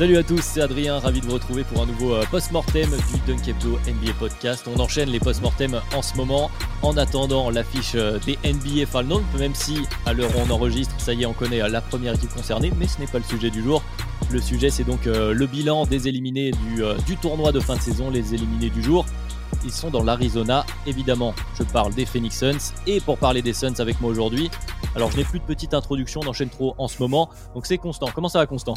Salut 0.00 0.16
à 0.16 0.22
tous, 0.22 0.40
c'est 0.40 0.62
Adrien, 0.62 0.98
ravi 0.98 1.20
de 1.20 1.26
vous 1.26 1.34
retrouver 1.34 1.62
pour 1.62 1.82
un 1.82 1.84
nouveau 1.84 2.14
euh, 2.14 2.24
post-mortem 2.30 2.88
du 2.88 3.20
Dunkebdo 3.26 3.78
NBA 3.86 4.14
Podcast. 4.18 4.66
On 4.74 4.80
enchaîne 4.80 5.10
les 5.10 5.20
post-mortem 5.20 5.78
en 5.94 6.00
ce 6.00 6.16
moment 6.16 6.50
en 6.80 6.96
attendant 6.96 7.50
l'affiche 7.50 7.92
euh, 7.96 8.18
des 8.20 8.38
NBA 8.42 8.86
Final, 8.86 9.18
même 9.38 9.54
si 9.54 9.82
à 10.06 10.14
l'heure 10.14 10.30
où 10.34 10.40
on 10.40 10.50
enregistre, 10.50 10.94
ça 10.98 11.12
y 11.12 11.24
est, 11.24 11.26
on 11.26 11.34
connaît 11.34 11.60
euh, 11.60 11.68
la 11.68 11.82
première 11.82 12.14
équipe 12.14 12.32
concernée, 12.32 12.72
mais 12.78 12.86
ce 12.86 12.98
n'est 12.98 13.08
pas 13.08 13.18
le 13.18 13.24
sujet 13.24 13.50
du 13.50 13.62
jour. 13.62 13.82
Le 14.30 14.40
sujet, 14.40 14.70
c'est 14.70 14.84
donc 14.84 15.04
le 15.04 15.46
bilan 15.46 15.84
des 15.84 16.08
éliminés 16.08 16.52
du, 16.52 16.82
du 17.04 17.16
tournoi 17.18 17.52
de 17.52 17.60
fin 17.60 17.76
de 17.76 17.82
saison, 17.82 18.10
les 18.10 18.32
éliminés 18.32 18.70
du 18.70 18.82
jour. 18.82 19.04
Ils 19.64 19.72
sont 19.72 19.90
dans 19.90 20.04
l'Arizona, 20.04 20.64
évidemment. 20.86 21.34
Je 21.58 21.64
parle 21.64 21.92
des 21.92 22.06
Phoenix 22.06 22.38
Suns. 22.38 22.72
Et 22.86 23.00
pour 23.00 23.18
parler 23.18 23.42
des 23.42 23.52
Suns 23.52 23.74
avec 23.80 24.00
moi 24.00 24.10
aujourd'hui, 24.10 24.48
alors 24.94 25.10
je 25.10 25.16
n'ai 25.16 25.24
plus 25.24 25.40
de 25.40 25.44
petite 25.44 25.74
introduction, 25.74 26.20
d'enchaîne 26.20 26.48
trop 26.48 26.74
en 26.78 26.86
ce 26.88 27.02
moment. 27.02 27.28
Donc 27.54 27.66
c'est 27.66 27.76
Constant. 27.76 28.08
Comment 28.14 28.28
ça 28.28 28.38
va, 28.38 28.46
Constant? 28.46 28.74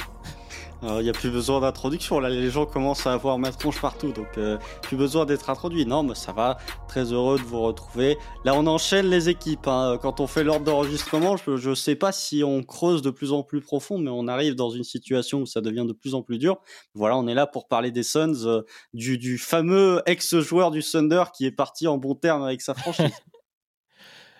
Il 0.86 1.04
n'y 1.04 1.10
a 1.10 1.14
plus 1.14 1.30
besoin 1.30 1.62
d'introduction, 1.62 2.20
là 2.20 2.30
les 2.30 2.50
gens 2.50 2.66
commencent 2.66 3.08
à 3.08 3.14
avoir 3.14 3.40
ma 3.40 3.52
tronche 3.52 3.80
partout, 3.80 4.12
donc 4.12 4.28
euh, 4.38 4.58
plus 4.82 4.98
besoin 4.98 5.26
d'être 5.26 5.50
introduit. 5.50 5.86
Non, 5.86 6.04
mais 6.04 6.14
ça 6.14 6.34
va, 6.34 6.58
très 6.90 7.14
heureux 7.14 7.38
de 7.40 7.44
vous 7.44 7.62
retrouver. 7.62 8.18
Là 8.44 8.54
on 8.54 8.68
enchaîne 8.68 9.06
les 9.06 9.30
équipes, 9.30 9.68
hein. 9.68 9.98
quand 10.02 10.20
on 10.20 10.28
fait 10.28 10.44
l'ordre 10.44 10.66
d'enregistrement, 10.66 11.38
je 11.38 11.70
ne 11.70 11.76
sais 11.76 11.96
pas 11.96 12.12
si 12.12 12.44
on 12.44 12.64
creuse 12.64 13.02
de 13.02 13.12
plus 13.12 13.32
en 13.32 13.44
plus 13.44 13.62
profond, 13.62 13.98
mais 13.98 14.12
on 14.12 14.28
arrive 14.28 14.56
dans 14.56 14.72
une 14.72 14.84
situation 14.84 15.42
où 15.42 15.46
ça 15.46 15.62
devient 15.62 15.86
de 15.88 15.94
plus 15.94 16.16
en 16.16 16.22
plus 16.22 16.38
dur. 16.38 16.58
Voilà, 16.96 17.18
on 17.18 17.28
est 17.28 17.34
là 17.34 17.48
pour 17.48 17.68
parler 17.70 17.92
des 17.92 18.04
Suns, 18.04 18.46
euh, 18.46 18.62
du, 18.94 19.18
du 19.18 19.38
fameux 19.38 20.02
ex-joueur 20.06 20.70
du 20.70 20.84
Thunder 20.84 21.24
qui 21.34 21.46
est 21.46 21.52
parti 21.52 21.88
en 21.88 21.98
bon 21.98 22.16
terme 22.16 22.44
avec 22.44 22.62
sa 22.62 22.74
franchise. 22.74 23.12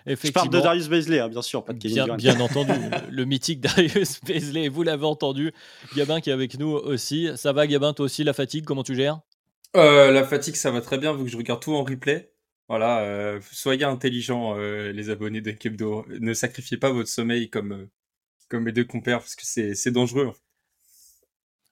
Je 0.06 0.30
parle 0.32 0.50
de 0.50 0.60
Darius 0.60 0.88
Baisley, 0.88 1.18
hein, 1.20 1.28
bien 1.28 1.42
sûr, 1.42 1.64
pas 1.64 1.72
de 1.72 1.78
Kevin 1.78 1.94
bien, 1.94 2.04
Durant. 2.04 2.16
bien 2.18 2.40
entendu, 2.40 2.94
le 3.08 3.24
mythique 3.24 3.60
Darius 3.60 4.20
Baisley, 4.24 4.68
vous 4.68 4.82
l'avez 4.82 5.06
entendu. 5.06 5.52
Gabin 5.94 6.20
qui 6.20 6.30
est 6.30 6.32
avec 6.32 6.58
nous 6.58 6.68
aussi. 6.72 7.30
Ça 7.36 7.52
va, 7.52 7.66
Gabin, 7.66 7.92
toi 7.94 8.04
aussi, 8.06 8.24
la 8.24 8.32
fatigue, 8.34 8.64
comment 8.64 8.82
tu 8.82 8.94
gères? 8.94 9.20
Euh, 9.76 10.10
la 10.12 10.24
fatigue, 10.24 10.54
ça 10.56 10.70
va 10.70 10.80
très 10.80 10.98
bien 10.98 11.12
vu 11.14 11.24
que 11.24 11.30
je 11.30 11.36
regarde 11.36 11.60
tout 11.60 11.74
en 11.74 11.82
replay. 11.84 12.32
Voilà, 12.68 13.00
euh, 13.02 13.40
soyez 13.52 13.84
intelligents, 13.84 14.56
euh, 14.58 14.92
les 14.92 15.10
abonnés 15.10 15.40
de 15.40 15.50
Kebdo. 15.50 16.06
Ne 16.08 16.32
sacrifiez 16.32 16.76
pas 16.78 16.90
votre 16.92 17.08
sommeil 17.10 17.50
comme, 17.50 17.72
euh, 17.72 17.90
comme 18.48 18.64
mes 18.64 18.72
deux 18.72 18.84
compères 18.84 19.18
parce 19.20 19.36
que 19.36 19.44
c'est 19.46 19.74
c'est 19.74 19.90
dangereux. 19.92 20.32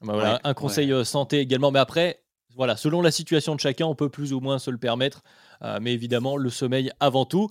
Bah 0.00 0.14
voilà, 0.14 0.34
Ouais, 0.34 0.41
un 0.44 0.55
conseil 0.55 0.92
ouais. 0.92 1.05
santé 1.05 1.38
également. 1.38 1.70
Mais 1.70 1.78
après, 1.78 2.22
voilà, 2.56 2.77
selon 2.77 3.03
la 3.03 3.10
situation 3.10 3.54
de 3.54 3.60
chacun, 3.60 3.87
on 3.87 3.94
peut 3.94 4.09
plus 4.09 4.32
ou 4.32 4.41
moins 4.41 4.59
se 4.59 4.70
le 4.70 4.78
permettre. 4.78 5.22
Euh, 5.62 5.78
mais 5.81 5.93
évidemment, 5.94 6.37
le 6.37 6.50
sommeil 6.50 6.91
avant 7.00 7.25
tout. 7.25 7.49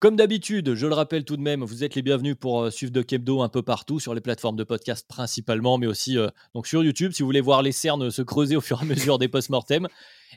Comme 0.00 0.14
d'habitude, 0.14 0.74
je 0.76 0.86
le 0.86 0.94
rappelle 0.94 1.24
tout 1.24 1.36
de 1.36 1.42
même, 1.42 1.64
vous 1.64 1.82
êtes 1.82 1.96
les 1.96 2.02
bienvenus 2.02 2.36
pour 2.38 2.62
euh, 2.62 2.70
suivre 2.70 2.92
Doc 2.92 3.12
Hebdo 3.12 3.42
un 3.42 3.48
peu 3.48 3.62
partout, 3.62 3.98
sur 3.98 4.14
les 4.14 4.20
plateformes 4.20 4.54
de 4.54 4.62
podcast 4.62 5.04
principalement, 5.08 5.76
mais 5.76 5.88
aussi 5.88 6.16
euh, 6.16 6.28
donc 6.54 6.68
sur 6.68 6.84
YouTube, 6.84 7.10
si 7.12 7.22
vous 7.22 7.26
voulez 7.26 7.40
voir 7.40 7.62
les 7.62 7.72
cernes 7.72 8.08
se 8.12 8.22
creuser 8.22 8.54
au 8.54 8.60
fur 8.60 8.78
et 8.78 8.82
à 8.82 8.84
mesure 8.84 9.18
des 9.18 9.26
post-mortem. 9.26 9.88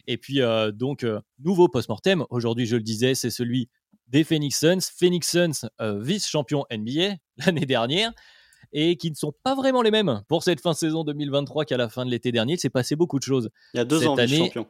Et 0.08 0.18
puis, 0.18 0.42
euh, 0.42 0.72
donc, 0.72 1.04
euh, 1.04 1.20
nouveau 1.44 1.68
post-mortem, 1.68 2.26
aujourd'hui, 2.32 2.66
je 2.66 2.76
le 2.76 2.82
disais, 2.82 3.14
c'est 3.14 3.30
celui 3.30 3.70
des 4.08 4.24
Phoenix 4.24 4.60
Suns. 4.60 4.80
Phoenix 4.98 5.30
Suns, 5.30 5.70
vice-champion 5.80 6.66
NBA 6.72 7.18
l'année 7.46 7.68
dernière, 7.68 8.12
et 8.74 8.98
qui 8.98 9.12
ne 9.12 9.16
sont 9.16 9.34
pas 9.44 9.54
vraiment 9.54 9.84
les 9.84 9.92
mêmes 9.92 10.24
pour 10.28 10.42
cette 10.44 10.60
fin 10.60 10.72
de 10.72 10.76
saison 10.78 11.04
2023 11.04 11.66
qu'à 11.66 11.78
la 11.78 11.88
fin 11.88 12.04
de 12.04 12.10
l'été 12.10 12.32
dernier. 12.32 12.54
Il 12.56 12.60
s'est 12.60 12.72
passé 12.72 12.96
beaucoup 12.96 13.20
de 13.20 13.24
choses. 13.24 13.52
Il 13.76 13.78
y 13.78 13.80
a 13.80 13.86
deux 13.86 14.00
Cette 14.00 14.08
ans, 14.08 14.16
année- 14.16 14.26
vice-champion. 14.26 14.66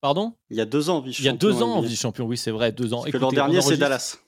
Pardon? 0.00 0.34
Il 0.50 0.56
y 0.56 0.60
a 0.60 0.64
deux 0.64 0.90
ans, 0.90 1.02
Il 1.04 1.06
y 1.06 1.28
a 1.28 1.32
vice-champion. 1.32 1.36
deux 1.36 1.62
ans, 1.62 1.80
vice-champion, 1.80 2.24
oui, 2.26 2.36
c'est 2.36 2.50
vrai, 2.52 2.72
deux 2.72 2.94
ans. 2.94 3.00
Parce 3.00 3.12
que 3.12 3.16
l'an 3.18 3.32
dernier, 3.32 3.60
c'est 3.60 3.76
Dallas. 3.76 4.18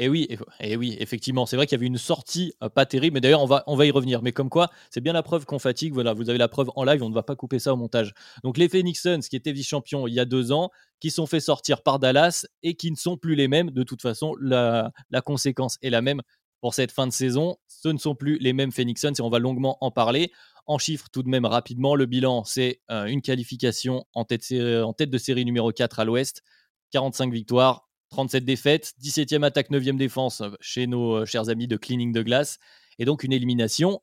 Et 0.00 0.08
oui, 0.08 0.28
et, 0.30 0.38
et 0.60 0.76
oui, 0.76 0.96
effectivement, 1.00 1.44
c'est 1.44 1.56
vrai 1.56 1.66
qu'il 1.66 1.74
y 1.76 1.80
avait 1.80 1.86
une 1.86 1.98
sortie 1.98 2.52
euh, 2.62 2.68
pas 2.68 2.86
terrible, 2.86 3.14
mais 3.14 3.20
d'ailleurs 3.20 3.42
on 3.42 3.46
va, 3.46 3.64
on 3.66 3.74
va 3.74 3.84
y 3.84 3.90
revenir. 3.90 4.22
Mais 4.22 4.30
comme 4.30 4.48
quoi, 4.48 4.70
c'est 4.90 5.00
bien 5.00 5.12
la 5.12 5.24
preuve 5.24 5.44
qu'on 5.44 5.58
fatigue. 5.58 5.92
Voilà, 5.92 6.12
vous 6.12 6.30
avez 6.30 6.38
la 6.38 6.46
preuve 6.46 6.70
en 6.76 6.84
live, 6.84 7.02
on 7.02 7.08
ne 7.08 7.14
va 7.14 7.24
pas 7.24 7.34
couper 7.34 7.58
ça 7.58 7.72
au 7.72 7.76
montage. 7.76 8.14
Donc 8.44 8.58
les 8.58 8.68
Phoenix 8.68 9.02
Suns, 9.02 9.18
qui 9.28 9.34
étaient 9.34 9.50
vice-champions 9.50 10.06
il 10.06 10.14
y 10.14 10.20
a 10.20 10.24
deux 10.24 10.52
ans, 10.52 10.70
qui 11.00 11.10
sont 11.10 11.26
fait 11.26 11.40
sortir 11.40 11.82
par 11.82 11.98
Dallas 11.98 12.46
et 12.62 12.74
qui 12.74 12.92
ne 12.92 12.96
sont 12.96 13.16
plus 13.16 13.34
les 13.34 13.48
mêmes. 13.48 13.72
De 13.72 13.82
toute 13.82 14.00
façon, 14.00 14.36
la, 14.40 14.92
la 15.10 15.20
conséquence 15.20 15.78
est 15.82 15.90
la 15.90 16.00
même 16.00 16.22
pour 16.60 16.74
cette 16.74 16.92
fin 16.92 17.08
de 17.08 17.12
saison. 17.12 17.56
Ce 17.66 17.88
ne 17.88 17.98
sont 17.98 18.14
plus 18.14 18.38
les 18.38 18.52
mêmes 18.52 18.70
Phoenix 18.70 19.00
Suns 19.00 19.14
et 19.18 19.22
on 19.22 19.30
va 19.30 19.40
longuement 19.40 19.78
en 19.80 19.90
parler. 19.90 20.30
En 20.68 20.76
chiffres, 20.76 21.06
tout 21.10 21.22
de 21.22 21.30
même 21.30 21.46
rapidement, 21.46 21.94
le 21.94 22.04
bilan, 22.04 22.44
c'est 22.44 22.82
euh, 22.90 23.06
une 23.06 23.22
qualification 23.22 24.04
en 24.12 24.26
tête, 24.26 24.52
de 24.52 25.18
série 25.18 25.46
numéro 25.46 25.72
4 25.72 25.98
à 25.98 26.04
l'Ouest, 26.04 26.42
45 26.90 27.32
victoires, 27.32 27.88
37 28.10 28.44
défaites, 28.44 28.92
17e 29.02 29.44
attaque, 29.44 29.70
9e 29.70 29.96
défense 29.96 30.42
euh, 30.42 30.50
chez 30.60 30.86
nos 30.86 31.22
euh, 31.22 31.24
chers 31.24 31.48
amis 31.48 31.68
de 31.68 31.78
Cleaning 31.78 32.12
de 32.12 32.22
Glace, 32.22 32.58
et 32.98 33.06
donc 33.06 33.24
une 33.24 33.32
élimination 33.32 34.02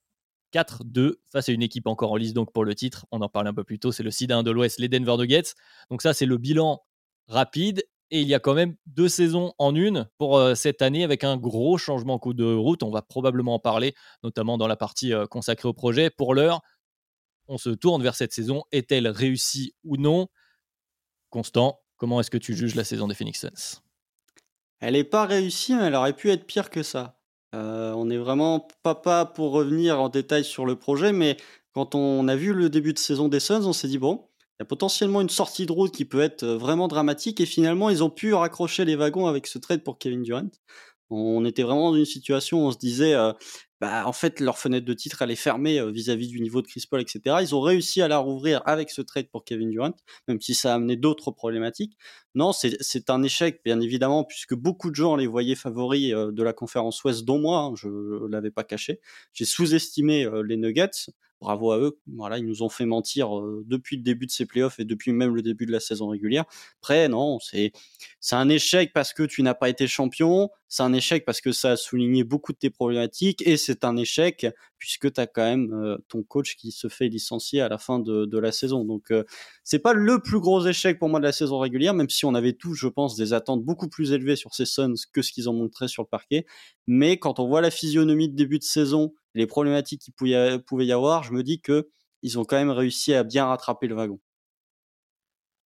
4-2 0.53 1.17
face 1.31 1.49
à 1.49 1.51
une 1.51 1.61
équipe 1.61 1.85
encore 1.85 2.11
en 2.11 2.15
lice 2.15 2.33
donc 2.33 2.51
pour 2.51 2.65
le 2.65 2.73
titre. 2.73 3.05
On 3.11 3.21
en 3.21 3.29
parlait 3.29 3.51
un 3.51 3.53
peu 3.53 3.63
plus 3.63 3.77
tôt, 3.77 3.91
c'est 3.91 4.03
le 4.03 4.09
sida 4.09 4.35
1 4.35 4.41
de 4.41 4.49
l'Ouest, 4.49 4.79
les 4.79 4.89
Denver 4.89 5.17
Nuggets. 5.17 5.53
Donc 5.91 6.01
ça, 6.01 6.15
c'est 6.15 6.25
le 6.25 6.39
bilan 6.39 6.81
rapide. 7.27 7.83
Et 8.11 8.21
il 8.21 8.27
y 8.27 8.35
a 8.35 8.39
quand 8.39 8.53
même 8.53 8.75
deux 8.85 9.09
saisons 9.09 9.53
en 9.57 9.73
une 9.73 10.07
pour 10.17 10.37
euh, 10.37 10.53
cette 10.55 10.81
année 10.81 11.03
avec 11.03 11.23
un 11.23 11.37
gros 11.37 11.77
changement 11.77 12.19
de 12.23 12.53
route. 12.53 12.83
On 12.83 12.91
va 12.91 13.01
probablement 13.01 13.55
en 13.55 13.59
parler, 13.59 13.95
notamment 14.23 14.57
dans 14.57 14.67
la 14.67 14.75
partie 14.75 15.13
euh, 15.13 15.25
consacrée 15.25 15.67
au 15.67 15.73
projet. 15.73 16.09
Pour 16.09 16.35
l'heure, 16.35 16.61
on 17.47 17.57
se 17.57 17.69
tourne 17.69 18.03
vers 18.03 18.15
cette 18.15 18.33
saison. 18.33 18.63
Est-elle 18.71 19.07
réussie 19.07 19.73
ou 19.83 19.97
non? 19.97 20.27
Constant, 21.29 21.79
comment 21.97 22.19
est-ce 22.19 22.31
que 22.31 22.37
tu 22.37 22.55
juges 22.55 22.75
la 22.75 22.83
saison 22.83 23.07
des 23.07 23.15
Phoenix 23.15 23.39
Suns? 23.39 23.81
Elle 24.79 24.93
n'est 24.93 25.03
pas 25.03 25.25
réussie, 25.25 25.73
mais 25.73 25.85
elle 25.85 25.95
aurait 25.95 26.15
pu 26.15 26.29
être 26.29 26.45
pire 26.45 26.69
que 26.69 26.83
ça. 26.83 27.19
Euh, 27.55 27.93
on 27.93 28.09
est 28.09 28.17
vraiment 28.17 28.67
pas 28.83 28.95
pas 28.95 29.25
pour 29.25 29.51
revenir 29.51 29.99
en 29.99 30.09
détail 30.09 30.43
sur 30.43 30.65
le 30.65 30.75
projet, 30.75 31.11
mais 31.11 31.37
quand 31.73 31.95
on 31.95 32.27
a 32.27 32.35
vu 32.35 32.53
le 32.53 32.69
début 32.69 32.93
de 32.93 32.99
saison 32.99 33.29
des 33.29 33.39
Suns, 33.39 33.65
on 33.65 33.73
s'est 33.73 33.87
dit 33.87 33.97
bon, 33.97 34.27
il 34.59 34.61
y 34.61 34.63
a 34.63 34.65
potentiellement 34.65 35.19
une 35.21 35.29
sortie 35.29 35.65
de 35.65 35.71
route 35.73 35.93
qui 35.93 36.05
peut 36.05 36.21
être 36.21 36.43
euh, 36.43 36.57
vraiment 36.57 36.87
dramatique, 36.87 37.41
et 37.41 37.45
finalement 37.45 37.89
ils 37.89 38.03
ont 38.03 38.09
pu 38.09 38.33
raccrocher 38.33 38.85
les 38.85 38.95
wagons 38.95 39.27
avec 39.27 39.47
ce 39.47 39.57
trade 39.57 39.83
pour 39.83 39.97
Kevin 39.99 40.23
Durant. 40.23 40.49
On 41.09 41.45
était 41.45 41.63
vraiment 41.63 41.91
dans 41.91 41.97
une 41.97 42.05
situation 42.05 42.63
où 42.63 42.67
on 42.67 42.71
se 42.71 42.77
disait, 42.77 43.13
euh, 43.13 43.31
bah, 43.81 44.07
en 44.07 44.13
fait, 44.13 44.39
leur 44.39 44.57
fenêtre 44.57 44.85
de 44.85 44.93
titre, 44.93 45.21
elle 45.21 45.29
est 45.29 45.35
fermée 45.35 45.79
euh, 45.79 45.91
vis-à-vis 45.91 46.29
du 46.29 46.39
niveau 46.41 46.61
de 46.61 46.67
Chris 46.67 46.85
Paul, 46.89 47.01
etc. 47.01 47.37
Ils 47.41 47.53
ont 47.53 47.61
réussi 47.61 48.01
à 48.01 48.07
la 48.07 48.17
rouvrir 48.17 48.61
avec 48.65 48.89
ce 48.89 49.01
trade 49.01 49.29
pour 49.29 49.43
Kevin 49.43 49.69
Durant, 49.69 49.93
même 50.27 50.41
si 50.41 50.55
ça 50.55 50.71
a 50.71 50.75
amené 50.75 50.95
d'autres 50.95 51.31
problématiques. 51.31 51.97
Non, 52.33 52.53
c'est 52.53 53.09
un 53.09 53.23
échec, 53.23 53.61
bien 53.63 53.81
évidemment, 53.81 54.23
puisque 54.23 54.55
beaucoup 54.55 54.89
de 54.89 54.95
gens 54.95 55.15
les 55.15 55.27
voyaient 55.27 55.55
favoris 55.55 56.11
de 56.11 56.43
la 56.43 56.53
conférence 56.53 57.03
Ouest, 57.03 57.23
dont 57.25 57.39
moi, 57.39 57.59
hein, 57.59 57.73
je 57.75 57.87
ne 57.87 58.27
l'avais 58.27 58.51
pas 58.51 58.63
caché. 58.63 58.99
J'ai 59.33 59.45
sous-estimé 59.45 60.27
les 60.45 60.57
Nuggets. 60.57 61.11
Bravo 61.41 61.71
à 61.71 61.79
eux. 61.79 61.99
Voilà, 62.07 62.37
ils 62.37 62.45
nous 62.45 62.63
ont 62.63 62.69
fait 62.69 62.85
mentir 62.85 63.29
depuis 63.65 63.97
le 63.97 64.03
début 64.03 64.25
de 64.25 64.31
ces 64.31 64.45
playoffs 64.45 64.79
et 64.79 64.85
depuis 64.85 65.11
même 65.11 65.35
le 65.35 65.41
début 65.41 65.65
de 65.65 65.71
la 65.71 65.79
saison 65.79 66.07
régulière. 66.07 66.45
Après, 66.81 67.07
non, 67.09 67.39
c'est 67.39 67.71
c'est 68.19 68.35
un 68.35 68.49
échec 68.49 68.91
parce 68.93 69.13
que 69.13 69.23
tu 69.23 69.43
n'as 69.43 69.53
pas 69.53 69.69
été 69.69 69.87
champion. 69.87 70.49
C'est 70.67 70.83
un 70.83 70.93
échec 70.93 71.25
parce 71.25 71.41
que 71.41 71.51
ça 71.51 71.71
a 71.71 71.75
souligné 71.77 72.23
beaucoup 72.23 72.53
de 72.53 72.57
tes 72.57 72.69
problématiques. 72.69 73.45
Et 73.45 73.57
c'est 73.57 73.85
un 73.85 73.97
échec 73.97 74.47
puisque 74.77 75.13
tu 75.13 75.21
as 75.21 75.27
quand 75.27 75.43
même 75.43 75.97
ton 76.07 76.23
coach 76.23 76.55
qui 76.55 76.71
se 76.71 76.87
fait 76.87 77.07
licencier 77.07 77.61
à 77.61 77.69
la 77.69 77.77
fin 77.77 77.99
de, 77.99 78.25
de 78.25 78.37
la 78.39 78.51
saison. 78.51 78.83
Donc, 78.83 79.11
euh, 79.11 79.23
c'est 79.63 79.79
pas 79.79 79.93
le 79.93 80.19
plus 80.19 80.39
gros 80.39 80.65
échec 80.65 80.99
pour 80.99 81.09
moi 81.09 81.19
de 81.19 81.25
la 81.25 81.31
saison 81.31 81.59
régulière, 81.59 81.93
même 81.93 82.09
si 82.09 82.25
on 82.25 82.33
avait 82.35 82.53
tous, 82.53 82.73
je 82.73 82.87
pense, 82.87 83.15
des 83.15 83.33
attentes 83.33 83.63
beaucoup 83.63 83.87
plus 83.87 84.11
élevées 84.11 84.35
sur 84.35 84.53
ces 84.53 84.65
Suns 84.65 84.93
que 85.13 85.21
ce 85.21 85.31
qu'ils 85.31 85.49
ont 85.49 85.53
montré 85.53 85.87
sur 85.87 86.03
le 86.03 86.07
parquet. 86.07 86.45
Mais 86.87 87.17
quand 87.17 87.39
on 87.39 87.47
voit 87.47 87.61
la 87.61 87.71
physionomie 87.71 88.29
de 88.29 88.35
début 88.35 88.59
de 88.59 88.63
saison, 88.63 89.13
les 89.35 89.47
problématiques 89.47 90.01
qu'il 90.01 90.13
pouvait 90.13 90.85
y 90.85 90.91
avoir, 90.91 91.23
je 91.23 91.31
me 91.31 91.43
dis 91.43 91.61
que 91.61 91.87
ils 92.23 92.39
ont 92.39 92.45
quand 92.45 92.55
même 92.55 92.71
réussi 92.71 93.13
à 93.13 93.23
bien 93.23 93.45
rattraper 93.45 93.87
le 93.87 93.95
wagon. 93.95 94.19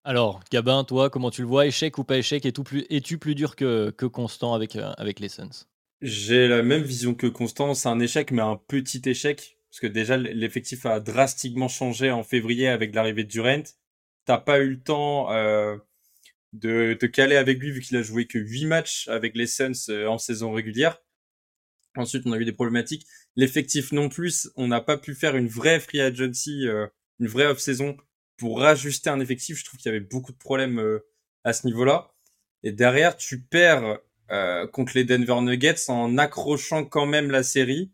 Alors, 0.05 0.41
Gabin, 0.53 0.85
toi, 0.85 1.11
comment 1.11 1.31
tu 1.31 1.41
le 1.41 1.49
vois 1.49 1.67
Échec 1.67 1.99
ou 1.99 2.05
pas 2.05 2.19
échec 2.19 2.45
Es-tu 2.45 2.63
plus, 2.63 2.87
es-tu 2.91 3.19
plus 3.19 3.35
dur 3.35 3.57
que, 3.57 3.91
que 3.91 4.07
constant 4.07 4.53
avec, 4.53 4.77
euh, 4.77 4.93
avec 4.99 5.19
les 5.19 5.31
Suns? 5.31 5.67
J'ai 6.03 6.49
la 6.49 6.63
même 6.63 6.83
vision 6.83 7.15
que 7.15 7.27
Constant. 7.27 7.73
C'est 7.73 7.89
un 7.89 7.99
échec, 7.99 8.31
mais 8.31 8.43
un 8.43 8.57
petit 8.57 9.01
échec. 9.07 9.59
Parce 9.71 9.81
que 9.81 9.87
déjà, 9.87 10.19
l'effectif 10.19 10.85
a 10.85 11.01
drastiquement 11.01 11.69
changé 11.69 12.11
en 12.11 12.23
février 12.23 12.69
avec 12.69 12.95
l'arrivée 12.95 13.25
de 13.25 13.29
Durant. 13.31 13.63
T'as 14.27 14.39
pas 14.39 14.59
eu 14.59 14.71
le 14.71 14.83
temps 14.83 15.33
euh, 15.33 15.77
de 16.53 16.95
te 16.95 17.07
caler 17.07 17.37
avec 17.37 17.59
lui 17.59 17.71
vu 17.71 17.81
qu'il 17.81 17.97
a 17.97 18.03
joué 18.03 18.27
que 18.27 18.39
8 18.39 18.67
matchs 18.67 19.09
avec 19.09 19.35
les 19.35 19.47
Suns 19.47 19.73
euh, 19.89 20.07
en 20.07 20.19
saison 20.19 20.53
régulière. 20.53 20.99
Ensuite, 21.97 22.25
on 22.27 22.33
a 22.33 22.39
eu 22.39 22.45
des 22.45 22.53
problématiques. 22.53 23.07
L'effectif 23.37 23.93
non 23.93 24.09
plus, 24.09 24.51
on 24.57 24.69
n'a 24.69 24.81
pas 24.81 24.97
pu 24.97 25.15
faire 25.15 25.37
une 25.37 25.49
vraie 25.49 25.81
free 25.81 26.01
agency, 26.01 26.67
euh, 26.67 26.87
une 27.19 27.27
vraie 27.27 27.47
off-saison 27.47 27.97
pour 28.37 28.61
rajuster 28.61 29.11
un 29.11 29.21
effectif. 29.21 29.59
Je 29.59 29.65
trouve 29.65 29.79
qu'il 29.79 29.91
y 29.91 29.95
avait 29.95 30.05
beaucoup 30.05 30.33
de 30.33 30.39
problèmes 30.39 30.79
euh, 30.79 31.01
à 31.43 31.53
ce 31.53 31.67
niveau-là. 31.67 32.15
Et 32.63 32.73
derrière, 32.73 33.17
tu 33.17 33.43
perds 33.43 33.99
euh, 34.31 34.67
contre 34.69 34.93
les 34.95 35.05
Denver 35.05 35.41
Nuggets 35.41 35.89
en 35.91 36.17
accrochant 36.19 36.85
quand 36.85 37.07
même 37.07 37.31
la 37.31 37.43
série 37.43 37.93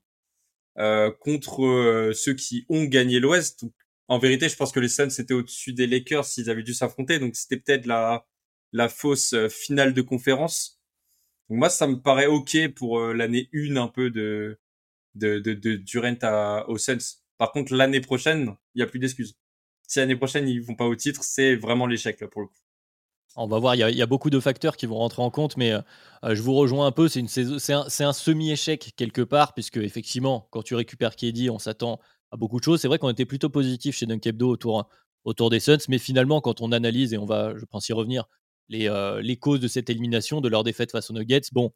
contre 1.19 2.11
ceux 2.15 2.33
qui 2.33 2.65
ont 2.71 2.85
gagné 2.85 3.21
l'Ouest. 3.21 3.67
En 4.09 4.19
vérité, 4.19 4.49
je 4.49 4.57
pense 4.57 4.73
que 4.73 4.81
les 4.81 4.89
Suns 4.89 5.11
étaient 5.19 5.35
au-dessus 5.35 5.75
des 5.75 5.87
Lakers 5.87 6.25
s'ils 6.25 6.49
avaient 6.49 6.63
dû 6.63 6.73
s'affronter. 6.73 7.19
Donc 7.19 7.37
c'était 7.37 7.59
peut-être 7.59 7.85
la, 7.85 8.27
la 8.73 8.89
fausse 8.89 9.35
finale 9.51 9.93
de 9.93 10.01
conférence. 10.01 10.81
Donc 11.51 11.59
moi, 11.59 11.69
ça 11.69 11.89
me 11.89 12.01
paraît 12.01 12.27
ok 12.27 12.69
pour 12.77 13.01
euh, 13.01 13.13
l'année 13.13 13.51
1 13.53 13.77
un 13.77 13.89
peu 13.89 14.11
de 14.11 14.60
de, 15.15 15.39
Durant 15.77 16.17
à, 16.23 16.65
aux 16.69 16.79
Suns. 16.79 16.99
Par 17.39 17.53
contre, 17.53 17.75
l'année 17.75 18.01
prochaine, 18.01 18.55
il 18.75 18.81
y 18.81 18.83
a 18.83 18.87
plus 18.87 18.99
d'excuses. 18.99 19.37
Si 19.87 19.99
l'année 19.99 20.17
prochaine 20.17 20.49
ils 20.49 20.63
vont 20.63 20.75
pas 20.75 20.87
au 20.87 20.95
titre, 20.95 21.23
c'est 21.25 21.57
vraiment 21.57 21.87
l'échec 21.87 22.21
là 22.21 22.29
pour 22.29 22.43
le 22.43 22.47
coup. 22.49 22.57
On 23.37 23.47
va 23.47 23.61
voir, 23.61 23.77
il 23.77 23.79
y, 23.79 24.03
a, 24.03 24.07
beaucoup 24.07 24.29
de 24.29 24.41
facteurs 24.41 24.77
qui 24.77 24.87
vont 24.87 24.97
rentrer 24.97 25.23
en 25.23 25.31
compte, 25.31 25.57
mais 25.57 25.73
euh, 25.73 25.81
je 26.35 26.43
vous 26.43 26.53
rejoins 26.53 26.87
un 26.87 26.93
peu. 26.93 27.07
C'est, 27.09 27.23
un, 27.73 28.13
semi-échec 28.13 28.93
quelque 28.97 29.23
part, 29.23 29.55
puisque 29.55 29.77
effectivement, 29.77 30.49
quand 30.51 30.63
tu 30.63 30.75
récupères 30.75 31.15
KD, 31.15 31.49
on 31.49 31.61
s'attend 31.61 32.01
à 32.33 32.37
beaucoup 32.37 32.59
de 32.59 32.65
choses. 32.65 32.81
C'est 32.81 32.89
vrai 32.89 32.99
qu'on 32.99 33.09
était 33.09 33.27
plutôt 33.27 33.49
positif 33.49 33.97
chez 33.97 34.07
Dunk 34.07 34.27
autour, 34.43 34.89
autour 35.23 35.49
des 35.49 35.61
Suns, 35.61 35.79
mais 35.89 35.99
finalement, 35.99 36.41
quand 36.41 36.61
on 36.61 36.73
analyse, 36.73 37.13
et 37.15 37.19
on 37.19 37.25
va, 37.25 37.57
je 37.57 37.65
pense, 37.67 37.89
y 37.89 37.93
revenir, 37.93 38.27
euh, 38.73 39.21
les, 39.21 39.37
causes 39.37 39.61
de 39.61 39.69
cette 39.69 39.91
élimination, 39.91 40.41
de 40.41 40.49
leur 40.49 40.65
défaite 40.65 40.93
face 40.93 41.11
aux 41.11 41.15
Nuggets. 41.15 41.41
Bon, 41.53 41.73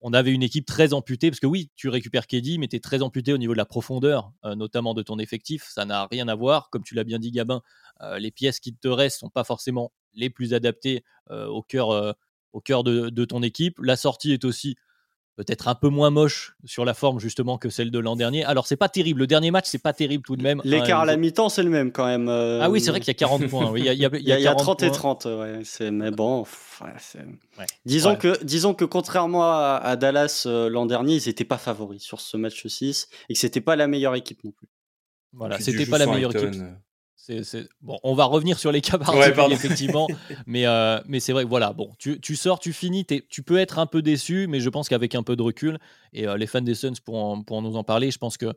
on 0.00 0.12
avait 0.12 0.32
une 0.32 0.42
équipe 0.42 0.66
très 0.66 0.92
amputée, 0.92 1.30
parce 1.30 1.40
que 1.40 1.46
oui, 1.46 1.70
tu 1.76 1.88
récupères 1.88 2.26
Keddy, 2.26 2.58
mais 2.58 2.68
tu 2.68 2.76
es 2.76 2.80
très 2.80 3.02
amputé 3.02 3.32
au 3.32 3.38
niveau 3.38 3.52
de 3.52 3.58
la 3.58 3.64
profondeur, 3.64 4.32
euh, 4.44 4.54
notamment 4.54 4.94
de 4.94 5.02
ton 5.02 5.18
effectif. 5.18 5.66
Ça 5.68 5.84
n'a 5.84 6.06
rien 6.06 6.28
à 6.28 6.34
voir. 6.34 6.70
Comme 6.70 6.82
tu 6.82 6.94
l'as 6.94 7.04
bien 7.04 7.18
dit, 7.18 7.30
Gabin, 7.30 7.62
euh, 8.02 8.18
les 8.18 8.30
pièces 8.30 8.60
qui 8.60 8.74
te 8.74 8.88
restent 8.88 9.20
sont 9.20 9.30
pas 9.30 9.44
forcément 9.44 9.92
les 10.14 10.30
plus 10.30 10.54
adaptées 10.54 11.04
au 11.28 11.62
cœur, 11.62 12.16
au 12.52 12.60
cœur 12.62 12.84
de, 12.84 13.24
ton 13.26 13.42
équipe. 13.42 13.78
La 13.82 13.96
sortie 13.96 14.32
est 14.32 14.44
aussi 14.44 14.76
peut-être 15.36 15.68
un 15.68 15.74
peu 15.74 15.88
moins 15.88 16.10
moche 16.10 16.56
sur 16.64 16.84
la 16.84 16.94
forme 16.94 17.20
justement 17.20 17.58
que 17.58 17.68
celle 17.68 17.90
de 17.90 17.98
l'an 17.98 18.16
dernier. 18.16 18.44
Alors 18.44 18.66
c'est 18.66 18.76
pas 18.76 18.88
terrible, 18.88 19.20
le 19.20 19.26
dernier 19.26 19.50
match 19.50 19.66
c'est 19.66 19.82
pas 19.82 19.92
terrible 19.92 20.24
tout 20.24 20.36
de 20.36 20.42
même. 20.42 20.60
L'écart 20.64 21.00
hein, 21.00 21.02
à 21.02 21.06
la 21.06 21.16
mi-temps 21.16 21.48
c'est 21.48 21.62
le 21.62 21.70
même 21.70 21.92
quand 21.92 22.06
même. 22.06 22.28
Euh, 22.28 22.60
ah 22.62 22.70
oui 22.70 22.80
c'est 22.80 22.90
vrai 22.90 23.00
qu'il 23.00 23.08
y 23.08 23.10
a 23.10 23.14
40 23.14 23.46
points. 23.48 23.72
Il 23.76 23.84
y 23.84 24.46
a, 24.46 24.54
30 24.54 24.82
et 24.82 24.90
30, 24.90 25.26
ouais. 25.26 25.90
mais 25.90 26.10
bon. 26.10 26.44
disons, 27.84 28.16
que, 28.16 28.42
disons 28.44 28.74
que 28.74 28.84
contrairement 28.84 29.44
à, 29.44 29.96
Dallas 29.96 30.44
euh, 30.46 30.68
l'an 30.68 30.86
dernier, 30.86 31.16
ils 31.16 31.28
n'étaient 31.28 31.44
pas 31.44 31.58
favoris 31.58 32.02
sur 32.02 32.20
ce 32.20 32.36
match 32.36 32.66
6 32.66 33.08
et 33.28 33.34
que 33.34 33.38
c'était 33.38 33.60
pas 33.60 33.76
la 33.76 33.86
meilleure 33.86 34.14
équipe 34.14 34.42
non 34.44 34.50
plus. 34.50 34.68
Voilà, 35.32 35.60
c'était 35.60 35.86
pas 35.86 35.98
la 35.98 36.06
meilleure 36.06 36.34
équipe. 36.34 36.54
Bon, 37.80 37.98
on 38.02 38.14
va 38.14 38.24
revenir 38.24 38.58
sur 38.58 38.70
les 38.70 38.80
cas 38.80 38.98
particuliers, 38.98 39.52
effectivement. 39.52 40.06
mais 40.46 40.66
euh, 40.66 41.00
mais 41.06 41.18
c'est 41.18 41.32
vrai 41.32 41.44
que 41.44 41.48
voilà, 41.48 41.72
bon, 41.72 41.92
tu, 41.98 42.20
tu 42.20 42.36
sors, 42.36 42.58
tu 42.58 42.72
finis, 42.72 43.04
tu 43.06 43.42
peux 43.42 43.58
être 43.58 43.78
un 43.78 43.86
peu 43.86 44.02
déçu, 44.02 44.46
mais 44.48 44.60
je 44.60 44.68
pense 44.68 44.88
qu'avec 44.88 45.14
un 45.14 45.22
peu 45.22 45.34
de 45.34 45.42
recul, 45.42 45.78
et 46.12 46.28
euh, 46.28 46.36
les 46.36 46.46
fans 46.46 46.60
des 46.60 46.74
Suns 46.74 46.92
pourront, 47.04 47.62
nous 47.62 47.76
en 47.76 47.84
parler, 47.84 48.10
je 48.10 48.18
pense 48.18 48.36
que 48.36 48.52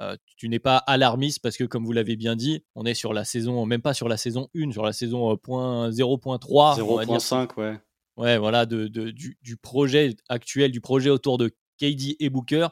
euh, 0.00 0.16
tu 0.36 0.48
n'es 0.48 0.58
pas 0.58 0.78
alarmiste 0.78 1.40
parce 1.42 1.56
que, 1.56 1.64
comme 1.64 1.84
vous 1.84 1.92
l'avez 1.92 2.16
bien 2.16 2.34
dit, 2.34 2.64
on 2.74 2.84
est 2.84 2.94
sur 2.94 3.12
la 3.12 3.24
saison, 3.24 3.64
même 3.66 3.82
pas 3.82 3.94
sur 3.94 4.08
la 4.08 4.16
saison 4.16 4.48
1, 4.56 4.72
sur 4.72 4.84
la 4.84 4.92
saison 4.92 5.32
0.3. 5.34 5.92
0.5, 5.92 7.50
ouais. 7.58 7.78
Ouais, 8.16 8.38
voilà, 8.38 8.64
de, 8.64 8.86
de 8.86 9.10
du, 9.10 9.38
du, 9.42 9.56
projet 9.56 10.14
actuel, 10.28 10.70
du 10.70 10.80
projet 10.80 11.10
autour 11.10 11.36
de 11.36 11.48
KD 11.80 12.16
et 12.20 12.30
Booker. 12.30 12.68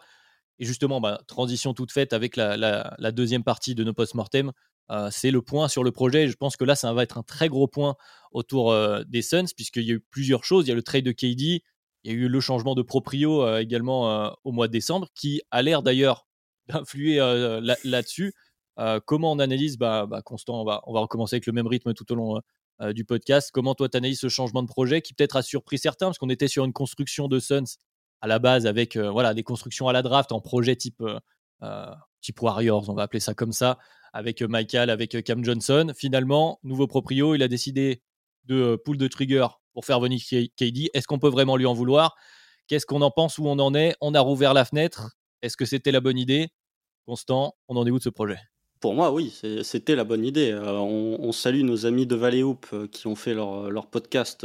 Et 0.58 0.64
justement, 0.64 1.00
bah, 1.00 1.20
transition 1.26 1.74
toute 1.74 1.90
faite 1.90 2.12
avec 2.12 2.36
la, 2.36 2.56
la, 2.56 2.94
la 2.98 3.12
deuxième 3.12 3.42
partie 3.42 3.74
de 3.74 3.82
nos 3.82 3.92
post-mortem. 3.92 4.52
Euh, 4.90 5.08
c'est 5.11 5.31
le 5.31 5.43
point 5.43 5.69
sur 5.69 5.84
le 5.84 5.93
projet. 5.93 6.29
Je 6.29 6.37
pense 6.37 6.56
que 6.56 6.64
là, 6.64 6.75
ça 6.75 6.93
va 6.93 7.02
être 7.02 7.19
un 7.19 7.23
très 7.23 7.49
gros 7.49 7.67
point 7.67 7.96
autour 8.32 8.73
euh, 8.73 9.02
des 9.06 9.23
Suns, 9.23 9.46
puisqu'il 9.56 9.84
y 9.84 9.90
a 9.90 9.94
eu 9.94 10.00
plusieurs 10.00 10.44
choses. 10.44 10.67
Il 10.67 10.69
y 10.69 10.73
a 10.73 10.75
le 10.75 10.82
trade 10.82 11.05
de 11.05 11.12
KD, 11.12 11.40
il 11.40 11.62
y 12.05 12.11
a 12.11 12.12
eu 12.12 12.29
le 12.29 12.40
changement 12.40 12.75
de 12.75 12.82
proprio 12.82 13.43
euh, 13.43 13.61
également 13.61 14.34
au 14.44 14.52
mois 14.52 14.67
de 14.69 14.73
décembre, 14.73 15.08
qui 15.14 15.40
a 15.50 15.62
l'air 15.62 15.82
d'ailleurs 15.82 16.26
d'influer 16.69 17.17
là-dessus. 17.84 18.34
comment 19.06 19.32
on 19.32 19.38
analyse? 19.38 19.79
Bah, 19.79 20.06
bah, 20.06 20.23
Constant, 20.23 20.61
on 20.61 20.64
va, 20.64 20.82
on 20.87 20.93
va 20.93 21.00
recommencer 21.00 21.37
avec 21.37 21.46
le 21.46 21.52
même 21.52 21.67
rythme 21.67 21.94
tout 21.94 22.11
au 22.12 22.14
long 22.14 22.40
du 22.93 23.05
podcast. 23.05 23.50
Comment 23.52 23.75
toi, 23.75 23.88
tu 23.88 23.96
analyses 23.96 24.20
ce 24.20 24.29
changement 24.29 24.62
de 24.62 24.69
projet 24.69 25.02
qui 25.02 25.14
peut-être 25.14 25.37
a 25.37 25.43
surpris 25.43 25.79
certains, 25.79 26.06
parce 26.06 26.19
qu'on 26.19 26.31
était 26.31 26.49
sur 26.49 26.64
une 26.64 26.73
construction 26.73 27.29
de 27.29 27.38
Suns 27.40 27.79
à 28.20 28.29
la 28.29 28.38
base 28.38 28.67
avec 28.67 28.96
voilà, 28.96 29.34
des 29.34 29.43
constructions 29.43 29.88
à 29.88 29.93
la 29.93 30.02
draft 30.02 30.32
en 30.32 30.40
projet 30.40 30.76
type, 30.76 31.02
type 32.22 32.40
Warriors, 32.40 32.88
on 32.88 32.94
va 32.94 33.02
appeler 33.02 33.20
ça 33.20 33.34
comme 33.34 33.52
ça, 33.52 33.78
avec 34.12 34.40
euh, 34.40 34.48
Michael, 34.48 34.88
avec 34.88 35.14
euh, 35.14 35.20
Cam 35.20 35.44
Johnson. 35.44 35.92
Finalement, 35.94 36.58
nouveau 36.62 36.86
proprio, 36.86 37.34
il 37.34 37.42
a 37.42 37.48
décidé 37.48 38.02
de 38.44 38.54
euh, 38.54 38.76
pull 38.78 38.96
de 38.96 39.08
trigger 39.08 39.46
pour 39.74 39.84
faire 39.84 40.00
venir 40.00 40.20
KD. 40.22 40.90
Est-ce 40.94 41.06
qu'on 41.06 41.19
peut 41.19 41.28
vraiment 41.28 41.56
lui 41.56 41.66
en 41.66 41.74
vouloir? 41.74 42.14
Qu'est-ce 42.69 42.86
qu'on 42.86 43.02
en 43.02 43.10
pense 43.10 43.38
Où 43.38 43.46
on 43.46 43.58
en 43.58 43.74
est? 43.74 43.94
On 44.00 44.14
a 44.14 44.20
rouvert 44.20 44.54
la 44.54 44.64
fenêtre. 44.64 45.16
Est-ce 45.42 45.56
que 45.56 45.64
c'était 45.64 45.92
la 45.92 46.00
bonne 46.00 46.19
idée? 46.19 46.48
Constant, 47.06 47.54
on 47.69 47.76
en 47.76 47.86
est 47.86 47.90
où 47.90 47.98
de 47.98 48.02
ce 48.02 48.08
projet? 48.08 48.38
Pour 48.82 48.94
moi, 48.94 49.12
oui, 49.12 49.32
c'était 49.62 49.96
la 49.96 50.05
bonne 50.05 50.25
idée. 50.25 50.52
on, 50.55 51.32
salue 51.32 51.62
nos 51.62 51.87
amis 51.87 52.06
de 52.06 52.17
Valley 52.17 52.43
Hoop 52.43 52.67
qui 52.90 53.06
ont 53.06 53.17
fait 53.17 53.32
leur, 53.32 53.70
leur 53.70 53.87
podcast 53.87 54.44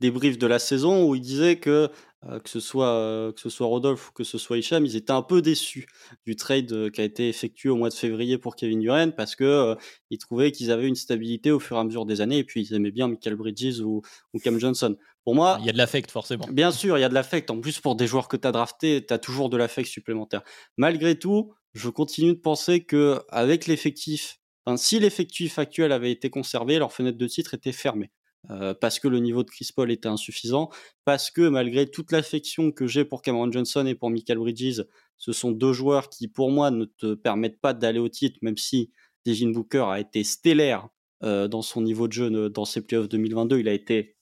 débrief 0.00 0.38
de 0.38 0.46
la 0.46 0.58
saison 0.58 1.08
où 1.08 1.14
ils 1.14 1.20
disaient 1.20 1.56
que 1.56 1.90
euh, 2.26 2.40
que 2.40 2.50
ce 2.50 2.58
soit 2.58 2.94
euh, 2.94 3.30
que 3.30 3.40
ce 3.40 3.48
soit 3.48 3.68
Rodolphe 3.68 4.08
ou 4.08 4.12
que 4.12 4.24
ce 4.24 4.38
soit 4.38 4.58
Hicham, 4.58 4.84
ils 4.84 4.96
étaient 4.96 5.12
un 5.12 5.22
peu 5.22 5.40
déçus 5.40 5.86
du 6.26 6.34
trade 6.34 6.72
euh, 6.72 6.90
qui 6.90 7.00
a 7.00 7.04
été 7.04 7.28
effectué 7.28 7.68
au 7.68 7.76
mois 7.76 7.90
de 7.90 7.94
février 7.94 8.38
pour 8.38 8.56
Kevin 8.56 8.80
Durant 8.80 9.12
parce 9.12 9.36
que 9.36 9.76
ils 10.10 10.18
trouvaient 10.18 10.50
qu'ils 10.50 10.72
avaient 10.72 10.88
une 10.88 10.96
stabilité 10.96 11.52
au 11.52 11.60
fur 11.60 11.76
et 11.76 11.80
à 11.80 11.84
mesure 11.84 12.06
des 12.06 12.20
années 12.20 12.38
et 12.38 12.44
puis 12.44 12.62
ils 12.62 12.74
aimaient 12.74 12.90
bien 12.90 13.06
Michael 13.06 13.36
Bridges 13.36 13.80
ou, 13.80 14.02
ou 14.34 14.38
Cam 14.40 14.58
Johnson. 14.58 14.96
Pour 15.22 15.36
moi, 15.36 15.58
il 15.60 15.66
y 15.66 15.68
a 15.68 15.72
de 15.72 15.78
l'affect 15.78 16.10
forcément. 16.10 16.46
Bien 16.50 16.72
sûr, 16.72 16.98
il 16.98 17.02
y 17.02 17.04
a 17.04 17.08
de 17.08 17.14
l'affect. 17.14 17.50
En 17.50 17.60
plus, 17.60 17.78
pour 17.78 17.94
des 17.94 18.06
joueurs 18.06 18.28
que 18.28 18.36
tu 18.36 18.48
as 18.48 18.52
draftés, 18.52 19.04
tu 19.06 19.12
as 19.12 19.18
toujours 19.18 19.50
de 19.50 19.56
l'affect 19.56 19.88
supplémentaire. 19.88 20.42
Malgré 20.76 21.18
tout, 21.18 21.52
je 21.74 21.88
continue 21.88 22.34
de 22.34 22.40
penser 22.40 22.84
que 22.84 23.20
avec 23.28 23.66
l'effectif, 23.66 24.40
si 24.76 24.98
l'effectif 24.98 25.58
actuel 25.58 25.92
avait 25.92 26.10
été 26.10 26.30
conservé, 26.30 26.78
leur 26.78 26.92
fenêtre 26.92 27.18
de 27.18 27.26
titre 27.26 27.54
était 27.54 27.72
fermée. 27.72 28.10
Euh, 28.50 28.72
parce 28.72 29.00
que 29.00 29.08
le 29.08 29.18
niveau 29.18 29.42
de 29.42 29.50
Chris 29.50 29.70
Paul 29.74 29.90
était 29.90 30.08
insuffisant, 30.08 30.70
parce 31.04 31.30
que 31.30 31.48
malgré 31.48 31.90
toute 31.90 32.12
l'affection 32.12 32.70
que 32.70 32.86
j'ai 32.86 33.04
pour 33.04 33.20
Cameron 33.20 33.50
Johnson 33.50 33.84
et 33.86 33.94
pour 33.94 34.10
Michael 34.10 34.38
Bridges, 34.38 34.84
ce 35.16 35.32
sont 35.32 35.50
deux 35.50 35.72
joueurs 35.72 36.08
qui, 36.08 36.28
pour 36.28 36.50
moi, 36.50 36.70
ne 36.70 36.84
te 36.84 37.14
permettent 37.14 37.60
pas 37.60 37.74
d'aller 37.74 37.98
au 37.98 38.08
titre, 38.08 38.38
même 38.42 38.56
si 38.56 38.92
Devin 39.26 39.50
Booker 39.50 39.86
a 39.88 40.00
été 40.00 40.22
stellaire 40.24 40.88
euh, 41.24 41.48
dans 41.48 41.62
son 41.62 41.82
niveau 41.82 42.06
de 42.06 42.12
jeu 42.12 42.48
dans 42.48 42.64
ses 42.64 42.80
playoffs 42.80 43.08
2022. 43.08 43.58
Il 43.58 43.68
a 43.68 43.72
été 43.72 44.16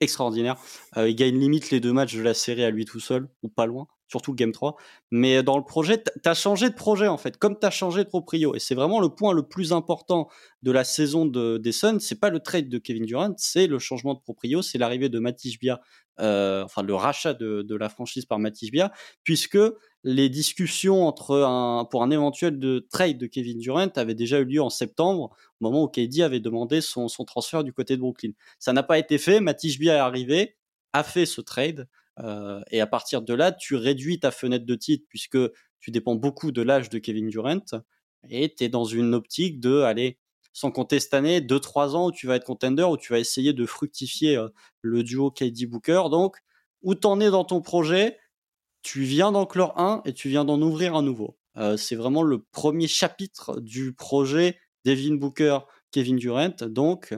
extraordinaire. 0.00 0.56
Euh, 0.96 1.08
il 1.08 1.16
gagne 1.16 1.38
limite 1.38 1.70
les 1.70 1.80
deux 1.80 1.92
matchs 1.92 2.14
de 2.14 2.22
la 2.22 2.34
série 2.34 2.64
à 2.64 2.70
lui 2.70 2.84
tout 2.84 3.00
seul, 3.00 3.28
ou 3.42 3.48
pas 3.48 3.66
loin 3.66 3.88
surtout 4.12 4.34
Game 4.34 4.52
3. 4.52 4.76
Mais 5.10 5.42
dans 5.42 5.56
le 5.56 5.64
projet, 5.64 6.02
tu 6.02 6.28
as 6.28 6.34
changé 6.34 6.68
de 6.68 6.74
projet 6.74 7.08
en 7.08 7.16
fait, 7.16 7.38
comme 7.38 7.58
tu 7.58 7.66
as 7.66 7.70
changé 7.70 8.04
de 8.04 8.08
proprio. 8.08 8.54
Et 8.54 8.58
c'est 8.58 8.74
vraiment 8.74 9.00
le 9.00 9.08
point 9.08 9.32
le 9.32 9.42
plus 9.42 9.72
important 9.72 10.28
de 10.62 10.70
la 10.70 10.84
saison 10.84 11.26
de, 11.26 11.56
des 11.56 11.72
Suns. 11.72 11.98
C'est 11.98 12.20
pas 12.20 12.30
le 12.30 12.40
trade 12.40 12.68
de 12.68 12.78
Kevin 12.78 13.04
Durant, 13.06 13.34
c'est 13.38 13.66
le 13.66 13.78
changement 13.78 14.14
de 14.14 14.20
proprio, 14.20 14.62
c'est 14.62 14.78
l'arrivée 14.78 15.08
de 15.08 15.18
Matisse 15.18 15.58
Bia, 15.58 15.80
euh, 16.20 16.62
enfin 16.62 16.82
le 16.82 16.94
rachat 16.94 17.32
de, 17.32 17.74
la 17.74 17.88
franchise 17.88 18.26
par 18.26 18.38
Matisse 18.38 18.70
Bia, 18.70 18.92
puisque 19.24 19.58
les 20.04 20.28
discussions 20.28 21.06
entre 21.06 21.86
pour 21.90 22.02
un 22.02 22.10
éventuel 22.10 22.58
de 22.58 22.86
trade 22.90 23.16
de 23.16 23.26
Kevin 23.26 23.58
Durant 23.58 23.88
avaient 23.96 24.14
déjà 24.14 24.40
eu 24.40 24.44
lieu 24.44 24.60
en 24.60 24.70
septembre, 24.70 25.30
au 25.60 25.64
moment 25.64 25.84
où 25.84 25.88
KD 25.88 26.20
avait 26.20 26.40
demandé 26.40 26.82
son, 26.82 27.08
son 27.08 27.24
transfert 27.24 27.64
du 27.64 27.72
côté 27.72 27.96
de 27.96 28.02
Brooklyn. 28.02 28.32
Ça 28.58 28.74
n'a 28.74 28.82
pas 28.82 28.98
été 28.98 29.16
fait, 29.16 29.40
Matisse 29.40 29.78
Bia 29.78 29.94
est 29.94 29.98
arrivé, 29.98 30.56
a 30.92 31.02
fait 31.02 31.24
ce 31.24 31.40
trade. 31.40 31.88
Euh, 32.18 32.60
et 32.70 32.80
à 32.80 32.86
partir 32.86 33.22
de 33.22 33.34
là, 33.34 33.52
tu 33.52 33.74
réduis 33.74 34.20
ta 34.20 34.30
fenêtre 34.30 34.66
de 34.66 34.74
titre 34.74 35.06
puisque 35.08 35.38
tu 35.80 35.90
dépends 35.90 36.14
beaucoup 36.14 36.52
de 36.52 36.62
l'âge 36.62 36.90
de 36.90 36.98
Kevin 36.98 37.28
Durant 37.28 37.60
et 38.28 38.54
tu 38.54 38.64
es 38.64 38.68
dans 38.68 38.84
une 38.84 39.14
optique 39.14 39.60
de, 39.60 39.80
aller 39.80 40.18
sans 40.52 40.70
compter 40.70 41.00
cette 41.00 41.14
année, 41.14 41.40
2-3 41.40 41.94
ans 41.94 42.06
où 42.08 42.12
tu 42.12 42.26
vas 42.26 42.36
être 42.36 42.44
contender, 42.44 42.82
où 42.82 42.96
tu 42.96 43.12
vas 43.12 43.18
essayer 43.18 43.52
de 43.52 43.66
fructifier 43.66 44.36
euh, 44.36 44.48
le 44.82 45.02
duo 45.02 45.30
KD 45.30 45.66
Booker. 45.66 46.04
Donc, 46.10 46.36
où 46.82 46.94
t'en 46.94 47.20
es 47.20 47.30
dans 47.30 47.44
ton 47.44 47.62
projet, 47.62 48.18
tu 48.82 49.02
viens 49.02 49.32
d'en 49.32 49.46
clore 49.46 49.78
un 49.78 50.02
et 50.04 50.12
tu 50.12 50.28
viens 50.28 50.44
d'en 50.44 50.60
ouvrir 50.60 50.94
un 50.94 51.02
nouveau. 51.02 51.38
Euh, 51.56 51.76
c'est 51.76 51.96
vraiment 51.96 52.22
le 52.22 52.42
premier 52.42 52.88
chapitre 52.88 53.60
du 53.60 53.94
projet 53.94 54.58
Devin 54.84 55.14
Booker, 55.14 55.60
Kevin 55.90 56.16
Durant. 56.16 56.54
Donc, 56.62 57.14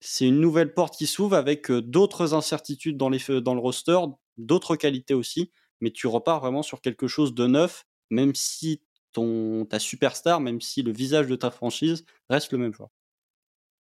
c'est 0.00 0.26
une 0.26 0.40
nouvelle 0.40 0.72
porte 0.72 0.96
qui 0.96 1.06
s'ouvre 1.06 1.36
avec 1.36 1.70
d'autres 1.70 2.34
incertitudes 2.34 2.96
dans, 2.96 3.08
les, 3.08 3.20
dans 3.40 3.54
le 3.54 3.60
roster, 3.60 3.98
d'autres 4.36 4.76
qualités 4.76 5.14
aussi, 5.14 5.50
mais 5.80 5.90
tu 5.90 6.06
repars 6.06 6.40
vraiment 6.40 6.62
sur 6.62 6.80
quelque 6.80 7.06
chose 7.06 7.34
de 7.34 7.46
neuf, 7.46 7.84
même 8.10 8.34
si 8.34 8.82
ton, 9.12 9.64
ta 9.66 9.78
superstar, 9.78 10.40
même 10.40 10.60
si 10.60 10.82
le 10.82 10.92
visage 10.92 11.26
de 11.26 11.36
ta 11.36 11.50
franchise 11.50 12.04
reste 12.30 12.52
le 12.52 12.58
même 12.58 12.72
joueur. 12.72 12.90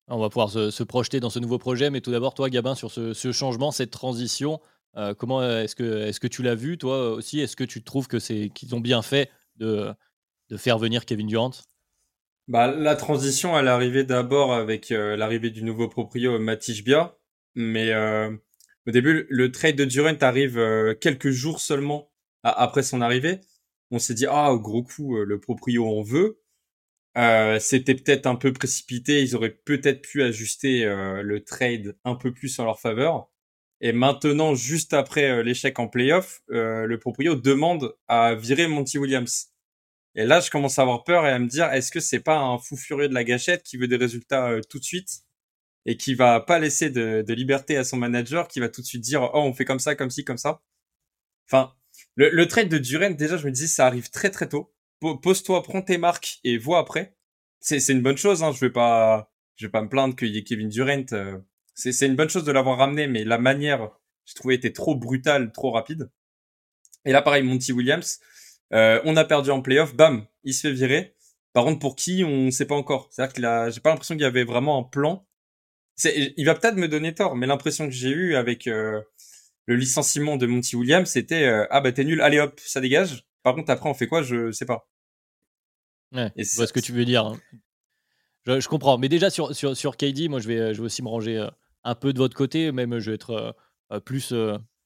On 0.07 0.19
va 0.19 0.31
pouvoir 0.31 0.51
se, 0.51 0.83
projeter 0.85 1.21
dans 1.21 1.29
ce 1.29 1.39
nouveau 1.39 1.59
projet, 1.59 1.91
mais 1.91 2.01
tout 2.01 2.11
d'abord, 2.11 2.33
toi, 2.33 2.49
Gabin, 2.49 2.75
sur 2.75 2.91
ce, 2.91 3.33
changement, 3.33 3.71
cette 3.73 3.91
transition, 3.91 4.59
euh, 4.97 5.13
comment 5.13 5.43
est-ce 5.43 5.77
que, 5.77 6.07
est 6.07 6.19
que 6.19 6.27
tu 6.27 6.43
l'as 6.43 6.55
vu, 6.55 6.79
toi 6.79 7.13
aussi? 7.13 7.41
Est-ce 7.41 7.57
que 7.57 7.65
tu 7.65 7.85
trouves 7.85 8.09
que 8.09 8.19
c'est 8.19 8.49
qu'ils 8.55 8.75
ont 8.75 8.81
bien 8.81 9.03
fait 9.03 9.31
de, 9.57 9.93
de 10.49 10.57
faire 10.57 10.79
venir 10.79 11.05
Kevin 11.05 11.27
Durant? 11.27 11.51
Bah, 12.49 12.73
la 12.75 12.97
transition, 12.97 13.59
elle 13.59 13.67
est 13.67 13.71
arrivée 13.71 14.05
d'abord 14.05 14.55
avec 14.55 14.91
euh, 14.91 15.17
l'arrivée 15.17 15.51
du 15.51 15.63
nouveau 15.63 15.89
proprio 15.89 16.39
Matij 16.39 16.83
Bia, 16.83 17.15
mais 17.55 17.93
euh, 17.93 18.35
au 18.89 18.91
début, 18.91 19.27
le 19.31 19.53
trade 19.53 19.77
de 19.77 19.85
Durant 19.85 20.17
arrive 20.21 20.97
quelques 21.01 21.31
jours 21.31 21.61
seulement 21.61 22.11
après 22.43 22.83
son 22.83 23.01
arrivée. 23.01 23.41
On 23.91 23.99
s'est 23.99 24.15
dit 24.15 24.27
ah 24.29 24.53
gros 24.57 24.83
coup, 24.83 25.17
le 25.17 25.41
proprio 25.41 25.87
on 25.87 26.03
veut. 26.03 26.41
Euh, 27.19 27.59
c'était 27.59 27.95
peut-être 27.95 28.27
un 28.27 28.37
peu 28.37 28.53
précipité. 28.53 29.23
Ils 29.23 29.35
auraient 29.37 29.51
peut-être 29.65 30.03
pu 30.03 30.23
ajuster 30.23 30.85
euh, 30.85 31.23
le 31.23 31.43
trade 31.45 31.97
un 32.05 32.15
peu 32.15 32.33
plus 32.33 32.59
en 32.61 32.65
leur 32.65 32.81
faveur. 32.81 33.29
Et 33.81 33.93
maintenant, 33.93 34.55
juste 34.55 34.95
après 34.95 35.31
euh, 35.31 35.43
l'échec 35.43 35.79
en 35.79 35.89
playoff, 35.89 36.43
le 36.49 36.97
proprio 36.99 37.35
demande 37.37 37.95
à 38.09 38.35
virer 38.35 38.69
Monty 38.69 38.99
Williams. 38.99 39.53
Et 40.15 40.27
là, 40.27 40.41
je 40.41 40.51
commence 40.51 40.79
à 40.79 40.83
avoir 40.83 41.05
peur 41.05 41.27
et 41.27 41.31
à 41.31 41.39
me 41.39 41.49
dire, 41.49 41.73
est-ce 41.73 41.93
que 41.93 42.01
c'est 42.01 42.21
pas 42.21 42.39
un 42.39 42.59
fou 42.59 42.77
furieux 42.77 43.09
de 43.09 43.15
la 43.15 43.25
gâchette 43.25 43.63
qui 43.63 43.77
veut 43.77 43.89
des 43.89 43.97
résultats 43.97 44.61
tout 44.69 44.79
de 44.79 44.85
suite? 44.85 45.23
Et 45.87 45.97
qui 45.97 46.15
va 46.15 46.41
pas 46.41 46.59
laisser 46.59 46.91
de, 46.91 47.25
de, 47.27 47.35
liberté 47.35 47.77
à 47.77 47.85
son 47.85 47.97
manager, 47.97 48.49
qui 48.49 48.61
va 48.61 48.69
tout 48.69 48.83
de 48.83 48.87
suite 48.87 49.03
dire, 49.03 49.23
oh, 49.23 49.41
on 49.41 49.55
fait 49.55 49.65
comme 49.65 49.79
ça, 49.79 49.95
comme 49.95 50.11
ci, 50.11 50.25
comme 50.25 50.39
ça. 50.39 50.63
Enfin, 51.49 51.75
le, 52.17 52.31
le 52.31 52.49
trade 52.49 52.69
de 52.69 52.79
Durant, 52.79 53.11
déjà, 53.11 53.37
je 53.37 53.47
me 53.47 53.53
dis, 53.53 53.69
ça 53.69 53.87
arrive 53.87 54.11
très 54.11 54.31
très 54.31 54.49
tôt 54.49 54.75
pose-toi, 55.01 55.63
prends 55.63 55.83
tes 55.83 55.99
marques 55.99 56.41
et 56.45 56.59
vois 56.59 56.79
après. 56.79 57.15
C'est 57.61 57.87
une 57.89 58.03
bonne 58.03 58.17
chose. 58.17 58.43
Hein. 58.43 58.53
Je 58.53 58.61
vais 58.61 58.71
pas, 58.71 59.33
je 59.57 59.67
vais 59.67 59.71
pas 59.71 59.83
me 59.83 59.89
plaindre 59.89 60.17
qu'il 60.17 60.29
y 60.29 60.39
ait 60.39 60.45
Kevin 60.45 60.69
Durant. 60.69 61.05
Euh. 61.13 61.39
c'est 61.75 62.07
une 62.07 62.17
bonne 62.17 62.29
chose 62.29 62.45
de 62.45 62.53
l'avoir 62.53 62.79
ramené, 62.79 63.07
mais 63.07 63.25
la 63.25 63.39
manière, 63.39 63.91
je 64.25 64.35
trouvais, 64.35 64.55
était 64.55 64.73
trop 64.73 64.97
brutale, 64.97 65.53
trop 65.53 65.71
rapide. 65.71 66.11
Et 67.05 67.13
là, 67.13 67.23
pareil, 67.23 67.43
Monty 67.43 67.73
Williams, 67.73 68.21
euh, 68.73 69.01
on 69.05 69.17
a 69.17 69.25
perdu 69.25 69.51
en 69.51 69.63
playoff, 69.63 69.95
bam, 69.95 70.27
il 70.45 70.53
se 70.53 70.69
fait 70.69 70.73
virer. 70.73 71.15
Par 71.53 71.65
contre, 71.65 71.79
pour 71.79 71.97
qui, 71.97 72.25
on 72.25 72.47
ne 72.47 72.51
sait 72.51 72.67
pas 72.67 72.75
encore. 72.75 73.09
C'est-à-dire 73.11 73.33
qu'il 73.33 73.47
a, 73.47 73.71
j'ai 73.71 73.81
pas 73.81 73.91
l'impression 73.91 74.15
qu'il 74.15 74.23
y 74.23 74.27
avait 74.27 74.45
vraiment 74.45 74.79
un 74.79 74.83
plan. 74.83 75.27
Il 76.05 76.45
va 76.45 76.55
peut-être 76.55 76.77
me 76.77 76.89
donner 76.89 77.15
tort, 77.15 77.35
mais 77.37 77.47
l'impression 77.47 77.87
que 77.87 77.93
j'ai 77.93 78.11
eue 78.11 78.37
avec 78.37 78.67
euh, 78.67 79.01
le 79.67 79.77
licenciement 79.77 80.37
de 80.37 80.47
Monty 80.47 80.77
Williams, 80.77 81.09
c'était 81.09 81.47
ah 81.71 81.81
bah 81.81 81.93
t'es 81.93 82.05
nul, 82.05 82.21
allez 82.21 82.39
hop, 82.39 82.61
ça 82.61 82.81
dégage. 82.81 83.25
Par 83.43 83.55
contre, 83.55 83.71
après, 83.71 83.89
on 83.89 83.95
fait 83.95 84.07
quoi? 84.07 84.23
Je 84.23 84.53
sais 84.53 84.67
pas. 84.67 84.89
Ouais, 86.13 86.33
je 86.37 86.57
vois 86.57 86.67
ce 86.67 86.73
que 86.73 86.81
tu 86.81 86.93
veux 86.93 87.05
dire. 87.05 87.27
Hein. 87.27 87.39
Je, 88.47 88.69
comprends. 88.69 88.99
Mais 88.99 89.09
déjà, 89.09 89.31
sur, 89.31 89.55
sur, 89.55 89.77
sur 89.77 89.97
KD, 89.97 90.29
moi, 90.29 90.41
je 90.41 90.49
vais, 90.49 90.75
je 90.75 90.81
vais 90.81 90.87
aussi 90.87 91.03
me 91.03 91.09
ranger 91.09 91.37
euh, 91.39 91.49
un 91.85 91.95
peu 91.95 92.13
de 92.13 92.19
votre 92.19 92.37
côté. 92.37 92.73
Même, 92.73 92.99
je 92.99 93.11
vais 93.11 93.15
être 93.15 93.31
euh, 93.31 93.53
euh, 93.93 94.01
plus 94.01 94.33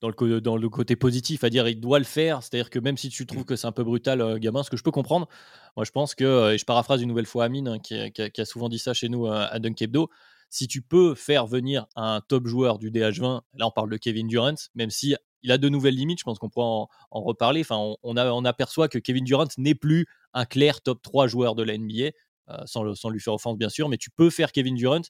dans, 0.01 0.09
le, 0.09 0.41
dans 0.41 0.57
le 0.57 0.69
côté 0.69 0.97
positif, 0.97 1.45
à 1.45 1.51
dire 1.51 1.69
il 1.69 1.81
doit 1.81 2.01
le 2.01 2.05
faire. 2.05 2.43
C'est-à-dire 2.43 2.71
que 2.71 2.81
même 2.81 2.97
si 2.97 3.09
tu 3.09 3.25
trouves 3.25 3.45
que 3.45 3.55
c'est 3.55 3.69
un 3.69 3.73
peu 3.73 3.85
brutal, 3.85 4.39
gamin, 4.41 4.65
ce 4.65 4.71
que 4.71 4.77
je 4.77 4.83
peux 4.83 4.91
comprendre, 4.91 5.29
moi, 5.77 5.85
je 5.85 5.93
pense 5.93 6.15
que, 6.15 6.53
et 6.53 6.59
je 6.59 6.65
paraphrase 6.65 7.03
une 7.03 7.09
nouvelle 7.09 7.27
fois 7.27 7.45
Amine, 7.45 7.69
hein, 7.69 7.79
qui, 7.79 7.95
a, 7.95 8.45
souvent 8.45 8.69
dit 8.69 8.81
ça 8.81 8.95
chez 8.95 9.09
nous 9.09 9.27
à 9.27 9.59
Dunk 9.61 9.81
Hebdo, 9.81 10.11
si 10.53 10.69
tu 10.69 10.83
peux 10.83 11.15
faire 11.15 11.47
venir 11.47 11.87
un 11.97 12.21
top 12.29 12.47
joueur 12.47 12.79
du 12.79 12.91
DH20, 12.91 13.41
là 13.55 13.67
on 13.67 13.71
parle 13.71 13.89
de 13.89 13.97
Kevin 13.97 14.29
Durant, 14.29 14.55
même 14.75 14.91
si 14.91 15.17
il 15.43 15.51
a 15.51 15.57
de 15.57 15.71
nouvelles 15.71 15.95
limites, 15.95 16.19
je 16.19 16.25
pense 16.25 16.39
qu'on 16.39 16.51
pourra 16.51 16.67
en, 17.11 17.23
reparler. 17.23 17.63
Enfin, 17.63 17.97
on, 18.03 18.45
aperçoit 18.45 18.89
que 18.89 18.99
Kevin 18.99 19.25
Durant 19.25 19.47
n'est 19.57 19.75
plus 19.75 20.07
un 20.35 20.45
clair 20.45 20.83
top 20.83 21.01
3 21.01 21.27
joueur 21.27 21.55
de 21.55 21.63
la 21.63 21.79
NBA, 21.79 22.11
euh, 22.51 22.59
sans, 22.67 22.85
lui 23.09 23.21
faire 23.21 23.33
offense 23.33 23.57
bien 23.57 23.71
sûr, 23.71 23.89
mais 23.89 23.97
tu 23.97 24.11
peux 24.11 24.29
faire 24.29 24.53
Kevin 24.53 24.75
Durant. 24.75 25.01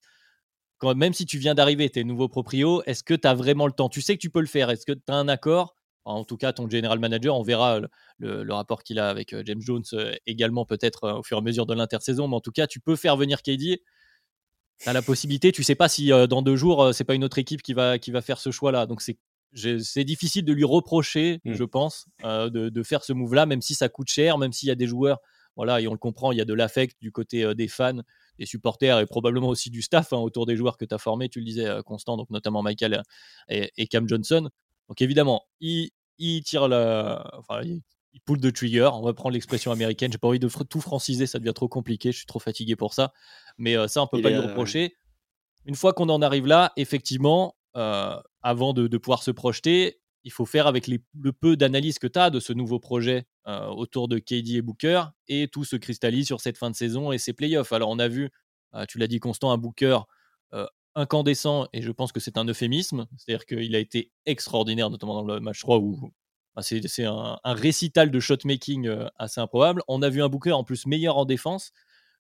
Même 0.94 1.12
si 1.12 1.26
tu 1.26 1.38
viens 1.38 1.56
d'arriver, 1.56 1.90
tu 1.90 1.98
es 1.98 2.04
nouveau 2.04 2.28
proprio, 2.28 2.84
est-ce 2.84 3.02
que 3.02 3.14
tu 3.14 3.26
as 3.26 3.34
vraiment 3.34 3.66
le 3.66 3.72
temps? 3.72 3.88
Tu 3.88 4.00
sais 4.00 4.14
que 4.14 4.20
tu 4.20 4.30
peux 4.30 4.40
le 4.40 4.46
faire, 4.46 4.70
est-ce 4.70 4.86
que 4.86 4.92
tu 4.92 5.02
as 5.08 5.14
un 5.16 5.26
accord? 5.26 5.74
En 6.04 6.24
tout 6.24 6.36
cas, 6.36 6.52
ton 6.52 6.70
general 6.70 7.00
manager, 7.00 7.36
on 7.36 7.42
verra 7.42 7.80
le, 8.18 8.52
rapport 8.52 8.84
qu'il 8.84 9.00
a 9.00 9.08
avec 9.08 9.32
euh, 9.32 9.42
James 9.44 9.60
Jones 9.60 9.82
euh, 9.94 10.14
également 10.26 10.64
peut-être 10.64 11.18
au 11.18 11.24
fur 11.24 11.36
et 11.36 11.40
à 11.40 11.42
mesure 11.42 11.66
de 11.66 11.74
l'intersaison, 11.74 12.28
mais 12.28 12.36
en 12.36 12.40
tout 12.40 12.52
cas, 12.52 12.68
tu 12.68 12.78
peux 12.78 12.94
faire 12.94 13.16
venir 13.16 13.42
KD 13.42 13.80
tu 14.82 14.88
as 14.88 14.92
la 14.92 15.02
possibilité. 15.02 15.52
Tu 15.52 15.62
sais 15.62 15.74
pas 15.74 15.88
si 15.88 16.12
euh, 16.12 16.26
dans 16.26 16.42
deux 16.42 16.56
jours, 16.56 16.82
euh, 16.82 16.92
c'est 16.92 17.04
pas 17.04 17.14
une 17.14 17.24
autre 17.24 17.38
équipe 17.38 17.62
qui 17.62 17.74
va, 17.74 17.98
qui 17.98 18.10
va 18.10 18.22
faire 18.22 18.38
ce 18.38 18.50
choix-là. 18.50 18.86
Donc 18.86 19.02
c'est 19.02 19.18
c'est 19.54 20.04
difficile 20.04 20.46
de 20.46 20.52
lui 20.54 20.64
reprocher, 20.64 21.42
mmh. 21.44 21.52
je 21.52 21.64
pense, 21.64 22.06
euh, 22.24 22.48
de, 22.48 22.70
de, 22.70 22.82
faire 22.82 23.04
ce 23.04 23.12
move-là, 23.12 23.44
même 23.44 23.60
si 23.60 23.74
ça 23.74 23.90
coûte 23.90 24.08
cher, 24.08 24.38
même 24.38 24.50
s'il 24.50 24.70
y 24.70 24.72
a 24.72 24.74
des 24.74 24.86
joueurs, 24.86 25.20
voilà, 25.56 25.78
et 25.82 25.86
on 25.86 25.92
le 25.92 25.98
comprend, 25.98 26.32
il 26.32 26.38
y 26.38 26.40
a 26.40 26.46
de 26.46 26.54
l'affect 26.54 26.96
du 27.02 27.12
côté 27.12 27.54
des 27.54 27.68
fans, 27.68 28.00
des 28.38 28.46
supporters 28.46 28.98
et 28.98 29.04
probablement 29.04 29.48
aussi 29.48 29.68
du 29.68 29.82
staff 29.82 30.14
hein, 30.14 30.16
autour 30.16 30.46
des 30.46 30.56
joueurs 30.56 30.78
que 30.78 30.86
tu 30.86 30.94
as 30.94 30.98
formés, 30.98 31.28
tu 31.28 31.40
le 31.40 31.44
disais, 31.44 31.68
Constant, 31.84 32.16
donc 32.16 32.30
notamment 32.30 32.62
Michael 32.62 33.02
et, 33.50 33.86
Cam 33.88 34.08
Johnson. 34.08 34.48
Donc 34.88 35.02
évidemment, 35.02 35.44
il, 35.60 35.90
il 36.16 36.42
tire 36.44 36.66
la, 36.66 37.22
enfin, 37.34 37.60
il 37.62 37.82
pull 38.24 38.40
de 38.40 38.50
trigger. 38.50 38.90
On 38.92 39.02
va 39.02 39.12
prendre 39.14 39.34
l'expression 39.34 39.72
américaine. 39.72 40.12
J'ai 40.12 40.18
pas 40.18 40.28
envie 40.28 40.38
de 40.38 40.48
tout 40.48 40.80
franciser, 40.80 41.26
ça 41.26 41.38
devient 41.38 41.54
trop 41.54 41.68
compliqué. 41.68 42.12
Je 42.12 42.18
suis 42.18 42.26
trop 42.26 42.38
fatigué 42.38 42.76
pour 42.76 42.94
ça. 42.94 43.12
Mais 43.58 43.76
euh, 43.76 43.88
ça, 43.88 44.02
on 44.02 44.06
peut 44.06 44.20
pas 44.20 44.30
lui 44.30 44.38
reprocher. 44.38 44.94
Une 45.64 45.74
fois 45.74 45.92
qu'on 45.92 46.08
en 46.08 46.22
arrive 46.22 46.46
là, 46.46 46.72
effectivement, 46.76 47.56
euh, 47.76 48.16
avant 48.42 48.72
de, 48.72 48.96
pouvoir 48.98 49.22
se 49.22 49.30
projeter, 49.30 50.00
il 50.24 50.32
faut 50.32 50.46
faire 50.46 50.66
avec 50.66 50.86
le 50.86 51.32
peu 51.32 51.56
d'analyse 51.56 51.98
que 51.98 52.06
tu 52.06 52.18
as 52.18 52.30
de 52.30 52.40
ce 52.40 52.52
nouveau 52.52 52.78
projet 52.78 53.26
euh, 53.46 53.66
autour 53.68 54.08
de 54.08 54.18
KD 54.18 54.56
et 54.56 54.62
Booker 54.62 55.04
et 55.28 55.48
tout 55.48 55.64
se 55.64 55.76
cristallise 55.76 56.26
sur 56.26 56.40
cette 56.40 56.58
fin 56.58 56.70
de 56.70 56.76
saison 56.76 57.12
et 57.12 57.18
ses 57.18 57.32
playoffs. 57.32 57.72
Alors, 57.72 57.90
on 57.90 57.98
a 57.98 58.08
vu, 58.08 58.30
tu 58.88 58.98
l'as 58.98 59.06
dit, 59.06 59.20
Constant, 59.20 59.52
un 59.52 59.58
Booker 59.58 59.98
incandescent 60.94 61.68
et 61.72 61.80
je 61.80 61.90
pense 61.90 62.12
que 62.12 62.20
c'est 62.20 62.36
un 62.36 62.44
euphémisme. 62.44 63.06
C'est-à-dire 63.16 63.46
qu'il 63.46 63.74
a 63.74 63.78
été 63.78 64.12
extraordinaire, 64.26 64.90
notamment 64.90 65.22
dans 65.22 65.34
le 65.34 65.40
match 65.40 65.60
3 65.60 65.78
où 65.78 66.12
c'est 66.60 67.04
un, 67.04 67.38
récital 67.44 68.10
de 68.10 68.20
shotmaking 68.20 68.86
euh, 68.86 69.08
assez 69.18 69.40
improbable. 69.40 69.82
On 69.88 70.02
a 70.02 70.10
vu 70.10 70.22
un 70.22 70.28
Booker 70.28 70.52
en 70.52 70.64
plus 70.64 70.86
meilleur 70.86 71.16
en 71.16 71.24
défense. 71.24 71.72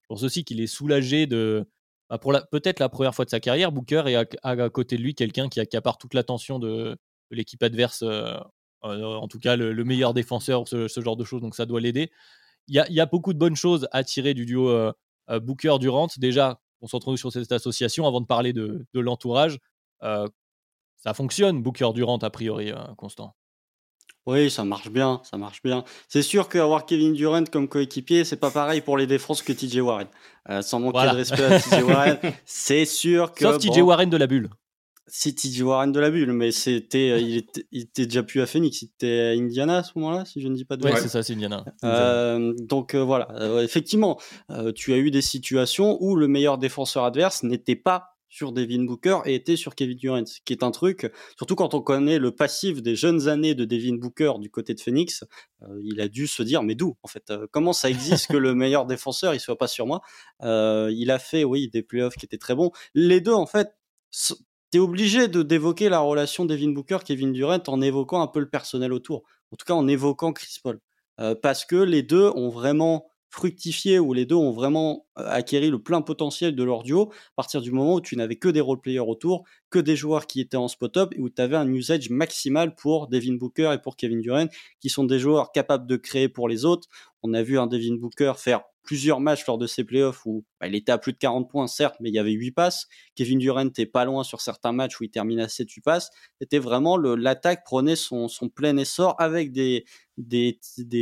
Je 0.02 0.06
pense 0.08 0.22
aussi 0.22 0.44
qu'il 0.44 0.60
est 0.60 0.66
soulagé 0.66 1.26
de. 1.26 1.68
Bah, 2.08 2.18
pour 2.18 2.32
peut-être 2.50 2.80
la 2.80 2.88
première 2.88 3.14
fois 3.14 3.24
de 3.24 3.30
sa 3.30 3.40
carrière, 3.40 3.72
Booker 3.72 4.04
est 4.06 4.38
à, 4.42 4.70
côté 4.70 4.96
de 4.96 5.02
lui 5.02 5.14
quelqu'un 5.14 5.48
qui 5.48 5.60
accapare 5.60 5.98
toute 5.98 6.14
l'attention 6.14 6.58
de, 6.58 6.96
l'équipe 7.30 7.62
adverse, 7.62 8.02
euh, 8.02 8.34
euh, 8.84 9.04
en 9.04 9.28
tout 9.28 9.38
cas 9.38 9.56
le, 9.56 9.84
meilleur 9.84 10.14
défenseur, 10.14 10.66
ce, 10.66 10.88
genre 11.00 11.16
de 11.16 11.24
choses, 11.24 11.42
donc 11.42 11.54
ça 11.54 11.66
doit 11.66 11.80
l'aider. 11.80 12.10
Il 12.68 12.74
y 12.74 13.00
a, 13.00 13.06
beaucoup 13.06 13.32
de 13.32 13.38
bonnes 13.38 13.56
choses 13.56 13.88
à 13.92 14.04
tirer 14.04 14.34
du 14.34 14.46
duo 14.46 14.92
Booker-Durant. 15.28 16.08
Déjà, 16.18 16.60
retrouve 16.80 17.16
sur 17.16 17.32
cette 17.32 17.50
association 17.52 18.06
avant 18.06 18.20
de 18.20 18.26
parler 18.26 18.52
de 18.52 18.86
l'entourage. 18.94 19.58
ça 20.00 21.14
fonctionne, 21.14 21.62
Booker-Durant, 21.62 22.18
a 22.18 22.30
priori, 22.30 22.72
Constant. 22.96 23.34
Oui, 24.26 24.50
ça 24.50 24.64
marche 24.64 24.88
bien, 24.88 25.20
ça 25.24 25.36
marche 25.36 25.62
bien. 25.62 25.84
C'est 26.08 26.22
sûr 26.22 26.48
qu'avoir 26.48 26.86
Kevin 26.86 27.12
Durant 27.12 27.44
comme 27.44 27.68
coéquipier, 27.68 28.24
c'est 28.24 28.36
pas 28.36 28.50
pareil 28.50 28.80
pour 28.80 28.96
les 28.96 29.06
défenses 29.06 29.42
que 29.42 29.52
TJ 29.52 29.78
Warren. 29.78 30.06
Euh, 30.48 30.62
sans 30.62 30.80
manquer 30.80 31.10
de 31.10 31.16
respect 31.16 31.44
à 31.44 31.58
TJ 31.58 31.82
Warren, 31.88 32.18
c'est 32.44 32.84
sûr 32.84 33.32
que. 33.32 33.44
Sauf 33.44 33.58
TJ 33.58 33.80
Warren 33.80 34.10
de 34.10 34.16
la 34.16 34.28
bulle. 34.28 34.50
C'est 35.08 35.32
TJ 35.32 35.62
Warren 35.62 35.90
de 35.90 35.98
la 35.98 36.10
bulle, 36.10 36.32
mais 36.32 36.52
c'était, 36.52 37.10
euh, 37.10 37.18
il, 37.18 37.36
était, 37.72 38.06
déjà 38.06 38.22
plus 38.22 38.40
à 38.40 38.46
Phoenix, 38.46 38.80
il 38.82 38.86
était 38.86 39.20
à 39.20 39.40
Indiana 39.40 39.78
à 39.78 39.82
ce 39.82 39.92
moment-là, 39.96 40.24
si 40.24 40.40
je 40.40 40.46
ne 40.46 40.54
dis 40.54 40.64
pas 40.64 40.76
de 40.76 40.84
Ouais, 40.84 40.96
c'est 40.96 41.08
ça, 41.08 41.22
c'est 41.22 41.34
Indiana. 41.34 41.64
Euh, 41.84 42.54
donc 42.60 42.94
voilà, 42.94 43.28
effectivement, 43.62 44.18
tu 44.76 44.92
as 44.92 44.98
eu 44.98 45.10
des 45.10 45.20
situations 45.20 45.98
où 46.00 46.14
le 46.14 46.28
meilleur 46.28 46.58
défenseur 46.58 47.04
adverse 47.04 47.42
n'était 47.42 47.76
pas 47.76 48.11
sur 48.32 48.52
Devin 48.52 48.84
Booker 48.84 49.18
et 49.26 49.34
était 49.34 49.56
sur 49.56 49.74
Kevin 49.74 49.98
Durant, 49.98 50.24
qui 50.46 50.54
est 50.54 50.62
un 50.62 50.70
truc, 50.70 51.12
surtout 51.36 51.54
quand 51.54 51.74
on 51.74 51.82
connaît 51.82 52.18
le 52.18 52.34
passif 52.34 52.82
des 52.82 52.96
jeunes 52.96 53.28
années 53.28 53.54
de 53.54 53.66
Devin 53.66 53.96
Booker 53.96 54.32
du 54.38 54.50
côté 54.50 54.72
de 54.72 54.80
Phoenix, 54.80 55.22
euh, 55.60 55.78
il 55.84 56.00
a 56.00 56.08
dû 56.08 56.26
se 56.26 56.42
dire 56.42 56.62
mais 56.62 56.74
d'où 56.74 56.96
en 57.02 57.08
fait 57.08 57.30
euh, 57.30 57.46
comment 57.50 57.74
ça 57.74 57.90
existe 57.90 58.28
que 58.28 58.38
le 58.38 58.54
meilleur 58.54 58.86
défenseur 58.86 59.34
il 59.34 59.40
soit 59.40 59.58
pas 59.58 59.68
sur 59.68 59.86
moi? 59.86 60.00
Euh, 60.42 60.90
Il 60.94 61.10
a 61.10 61.18
fait 61.18 61.44
oui 61.44 61.68
des 61.68 61.82
playoffs 61.82 62.14
qui 62.14 62.24
étaient 62.24 62.38
très 62.38 62.54
bons. 62.54 62.70
Les 62.94 63.20
deux 63.20 63.34
en 63.34 63.46
fait, 63.46 63.76
t'es 64.70 64.78
obligé 64.78 65.28
de 65.28 65.42
d'évoquer 65.42 65.90
la 65.90 66.00
relation 66.00 66.46
Devin 66.46 66.70
Booker 66.70 66.98
Kevin 67.04 67.32
Durant 67.32 67.62
en 67.66 67.82
évoquant 67.82 68.22
un 68.22 68.28
peu 68.28 68.40
le 68.40 68.48
personnel 68.48 68.94
autour, 68.94 69.24
en 69.50 69.56
tout 69.56 69.66
cas 69.66 69.74
en 69.74 69.86
évoquant 69.86 70.32
Chris 70.32 70.56
Paul, 70.62 70.80
parce 71.42 71.66
que 71.66 71.76
les 71.76 72.02
deux 72.02 72.30
ont 72.34 72.48
vraiment 72.48 73.11
fructifié, 73.32 73.98
où 73.98 74.12
les 74.12 74.26
deux 74.26 74.36
ont 74.36 74.52
vraiment 74.52 75.06
acquéri 75.16 75.70
le 75.70 75.82
plein 75.82 76.02
potentiel 76.02 76.54
de 76.54 76.62
leur 76.62 76.82
duo, 76.84 77.10
à 77.12 77.34
partir 77.36 77.62
du 77.62 77.72
moment 77.72 77.94
où 77.94 78.00
tu 78.00 78.16
n'avais 78.16 78.36
que 78.36 78.48
des 78.48 78.60
role-players 78.60 79.00
autour, 79.00 79.44
que 79.72 79.78
des 79.80 79.96
joueurs 79.96 80.26
qui 80.28 80.40
étaient 80.40 80.56
en 80.56 80.68
spot-up 80.68 81.12
et 81.16 81.20
où 81.20 81.28
tu 81.28 81.42
avais 81.42 81.56
un 81.56 81.68
usage 81.72 82.10
maximal 82.10 82.76
pour 82.76 83.08
Devin 83.08 83.34
Booker 83.34 83.72
et 83.74 83.78
pour 83.78 83.96
Kevin 83.96 84.20
Durant, 84.20 84.46
qui 84.80 84.90
sont 84.90 85.04
des 85.04 85.18
joueurs 85.18 85.50
capables 85.50 85.86
de 85.88 85.96
créer 85.96 86.28
pour 86.28 86.48
les 86.48 86.64
autres. 86.64 86.88
On 87.22 87.34
a 87.34 87.42
vu 87.42 87.58
un 87.58 87.66
Devin 87.66 87.96
Booker 87.96 88.34
faire 88.36 88.62
plusieurs 88.82 89.20
matchs 89.20 89.46
lors 89.46 89.58
de 89.58 89.66
ces 89.66 89.84
playoffs 89.84 90.26
où 90.26 90.44
bah, 90.60 90.66
il 90.66 90.74
était 90.74 90.92
à 90.92 90.98
plus 90.98 91.12
de 91.12 91.18
40 91.18 91.48
points, 91.48 91.66
certes, 91.66 91.96
mais 92.00 92.10
il 92.10 92.14
y 92.14 92.18
avait 92.18 92.32
8 92.32 92.50
passes. 92.52 92.88
Kevin 93.14 93.38
Durant 93.38 93.66
était 93.66 93.86
pas 93.86 94.04
loin 94.04 94.24
sur 94.24 94.40
certains 94.40 94.72
matchs 94.72 95.00
où 95.00 95.04
il 95.04 95.10
termine 95.10 95.40
à 95.40 95.46
7-8 95.46 95.82
passes. 95.82 96.10
C'était 96.40 96.58
vraiment 96.58 96.96
l'attaque 96.96 97.64
prenait 97.64 97.96
son, 97.96 98.28
plein 98.54 98.76
essor 98.76 99.14
avec 99.18 99.52
des, 99.52 99.84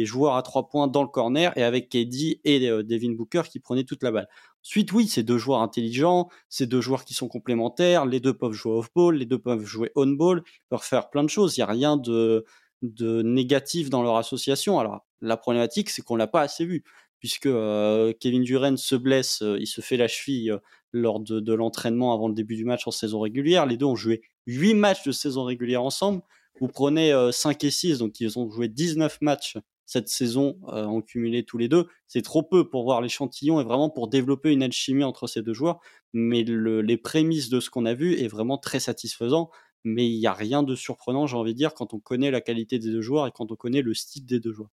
joueurs 0.04 0.36
à 0.36 0.42
3 0.42 0.68
points 0.68 0.88
dans 0.88 1.02
le 1.02 1.08
corner 1.08 1.56
et 1.56 1.62
avec 1.62 1.88
KD 1.88 2.40
et 2.44 2.68
euh, 2.68 2.82
Devin 2.82 3.12
Booker 3.12 3.42
qui 3.50 3.60
prenaient 3.60 3.84
toute 3.84 4.02
la 4.02 4.12
balle. 4.12 4.28
Ensuite, 4.64 4.92
oui, 4.92 5.08
c'est 5.08 5.22
deux 5.22 5.38
joueurs 5.38 5.62
intelligents, 5.62 6.28
c'est 6.48 6.66
deux 6.66 6.80
joueurs 6.80 7.04
qui 7.04 7.14
sont 7.14 7.28
complémentaires, 7.28 8.04
les 8.04 8.20
deux 8.20 8.34
peuvent 8.34 8.52
jouer 8.52 8.72
off-ball, 8.72 9.16
les 9.16 9.26
deux 9.26 9.38
peuvent 9.38 9.64
jouer 9.64 9.90
on-ball, 9.96 10.42
peuvent 10.68 10.82
faire 10.82 11.08
plein 11.10 11.24
de 11.24 11.30
choses. 11.30 11.56
Il 11.56 11.60
n'y 11.60 11.64
a 11.64 11.66
rien 11.66 11.96
de, 11.96 12.44
de 12.82 13.22
négatif 13.22 13.88
dans 13.90 14.02
leur 14.02 14.16
association. 14.16 14.78
Alors, 14.78 15.06
la 15.22 15.36
problématique, 15.36 15.90
c'est 15.90 16.02
qu'on 16.02 16.16
l'a 16.16 16.26
pas 16.26 16.42
assez 16.42 16.64
vu 16.64 16.84
puisque 17.20 17.46
euh, 17.46 18.12
Kevin 18.18 18.42
Durant 18.42 18.76
se 18.76 18.96
blesse, 18.96 19.42
euh, 19.42 19.58
il 19.60 19.66
se 19.66 19.82
fait 19.82 19.98
la 19.98 20.08
cheville 20.08 20.50
euh, 20.50 20.58
lors 20.92 21.20
de, 21.20 21.52
l'entraînement 21.52 22.12
avant 22.12 22.26
le 22.26 22.34
début 22.34 22.56
du 22.56 22.64
match 22.64 22.86
en 22.86 22.90
saison 22.90 23.20
régulière. 23.20 23.66
Les 23.66 23.76
deux 23.76 23.86
ont 23.86 23.94
joué 23.94 24.22
8 24.46 24.74
matchs 24.74 25.04
de 25.04 25.12
saison 25.12 25.44
régulière 25.44 25.84
ensemble. 25.84 26.22
Vous 26.60 26.66
prenez 26.66 27.14
5 27.30 27.62
et 27.62 27.70
6, 27.70 27.98
donc 27.98 28.18
ils 28.18 28.38
ont 28.38 28.50
joué 28.50 28.68
19 28.68 29.18
matchs 29.20 29.56
cette 29.90 30.08
saison 30.08 30.56
en 30.68 31.00
cumulé 31.02 31.44
tous 31.44 31.58
les 31.58 31.68
deux. 31.68 31.88
C'est 32.06 32.22
trop 32.22 32.44
peu 32.44 32.68
pour 32.70 32.84
voir 32.84 33.00
l'échantillon 33.00 33.60
et 33.60 33.64
vraiment 33.64 33.90
pour 33.90 34.08
développer 34.08 34.52
une 34.52 34.62
alchimie 34.62 35.02
entre 35.02 35.26
ces 35.26 35.42
deux 35.42 35.52
joueurs. 35.52 35.80
Mais 36.12 36.44
les 36.44 36.96
prémices 36.96 37.48
de 37.48 37.58
ce 37.58 37.70
qu'on 37.70 37.86
a 37.86 37.94
vu 37.94 38.14
est 38.14 38.28
vraiment 38.28 38.56
très 38.56 38.78
satisfaisant. 38.78 39.50
Mais 39.82 40.08
il 40.08 40.18
n'y 40.18 40.26
a 40.26 40.32
rien 40.32 40.62
de 40.62 40.74
surprenant, 40.76 41.26
j'ai 41.26 41.36
envie 41.36 41.54
de 41.54 41.58
dire, 41.58 41.74
quand 41.74 41.92
on 41.92 41.98
connaît 41.98 42.30
la 42.30 42.40
qualité 42.40 42.78
des 42.78 42.90
deux 42.90 43.00
joueurs 43.00 43.26
et 43.26 43.32
quand 43.32 43.50
on 43.50 43.56
connaît 43.56 43.82
le 43.82 43.94
style 43.94 44.26
des 44.26 44.38
deux 44.38 44.52
joueurs. 44.52 44.70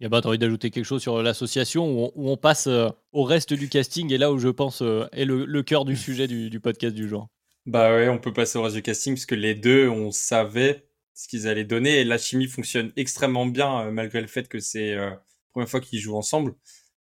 Yaba, 0.00 0.20
tu 0.20 0.26
as 0.26 0.30
envie 0.30 0.38
d'ajouter 0.38 0.70
quelque 0.70 0.86
chose 0.86 1.02
sur 1.02 1.22
l'association 1.22 2.10
où, 2.16 2.28
on 2.30 2.36
passe 2.36 2.68
euh, 2.68 2.88
au 3.12 3.24
reste 3.24 3.52
du 3.52 3.68
casting 3.68 4.12
et 4.12 4.18
là 4.18 4.32
où 4.32 4.38
je 4.38 4.48
pense 4.48 4.80
euh, 4.80 5.06
est 5.12 5.24
le, 5.24 5.62
cœur 5.62 5.84
du 5.84 5.96
sujet 5.96 6.26
du, 6.26 6.58
podcast 6.58 6.94
du 6.94 7.06
jour? 7.06 7.28
Bah 7.66 7.94
ouais, 7.94 8.08
on 8.08 8.18
peut 8.18 8.32
passer 8.32 8.58
au 8.58 8.62
reste 8.62 8.76
du 8.76 8.82
casting 8.82 9.14
parce 9.14 9.26
que 9.26 9.34
les 9.34 9.54
deux, 9.54 9.88
on 9.88 10.10
savait 10.10 10.88
ce 11.14 11.28
qu'ils 11.28 11.48
allaient 11.48 11.64
donner 11.64 12.00
et 12.00 12.04
la 12.04 12.18
chimie 12.18 12.48
fonctionne 12.48 12.92
extrêmement 12.96 13.46
bien 13.46 13.86
euh, 13.86 13.90
malgré 13.90 14.20
le 14.20 14.26
fait 14.26 14.48
que 14.48 14.60
c'est 14.60 14.94
la 14.94 15.22
première 15.52 15.68
fois 15.68 15.80
qu'ils 15.80 16.00
jouent 16.00 16.16
ensemble. 16.16 16.54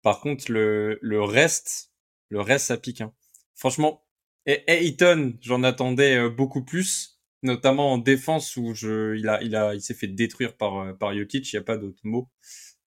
Par 0.01 0.21
contre, 0.21 0.51
le, 0.51 0.99
le 1.01 1.21
reste, 1.21 1.91
le 2.29 2.41
reste, 2.41 2.67
ça 2.67 2.77
pique. 2.77 3.01
Hein. 3.01 3.13
Franchement, 3.55 4.05
et 4.45 4.63
Ayton, 4.67 5.37
j'en 5.41 5.63
attendais 5.63 6.29
beaucoup 6.29 6.63
plus, 6.63 7.19
notamment 7.43 7.93
en 7.93 7.97
défense 7.97 8.55
où 8.55 8.73
je, 8.73 9.15
il 9.17 9.27
a, 9.27 9.41
il 9.43 9.55
a, 9.55 9.75
il 9.75 9.81
s'est 9.81 9.93
fait 9.93 10.07
détruire 10.07 10.55
par 10.55 10.97
par 10.97 11.13
Jokic. 11.13 11.51
Il 11.51 11.55
n'y 11.55 11.59
a 11.59 11.63
pas 11.63 11.77
d'autre 11.77 11.99
mot. 12.03 12.29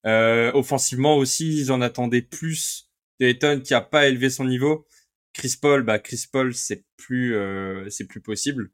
Euh, 0.07 0.51
offensivement 0.55 1.17
aussi, 1.17 1.59
ils 1.59 1.73
en 1.73 1.81
attendaient 1.83 2.23
plus 2.23 2.91
Dayton 3.19 3.61
qui 3.63 3.75
a 3.75 3.81
pas 3.81 4.09
élevé 4.09 4.31
son 4.31 4.45
niveau. 4.45 4.87
Chris 5.33 5.57
Paul, 5.61 5.83
bah 5.83 5.99
Chris 5.99 6.25
Paul, 6.31 6.55
c'est 6.55 6.85
plus 6.97 7.35
euh, 7.37 7.89
c'est 7.91 8.07
plus 8.07 8.21
possible. 8.21 8.71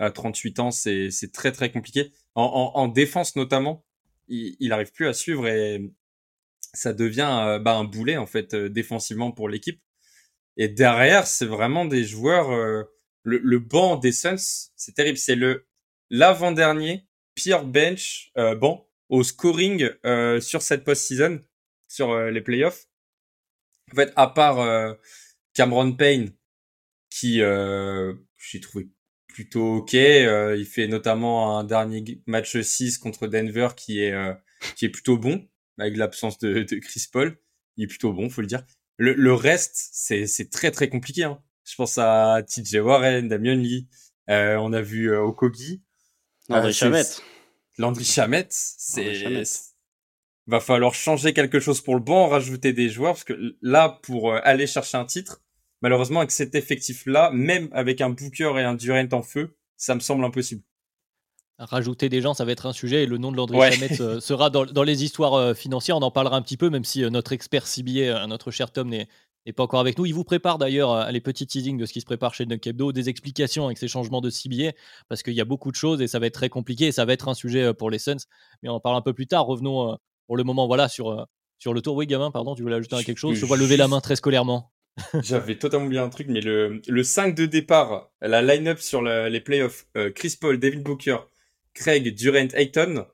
À 0.00 0.10
38 0.10 0.58
ans, 0.60 0.70
c'est 0.70 1.10
très 1.32 1.52
très 1.52 1.70
compliqué. 1.70 2.12
En, 2.34 2.42
en, 2.74 2.80
en 2.80 2.88
défense 2.88 3.36
notamment, 3.36 3.84
il, 4.28 4.56
il 4.60 4.72
arrive 4.72 4.92
plus 4.92 5.06
à 5.06 5.12
suivre 5.12 5.46
et 5.46 5.92
ça 6.74 6.92
devient 6.92 7.30
euh, 7.42 7.58
bah, 7.58 7.76
un 7.76 7.84
boulet 7.84 8.16
en 8.16 8.26
fait 8.26 8.54
euh, 8.54 8.68
défensivement 8.68 9.30
pour 9.32 9.48
l'équipe. 9.48 9.80
Et 10.56 10.68
derrière, 10.68 11.26
c'est 11.26 11.46
vraiment 11.46 11.84
des 11.84 12.04
joueurs. 12.04 12.50
le, 12.50 13.38
le 13.38 13.58
banc 13.58 13.96
des 13.96 14.12
Suns, 14.12 14.70
c'est 14.76 14.94
terrible. 14.94 15.16
C'est 15.18 15.36
le 15.36 15.66
l'avant-dernier 16.10 17.06
pire 17.34 17.64
bench 17.64 18.32
euh, 18.36 18.54
banc 18.54 18.86
au 19.08 19.22
scoring 19.22 19.88
euh, 20.04 20.40
sur 20.40 20.62
cette 20.62 20.84
post-season, 20.84 21.40
sur 21.88 22.10
euh, 22.10 22.30
les 22.30 22.40
playoffs. 22.40 22.86
En 23.92 23.96
fait, 23.96 24.12
à 24.16 24.28
part 24.28 24.60
euh, 24.60 24.94
Cameron 25.54 25.92
Payne, 25.92 26.32
qui 27.10 27.40
j'ai 27.40 28.60
trouvé 28.60 28.88
plutôt 29.42 29.76
ok, 29.76 29.92
il 29.94 30.66
fait 30.66 30.86
notamment 30.86 31.58
un 31.58 31.64
dernier 31.64 32.22
match 32.26 32.60
6 32.60 32.98
contre 32.98 33.26
Denver 33.26 33.68
qui 33.76 34.00
est 34.00 34.14
qui 34.76 34.84
est 34.84 34.90
plutôt 34.90 35.16
bon, 35.16 35.48
avec 35.78 35.96
l'absence 35.96 36.38
de, 36.38 36.62
de, 36.62 36.76
Chris 36.76 37.06
Paul. 37.10 37.38
Il 37.76 37.84
est 37.84 37.86
plutôt 37.86 38.12
bon, 38.12 38.28
faut 38.28 38.42
le 38.42 38.46
dire. 38.46 38.64
Le, 38.98 39.14
le 39.14 39.32
reste, 39.32 39.88
c'est 39.92 40.26
c'est 40.26 40.50
très 40.50 40.70
très 40.70 40.88
compliqué. 40.88 41.24
Hein. 41.24 41.40
Je 41.64 41.74
pense 41.76 41.98
à 41.98 42.42
TJ 42.42 42.76
Warren, 42.76 43.28
Damian 43.28 43.54
Lee. 43.54 43.88
on 44.28 44.72
a 44.72 44.82
vu 44.82 45.14
Okogi. 45.16 45.82
André 46.48 46.72
Chamet. 46.72 47.04
Landry 47.78 48.04
Chamet, 48.04 48.48
c'est 48.50 49.44
va 50.50 50.60
falloir 50.60 50.94
changer 50.94 51.32
quelque 51.32 51.60
chose 51.60 51.80
pour 51.80 51.94
le 51.94 52.00
banc, 52.00 52.28
rajouter 52.28 52.72
des 52.72 52.88
joueurs 52.88 53.14
parce 53.14 53.24
que 53.24 53.56
là 53.62 54.00
pour 54.02 54.32
euh, 54.32 54.40
aller 54.42 54.66
chercher 54.66 54.98
un 54.98 55.04
titre, 55.04 55.42
malheureusement 55.82 56.20
avec 56.20 56.30
cet 56.30 56.54
effectif 56.54 57.06
là, 57.06 57.30
même 57.32 57.68
avec 57.72 58.00
un 58.00 58.10
Booker 58.10 58.52
et 58.56 58.62
un 58.62 58.74
Durant 58.74 59.08
en 59.12 59.22
feu, 59.22 59.56
ça 59.76 59.94
me 59.94 60.00
semble 60.00 60.24
impossible. 60.24 60.62
Rajouter 61.58 62.08
des 62.08 62.22
gens, 62.22 62.32
ça 62.32 62.46
va 62.46 62.52
être 62.52 62.64
un 62.64 62.72
sujet 62.72 63.02
et 63.02 63.06
le 63.06 63.18
nom 63.18 63.32
de 63.32 63.36
Landry 63.36 63.72
Chamet 63.72 64.00
euh, 64.00 64.20
sera 64.20 64.48
dans, 64.48 64.82
les 64.82 65.04
histoires 65.04 65.34
euh, 65.34 65.52
financières. 65.52 65.98
On 65.98 66.02
en 66.02 66.10
parlera 66.10 66.36
un 66.36 66.42
petit 66.42 66.56
peu, 66.56 66.70
même 66.70 66.84
si 66.84 67.02
notre 67.10 67.32
expert 67.32 67.66
CBA, 67.66 68.26
notre 68.26 68.50
cher 68.50 68.72
Tom, 68.72 68.88
n'est 69.46 69.52
pas 69.52 69.62
encore 69.62 69.80
avec 69.80 69.98
nous. 69.98 70.06
Il 70.06 70.14
vous 70.14 70.24
prépare 70.24 70.58
d'ailleurs 70.58 70.92
euh, 70.92 71.10
les 71.10 71.20
petits 71.20 71.46
teasings 71.46 71.78
de 71.78 71.86
ce 71.86 71.92
qui 71.92 72.00
se 72.00 72.06
prépare 72.06 72.34
chez 72.34 72.44
Hebdo, 72.44 72.92
des 72.92 73.08
explications 73.08 73.66
avec 73.66 73.78
ces 73.78 73.88
changements 73.88 74.20
de 74.20 74.30
cibier, 74.30 74.74
parce 75.08 75.22
qu'il 75.22 75.34
y 75.34 75.40
a 75.40 75.44
beaucoup 75.44 75.70
de 75.70 75.76
choses 75.76 76.02
et 76.02 76.08
ça 76.08 76.18
va 76.18 76.26
être 76.26 76.34
très 76.34 76.48
compliqué 76.48 76.86
et 76.86 76.92
ça 76.92 77.04
va 77.04 77.12
être 77.12 77.28
un 77.28 77.34
sujet 77.34 77.64
euh, 77.64 77.74
pour 77.74 77.90
les 77.90 77.98
Suns. 77.98 78.16
Mais 78.62 78.68
on 78.68 78.74
en 78.74 78.80
parle 78.80 78.96
un 78.96 79.02
peu 79.02 79.12
plus 79.12 79.26
tard. 79.26 79.46
Revenons 79.46 79.92
euh, 79.92 79.94
pour 80.26 80.36
le 80.36 80.44
moment 80.44 80.66
voilà, 80.66 80.88
sur, 80.88 81.26
sur 81.58 81.74
le 81.74 81.82
tour. 81.82 81.96
Oui, 81.96 82.06
gamin, 82.06 82.30
pardon, 82.30 82.54
tu 82.54 82.62
voulais 82.62 82.76
ajouter 82.76 83.02
quelque 83.04 83.18
chose? 83.18 83.36
Je 83.36 83.46
vois 83.46 83.56
lever 83.56 83.76
la 83.76 83.88
main 83.88 84.00
très 84.00 84.16
scolairement. 84.16 84.72
J'avais 85.22 85.56
totalement 85.56 85.86
oublié 85.86 86.00
un 86.00 86.08
truc, 86.08 86.28
mais 86.28 86.40
le, 86.40 86.80
le 86.86 87.02
5 87.02 87.34
de 87.34 87.46
départ, 87.46 88.12
la 88.20 88.42
line-up 88.42 88.80
sur 88.80 89.02
les 89.02 89.40
playoffs, 89.40 89.86
Chris 90.14 90.36
Paul, 90.40 90.58
David 90.58 90.82
Booker, 90.82 91.18
Craig, 91.74 92.14
Durant, 92.14 92.48
Ayton, 92.54 93.06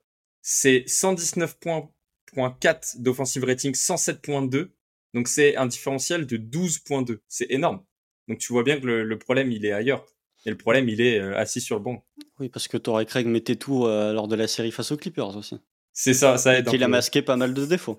c'est 0.43 0.85
119.4 0.87 3.03
d'offensive 3.03 3.45
rating, 3.45 3.73
107.2 3.73 4.71
donc 5.17 5.29
c'est 5.29 5.57
un 5.57 5.65
différentiel 5.65 6.27
de 6.27 6.37
12.2. 6.37 7.21
C'est 7.27 7.51
énorme. 7.51 7.83
Donc 8.29 8.39
tu 8.39 8.53
vois 8.53 8.63
bien 8.63 8.79
que 8.79 8.87
le, 8.87 9.19
problème, 9.19 9.51
il 9.51 9.65
est 9.65 9.73
ailleurs. 9.73 10.05
Et 10.45 10.51
le 10.51 10.59
problème, 10.59 10.91
il 10.91 11.01
est 11.01 11.19
euh, 11.19 11.35
assis 11.39 11.63
sur 11.63 11.77
le 11.77 11.83
banc. 11.83 12.05
Oui, 12.39 12.51
parce 12.51 12.69
que 12.69 12.77
Torrey 12.77 13.07
Craig 13.07 13.27
mettait 13.27 13.57
tout 13.57 13.87
euh, 13.87 14.13
lors 14.13 14.29
de 14.29 14.37
la 14.37 14.47
série 14.47 14.71
face 14.71 14.93
aux 14.93 14.99
Clippers 14.99 15.35
aussi. 15.35 15.59
C'est 15.95 16.13
ça, 16.13 16.37
ça 16.37 16.59
aide. 16.59 16.69
Il 16.71 16.85
a 16.85 16.89
masqué 16.89 17.23
pas 17.23 17.37
mal 17.37 17.55
de 17.55 17.65
défauts. 17.65 17.99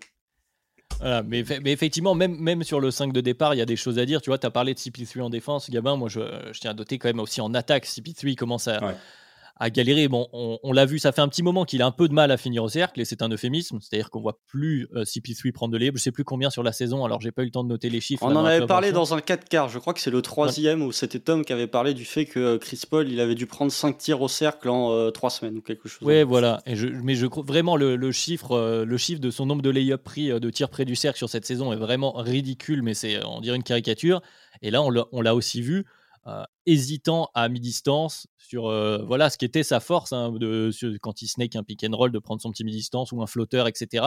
Mais, 1.01 1.43
effectivement, 1.65 2.15
même, 2.15 2.63
sur 2.63 2.79
le 2.79 2.91
5 2.91 3.13
de 3.13 3.21
départ, 3.21 3.53
il 3.53 3.57
y 3.57 3.61
a 3.61 3.65
des 3.65 3.75
choses 3.75 3.99
à 3.99 4.05
dire. 4.05 4.21
Tu 4.21 4.29
vois, 4.29 4.37
tu 4.37 4.47
as 4.47 4.51
parlé 4.51 4.73
de 4.73 4.79
CP3 4.79 5.21
en 5.21 5.29
défense, 5.29 5.69
Gabin. 5.69 5.95
Moi, 5.95 6.09
je, 6.09 6.19
je, 6.51 6.59
tiens 6.59 6.71
à 6.71 6.73
doter 6.73 6.97
quand 6.97 7.09
même 7.09 7.19
aussi 7.19 7.41
en 7.41 7.53
attaque. 7.53 7.85
CP3 7.85 8.35
commence 8.35 8.67
à, 8.67 8.79
à 9.59 9.69
galérer. 9.69 10.07
Bon, 10.07 10.27
on, 10.33 10.71
l'a 10.71 10.85
vu, 10.85 10.99
ça 10.99 11.11
fait 11.11 11.21
un 11.21 11.27
petit 11.27 11.43
moment 11.43 11.65
qu'il 11.65 11.81
a 11.81 11.85
un 11.85 11.91
peu 11.91 12.07
de 12.07 12.13
mal 12.13 12.31
à 12.31 12.37
finir 12.37 12.63
au 12.63 12.69
cercle 12.69 12.99
et 13.01 13.05
c'est 13.05 13.21
un 13.21 13.29
euphémisme. 13.29 13.79
C'est-à-dire 13.81 14.09
qu'on 14.09 14.21
voit 14.21 14.39
plus 14.47 14.87
euh, 14.95 15.03
CP3 15.03 15.51
prendre 15.51 15.73
de 15.73 15.77
libre. 15.77 15.97
Je 15.97 16.03
sais 16.03 16.11
plus 16.11 16.23
combien 16.23 16.49
sur 16.49 16.63
la 16.63 16.71
saison, 16.71 17.05
alors 17.05 17.21
j'ai 17.21 17.31
pas 17.31 17.41
eu 17.41 17.45
le 17.45 17.51
temps 17.51 17.63
de 17.63 17.69
noter 17.69 17.89
les 17.89 18.01
chiffres. 18.01 18.23
On 18.23 18.35
en 18.35 18.45
avait 18.45 18.65
parlé 18.65 18.91
dans 18.91 19.13
un 19.13 19.21
4 19.21 19.47
quarts. 19.47 19.69
Je 19.69 19.79
crois 19.79 19.93
que 19.93 19.99
c'est 19.99 20.11
le 20.11 20.21
troisième 20.21 20.81
où 20.81 20.91
c'était 20.91 21.19
Tom 21.19 21.43
qui 21.43 21.53
avait 21.53 21.67
parlé 21.67 21.93
du 21.93 22.05
fait 22.05 22.25
que 22.25 22.39
euh, 22.39 22.57
Chris 22.57 22.81
Paul 22.89 23.09
il 23.09 23.19
avait 23.19 23.35
dû 23.35 23.45
prendre 23.45 23.71
5 23.71 23.97
tirs 23.97 24.21
au 24.21 24.27
cercle 24.27 24.69
en 24.69 25.11
3 25.11 25.29
euh, 25.29 25.33
semaines 25.33 25.57
ou 25.57 25.61
quelque 25.61 25.89
chose. 25.89 26.07
Ouais, 26.07 26.23
voilà. 26.23 26.61
Et 26.65 26.75
je, 26.75 26.87
mais 26.87 27.15
je 27.15 27.25
crois 27.25 27.43
vraiment 27.43 27.75
le, 27.75 28.11
chiffre, 28.11 28.83
le 28.85 28.97
chiffre 28.97 29.21
de 29.21 29.31
son 29.31 29.45
nombre 29.45 29.61
de 29.61 29.69
lay-up 29.69 30.03
pris 30.03 30.27
de 30.27 30.49
tirs 30.49 30.69
près 30.69 30.85
du 30.85 30.95
cercle 30.95 31.17
sur 31.17 31.29
cette 31.29 31.45
saison 31.45 31.73
est 31.73 31.77
vraiment 31.77 32.13
ridicule, 32.13 32.81
mais 32.81 32.93
c'est 32.93 33.23
on 33.25 33.41
dirait 33.41 33.55
une 33.55 33.63
caricature. 33.63 34.21
Et 34.61 34.71
là, 34.71 34.81
on 34.81 35.21
l'a 35.21 35.35
aussi 35.35 35.61
vu. 35.61 35.85
Hésitant 36.65 37.29
à 37.33 37.47
mi-distance, 37.49 38.27
sur 38.37 38.67
euh, 38.67 39.03
voilà 39.05 39.29
ce 39.29 39.37
qui 39.37 39.45
était 39.45 39.63
sa 39.63 39.79
force 39.79 40.13
hein, 40.13 40.31
de, 40.33 40.71
quand 41.01 41.21
il 41.21 41.27
snake 41.27 41.55
un 41.55 41.63
pick 41.63 41.83
and 41.83 41.95
roll 41.95 42.11
de 42.11 42.19
prendre 42.19 42.41
son 42.41 42.51
petit 42.51 42.63
mi-distance 42.63 43.11
ou 43.11 43.21
un 43.21 43.27
flotteur, 43.27 43.67
etc. 43.67 44.05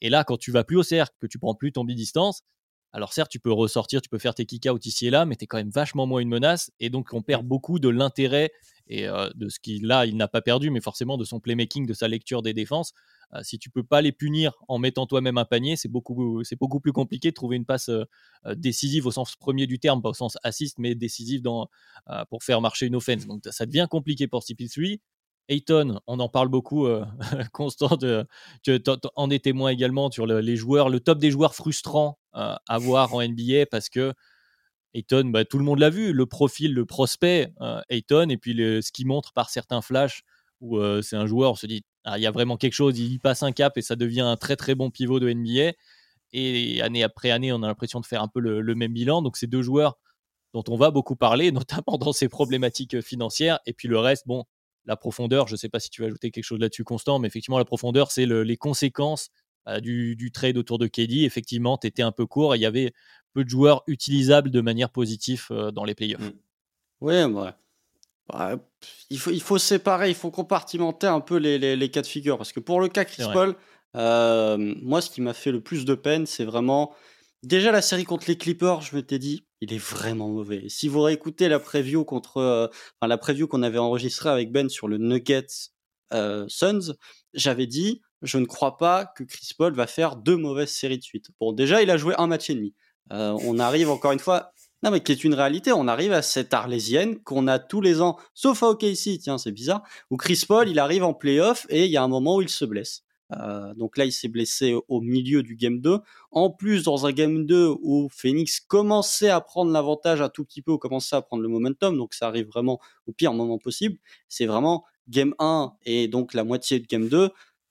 Et 0.00 0.08
là, 0.08 0.24
quand 0.24 0.38
tu 0.38 0.50
vas 0.52 0.64
plus 0.64 0.76
au 0.76 0.82
cercle, 0.82 1.14
que 1.20 1.26
tu 1.26 1.38
prends 1.38 1.54
plus 1.54 1.72
ton 1.72 1.84
mi-distance, 1.84 2.42
alors 2.92 3.12
certes, 3.12 3.30
tu 3.30 3.38
peux 3.38 3.52
ressortir, 3.52 4.00
tu 4.02 4.08
peux 4.08 4.18
faire 4.18 4.34
tes 4.34 4.46
kick-out 4.46 4.84
ici 4.84 5.06
et 5.06 5.10
là, 5.10 5.24
mais 5.24 5.36
tu 5.36 5.44
es 5.44 5.46
quand 5.46 5.58
même 5.58 5.70
vachement 5.70 6.06
moins 6.06 6.20
une 6.20 6.28
menace. 6.28 6.72
Et 6.80 6.90
donc, 6.90 7.12
on 7.12 7.22
perd 7.22 7.46
beaucoup 7.46 7.78
de 7.78 7.88
l'intérêt 7.88 8.50
et 8.88 9.06
euh, 9.06 9.30
de 9.34 9.48
ce 9.48 9.60
qu'il 9.60 9.86
là, 9.86 10.06
il 10.06 10.16
n'a 10.16 10.26
pas 10.26 10.40
perdu, 10.40 10.70
mais 10.70 10.80
forcément 10.80 11.16
de 11.16 11.24
son 11.24 11.38
playmaking, 11.38 11.86
de 11.86 11.94
sa 11.94 12.08
lecture 12.08 12.42
des 12.42 12.54
défenses. 12.54 12.92
Euh, 13.34 13.42
si 13.42 13.58
tu 13.58 13.70
peux 13.70 13.84
pas 13.84 14.02
les 14.02 14.12
punir 14.12 14.52
en 14.68 14.78
mettant 14.78 15.06
toi-même 15.06 15.38
un 15.38 15.44
panier, 15.44 15.76
c'est 15.76 15.88
beaucoup, 15.88 16.42
c'est 16.44 16.58
beaucoup 16.58 16.80
plus 16.80 16.92
compliqué 16.92 17.30
de 17.30 17.34
trouver 17.34 17.56
une 17.56 17.64
passe 17.64 17.88
euh, 17.88 18.04
décisive 18.56 19.06
au 19.06 19.10
sens 19.10 19.36
premier 19.36 19.66
du 19.66 19.78
terme, 19.78 20.02
pas 20.02 20.10
au 20.10 20.14
sens 20.14 20.36
assist, 20.42 20.78
mais 20.78 20.94
décisive 20.94 21.42
pour 22.28 22.42
faire 22.42 22.60
marcher 22.60 22.86
une 22.86 22.96
offense. 22.96 23.26
Donc 23.26 23.42
ça 23.50 23.66
devient 23.66 23.86
compliqué 23.90 24.26
pour 24.26 24.42
CP3. 24.42 25.00
Ayton, 25.48 26.00
on 26.06 26.20
en 26.20 26.28
parle 26.28 26.48
beaucoup, 26.48 26.86
Constant, 27.52 27.96
tu 28.62 28.82
en 29.16 29.30
es 29.30 29.38
témoin 29.38 29.70
également 29.70 30.10
sur 30.10 30.26
les 30.26 30.56
joueurs, 30.56 30.88
le 30.88 31.00
top 31.00 31.18
des 31.18 31.30
joueurs 31.30 31.54
frustrants 31.54 32.18
à 32.32 32.78
voir 32.78 33.14
en 33.14 33.22
NBA 33.22 33.66
parce 33.70 33.88
que 33.88 34.12
Ayton, 34.94 35.26
bah, 35.26 35.44
tout 35.44 35.58
le 35.58 35.64
monde 35.64 35.80
l'a 35.80 35.90
vu, 35.90 36.12
le 36.12 36.26
profil, 36.26 36.74
le 36.74 36.86
prospect, 36.86 37.52
Ayton, 37.88 38.28
et 38.28 38.36
puis 38.36 38.54
ce 38.56 38.92
qu'il 38.92 39.06
montre 39.06 39.32
par 39.32 39.50
certains 39.50 39.82
flashs 39.82 40.22
où 40.60 40.78
c'est 41.02 41.16
un 41.16 41.26
joueur, 41.26 41.52
on 41.52 41.56
se 41.56 41.66
dit, 41.66 41.82
ah, 42.04 42.18
il 42.18 42.22
y 42.22 42.26
a 42.26 42.30
vraiment 42.30 42.56
quelque 42.56 42.72
chose, 42.72 42.98
il 42.98 43.20
passe 43.20 43.42
un 43.42 43.52
cap 43.52 43.76
et 43.76 43.82
ça 43.82 43.96
devient 43.96 44.22
un 44.22 44.36
très 44.36 44.56
très 44.56 44.74
bon 44.74 44.90
pivot 44.90 45.20
de 45.20 45.32
NBA. 45.32 45.76
Et 46.32 46.80
année 46.80 47.02
après 47.02 47.30
année, 47.30 47.52
on 47.52 47.62
a 47.62 47.66
l'impression 47.66 48.00
de 48.00 48.06
faire 48.06 48.22
un 48.22 48.28
peu 48.28 48.40
le, 48.40 48.74
même 48.74 48.92
bilan. 48.92 49.22
Donc, 49.22 49.36
ces 49.36 49.46
deux 49.46 49.62
joueurs 49.62 49.98
dont 50.54 50.64
on 50.68 50.76
va 50.76 50.90
beaucoup 50.90 51.16
parler, 51.16 51.52
notamment 51.52 51.98
dans 51.98 52.12
ces 52.12 52.28
problématiques 52.28 53.00
financières. 53.00 53.60
Et 53.66 53.72
puis 53.72 53.88
le 53.88 53.98
reste, 53.98 54.26
bon, 54.26 54.44
la 54.86 54.96
profondeur, 54.96 55.48
je 55.48 55.54
ne 55.54 55.56
sais 55.56 55.68
pas 55.68 55.80
si 55.80 55.90
tu 55.90 56.02
veux 56.02 56.08
ajouter 56.08 56.30
quelque 56.30 56.44
chose 56.44 56.60
là-dessus, 56.60 56.84
Constant, 56.84 57.18
mais 57.18 57.28
effectivement, 57.28 57.58
la 57.58 57.64
profondeur, 57.64 58.10
c'est 58.10 58.26
les 58.26 58.56
conséquences 58.56 59.30
bah, 59.66 59.80
du, 59.80 60.30
trade 60.32 60.56
autour 60.56 60.78
de 60.78 60.86
KD. 60.86 61.24
Effectivement, 61.24 61.76
tu 61.76 61.86
étais 61.86 62.02
un 62.02 62.12
peu 62.12 62.26
court 62.26 62.54
et 62.54 62.58
il 62.58 62.62
y 62.62 62.66
avait 62.66 62.92
peu 63.32 63.44
de 63.44 63.50
joueurs 63.50 63.82
utilisables 63.86 64.50
de 64.50 64.60
manière 64.60 64.90
positive 64.90 65.46
euh, 65.50 65.70
dans 65.70 65.84
les 65.84 65.94
playoffs. 65.94 66.32
Oui, 67.00 67.22
ouais. 67.22 67.50
Il, 69.10 69.18
faut, 69.18 69.30
il 69.30 69.42
faut 69.42 69.58
séparer, 69.58 70.08
il 70.08 70.14
faut 70.14 70.30
compartimenter 70.30 71.06
un 71.06 71.20
peu 71.20 71.36
les, 71.36 71.58
les, 71.58 71.90
cas 71.90 72.02
de 72.02 72.06
figure. 72.06 72.38
Parce 72.38 72.52
que 72.52 72.60
pour 72.60 72.80
le 72.80 72.88
cas 72.88 73.04
Chris 73.04 73.24
Paul, 73.32 73.56
euh, 73.96 74.56
moi, 74.82 75.00
ce 75.00 75.10
qui 75.10 75.20
m'a 75.20 75.34
fait 75.34 75.52
le 75.52 75.60
plus 75.60 75.84
de 75.84 75.94
peine, 75.94 76.26
c'est 76.26 76.44
vraiment. 76.44 76.94
Déjà, 77.42 77.72
la 77.72 77.82
série 77.82 78.04
contre 78.04 78.26
les 78.28 78.36
Clippers, 78.36 78.82
je 78.82 78.94
m'étais 78.94 79.18
dit, 79.18 79.46
il 79.62 79.72
est 79.72 79.78
vraiment 79.78 80.28
mauvais. 80.28 80.68
si 80.68 80.88
vous 80.88 81.00
réécoutez 81.00 81.48
la 81.48 81.58
preview 81.58 82.04
contre, 82.04 82.36
euh, 82.36 82.66
enfin, 82.66 83.08
la 83.08 83.16
preview 83.16 83.48
qu'on 83.48 83.62
avait 83.62 83.78
enregistrée 83.78 84.28
avec 84.28 84.52
Ben 84.52 84.68
sur 84.68 84.88
le 84.88 84.98
Nuggets 84.98 85.46
euh, 86.12 86.44
Suns, 86.48 86.94
j'avais 87.32 87.66
dit, 87.66 88.02
je 88.20 88.36
ne 88.36 88.44
crois 88.44 88.76
pas 88.76 89.06
que 89.06 89.24
Chris 89.24 89.52
Paul 89.56 89.72
va 89.74 89.86
faire 89.86 90.16
deux 90.16 90.36
mauvaises 90.36 90.70
séries 90.70 90.98
de 90.98 91.02
suite. 91.02 91.30
Bon, 91.40 91.52
déjà, 91.52 91.82
il 91.82 91.90
a 91.90 91.96
joué 91.96 92.14
un 92.18 92.26
match 92.26 92.50
et 92.50 92.54
demi. 92.54 92.74
on 93.10 93.58
arrive 93.58 93.88
encore 93.88 94.12
une 94.12 94.18
fois, 94.18 94.52
non, 94.82 94.90
mais 94.90 95.00
qui 95.00 95.12
est 95.12 95.24
une 95.24 95.34
réalité. 95.34 95.72
On 95.72 95.88
arrive 95.88 96.12
à 96.12 96.22
cette 96.22 96.54
arlésienne 96.54 97.18
qu'on 97.18 97.46
a 97.48 97.58
tous 97.58 97.80
les 97.80 98.00
ans, 98.00 98.16
sauf 98.34 98.62
à 98.62 98.70
OKC, 98.70 99.18
tiens, 99.20 99.36
c'est 99.38 99.52
bizarre, 99.52 99.82
où 100.10 100.16
Chris 100.16 100.44
Paul, 100.48 100.68
il 100.68 100.78
arrive 100.78 101.04
en 101.04 101.12
playoff 101.12 101.66
et 101.68 101.84
il 101.84 101.90
y 101.90 101.96
a 101.96 102.02
un 102.02 102.08
moment 102.08 102.36
où 102.36 102.42
il 102.42 102.48
se 102.48 102.64
blesse. 102.64 103.02
Euh, 103.32 103.74
donc 103.74 103.96
là, 103.96 104.04
il 104.04 104.12
s'est 104.12 104.28
blessé 104.28 104.74
au 104.88 105.00
milieu 105.00 105.42
du 105.42 105.54
game 105.54 105.80
2. 105.80 105.98
En 106.30 106.50
plus, 106.50 106.84
dans 106.84 107.06
un 107.06 107.12
game 107.12 107.46
2 107.46 107.74
où 107.82 108.08
Phoenix 108.10 108.60
commençait 108.60 109.30
à 109.30 109.40
prendre 109.40 109.70
l'avantage 109.70 110.20
un 110.20 110.28
tout 110.28 110.44
petit 110.44 110.62
peu, 110.62 110.76
commençait 110.78 111.16
à 111.16 111.22
prendre 111.22 111.42
le 111.42 111.48
momentum, 111.48 111.96
donc 111.96 112.14
ça 112.14 112.26
arrive 112.26 112.46
vraiment 112.46 112.80
au 113.06 113.12
pire 113.12 113.32
moment 113.32 113.58
possible. 113.58 113.98
C'est 114.28 114.46
vraiment 114.46 114.84
game 115.08 115.34
1 115.38 115.72
et 115.84 116.08
donc 116.08 116.34
la 116.34 116.44
moitié 116.44 116.80
de 116.80 116.86
game 116.86 117.08
2. 117.08 117.30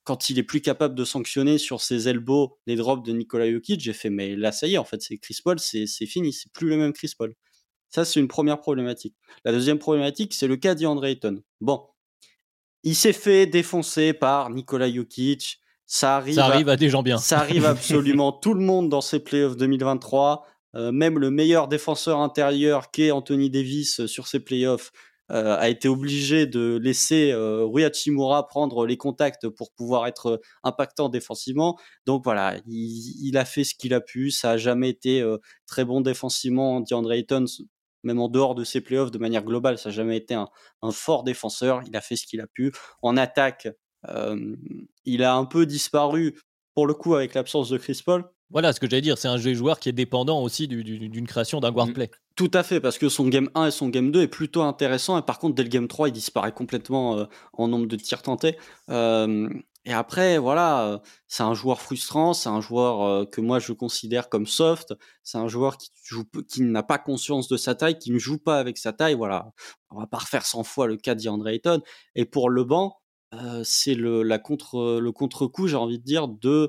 Quand 0.10 0.32
il 0.32 0.40
est 0.40 0.44
plus 0.44 0.60
capable 0.60 0.96
de 0.96 1.04
sanctionner 1.04 1.60
sur 1.60 1.82
ses 1.82 2.10
elbows 2.10 2.58
les 2.66 2.76
drops 2.76 3.08
de 3.08 3.14
Nikola 3.14 3.52
Jokic, 3.52 3.80
j'ai 3.80 3.94
fait, 3.94 4.10
mais 4.10 4.36
là, 4.36 4.52
ça 4.52 4.66
y 4.66 4.74
est, 4.74 4.80
en 4.80 4.84
fait, 4.84 5.04
c'est 5.04 5.20
Chris 5.20 5.38
Paul, 5.44 5.60
c'est 5.60 5.86
fini, 6.08 6.34
c'est 6.34 6.52
plus 6.52 6.68
le 6.68 6.78
même 6.78 6.94
Chris 6.94 7.14
Paul. 7.16 7.36
Ça, 7.92 8.06
c'est 8.06 8.20
une 8.20 8.28
première 8.28 8.60
problématique. 8.60 9.16
La 9.46 9.52
deuxième 9.52 9.78
problématique, 9.78 10.34
c'est 10.34 10.48
le 10.48 10.58
cas 10.58 10.74
d'Andre 10.74 11.06
Ayton. 11.06 11.44
Bon, 11.62 11.86
il 12.82 12.96
s'est 12.96 13.14
fait 13.14 13.46
défoncer 13.46 14.14
par 14.14 14.50
Nikola 14.50 14.92
Jokic. 14.92 15.60
Ça 15.86 16.18
arrive, 16.18 16.40
arrive 16.40 16.70
à, 16.70 16.76
des 16.76 16.90
gens 16.90 17.04
bien. 17.04 17.20
Ça 17.20 17.42
arrive 17.42 17.66
absolument 17.68 18.32
tout 18.32 18.56
le 18.56 18.62
monde 18.62 18.90
dans 18.90 19.02
ces 19.02 19.20
playoffs 19.20 19.58
2023. 19.58 20.44
Euh, 20.76 20.92
même 20.92 21.20
le 21.20 21.30
meilleur 21.30 21.68
défenseur 21.68 22.18
intérieur 22.20 22.90
qu'est 22.90 23.12
Anthony 23.12 23.52
Davis 23.52 24.00
euh, 24.00 24.08
sur 24.08 24.28
ces 24.28 24.40
playoffs 24.40 24.92
euh, 25.32 25.58
a 25.58 25.70
été 25.70 25.88
obligé 25.88 26.48
de 26.48 26.80
laisser 26.82 27.34
Rui 27.36 27.84
Hachimura 27.84 28.48
prendre 28.48 28.86
les 28.86 28.98
contacts 28.98 29.48
pour 29.50 29.72
pouvoir 29.72 30.08
être 30.08 30.42
impactant 30.64 31.10
défensivement. 31.10 31.78
Donc 32.06 32.24
voilà, 32.24 32.56
il, 32.68 33.38
a 33.38 33.46
fait 33.46 33.64
ce 33.64 33.76
qu'il 33.76 33.94
a 33.94 34.02
pu. 34.02 34.32
Ça 34.32 34.52
a 34.52 34.58
jamais 34.58 34.90
été 34.90 35.24
très 35.68 35.86
bon 35.86 36.02
défensivement. 36.02 36.82
DeAndre 36.82 37.12
Ayton 37.14 37.46
même 38.04 38.20
en 38.20 38.30
dehors 38.30 38.56
de 38.56 38.64
ses 38.64 38.82
playoffs, 38.82 39.12
de 39.12 39.18
manière 39.18 39.44
globale, 39.44 39.78
ça 39.78 39.90
n'a 39.90 39.96
jamais 39.96 40.18
été 40.18 40.34
un, 40.34 40.48
fort 40.92 41.24
défenseur. 41.24 41.82
Il 41.88 41.96
a 41.96 42.02
fait 42.02 42.16
ce 42.16 42.26
qu'il 42.26 42.42
a 42.42 42.48
pu. 42.48 42.72
En 43.02 43.18
attaque, 43.18 43.68
euh, 44.08 44.56
il 45.06 45.24
a 45.24 45.36
un 45.36 45.46
peu 45.46 45.66
disparu, 45.66 46.40
pour 46.74 46.88
le 46.88 46.94
coup, 46.94 47.16
avec 47.16 47.34
l'absence 47.34 47.70
de 47.70 47.78
Chris 47.78 48.02
Paul. 48.06 48.26
Voilà 48.52 48.74
ce 48.74 48.80
que 48.80 48.90
j'allais 48.90 49.02
dire, 49.02 49.18
c'est 49.18 49.28
un 49.28 49.38
joueur 49.38 49.80
qui 49.80 49.90
est 49.90 49.94
dépendant 49.94 50.42
aussi 50.42 50.68
d'une 50.68 51.28
création 51.28 51.60
d'un 51.60 51.72
guard 51.72 51.88
mm. 51.88 51.94
play. 51.94 52.12
Tout 52.36 52.50
à 52.54 52.64
fait, 52.64 52.80
parce 52.80 52.98
que 52.98 53.08
son 53.08 53.28
game 53.28 53.50
1 53.54 53.68
et 53.68 53.72
son 53.72 53.90
game 53.90 54.12
2 54.12 54.24
est 54.24 54.28
plutôt 54.28 54.64
intéressant, 54.64 55.20
et 55.20 55.22
par 55.22 55.40
contre, 55.40 55.56
dès 55.56 55.64
le 55.64 55.70
game 55.70 55.88
3, 55.88 56.08
il 56.08 56.14
disparaît 56.14 56.52
complètement 56.52 57.18
euh, 57.18 57.26
en 57.54 57.68
nombre 57.68 57.86
de 57.86 57.96
tirs 57.96 58.24
tentés. 58.24 58.58
Euh, 58.90 59.50
et 59.86 59.94
après, 59.94 60.38
voilà, 60.38 61.02
c'est 61.28 61.44
un 61.44 61.54
joueur 61.54 61.82
frustrant, 61.82 62.34
c'est 62.34 62.50
un 62.50 62.60
joueur 62.60 63.28
que 63.30 63.40
moi 63.40 63.60
je 63.60 63.72
considère 63.72 64.30
comme 64.30 64.46
soft, 64.46 64.94
c'est 65.24 65.38
un 65.38 65.48
joueur 65.48 65.78
qui 65.78 65.90
joue, 66.04 66.26
qui 66.48 66.62
n'a 66.62 66.84
pas 66.84 67.00
conscience 67.00 67.48
de 67.48 67.56
sa 67.56 67.76
taille, 67.76 67.98
qui 67.98 68.12
ne 68.12 68.20
joue 68.20 68.38
pas 68.38 68.60
avec 68.60 68.78
sa 68.78 68.94
taille. 68.94 69.16
Voilà, 69.16 69.52
on 69.90 70.00
va 70.00 70.06
pas 70.06 70.18
refaire 70.18 70.46
100 70.46 70.64
fois 70.64 70.86
le 70.86 70.98
cas 70.98 71.16
d'Andre 71.16 71.48
Ayton. 71.48 71.82
Et 72.14 72.26
pour 72.26 72.50
le 72.50 72.66
banc, 72.66 73.00
c'est 73.64 73.96
le, 73.96 74.22
la 74.22 74.38
contre, 74.38 75.00
le 75.00 75.12
contre-coup, 75.12 75.68
j'ai 75.68 75.78
envie 75.78 75.98
de 75.98 76.04
dire, 76.04 76.28
de 76.28 76.50
euh, 76.50 76.68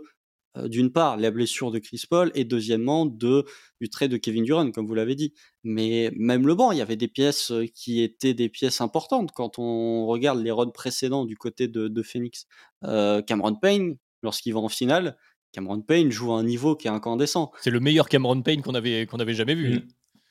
d'une 0.57 0.91
part 0.91 1.17
la 1.17 1.31
blessure 1.31 1.71
de 1.71 1.79
Chris 1.79 2.03
Paul 2.09 2.33
et 2.35 2.45
deuxièmement 2.45 3.07
de 3.07 3.45
du 3.81 3.89
trait 3.89 4.09
de 4.09 4.17
Kevin 4.17 4.45
Durant 4.45 4.71
comme 4.73 4.87
vous 4.87 4.95
l'avez 4.95 5.15
dit 5.15 5.33
mais 5.63 6.11
même 6.17 6.47
le 6.47 6.55
banc 6.55 6.73
il 6.73 6.79
y 6.79 6.81
avait 6.81 6.97
des 6.97 7.09
pièces 7.09 7.53
qui 7.75 8.03
étaient 8.03 8.35
des 8.35 8.49
pièces 8.49 8.81
importantes 8.81 9.31
quand 9.33 9.59
on 9.59 10.07
regarde 10.07 10.41
les 10.41 10.51
runs 10.51 10.71
précédents 10.71 11.25
du 11.25 11.37
côté 11.37 11.69
de, 11.69 12.03
Phoenix 12.03 12.47
euh, 12.85 13.23
Cameron 13.23 13.55
Payne 13.55 13.97
lorsqu'il 14.23 14.53
va 14.55 14.61
en 14.61 14.69
finale 14.69 15.17
Cameron 15.53 15.83
Payne 15.83 16.11
joue 16.11 16.33
à 16.33 16.39
un 16.39 16.45
niveau 16.45 16.75
qui 16.75 16.89
est 16.89 16.91
incandescent 16.91 17.53
c'est 17.61 17.71
le 17.71 17.81
meilleur 17.81 18.09
Cameron 18.09 18.43
Payne 18.43 18.63
qu'on 18.63 18.75
avait 18.75 19.07
qu'on 19.07 19.21
avait 19.21 19.35
jamais 19.35 19.55
vu 19.55 19.77
mm. 19.77 19.83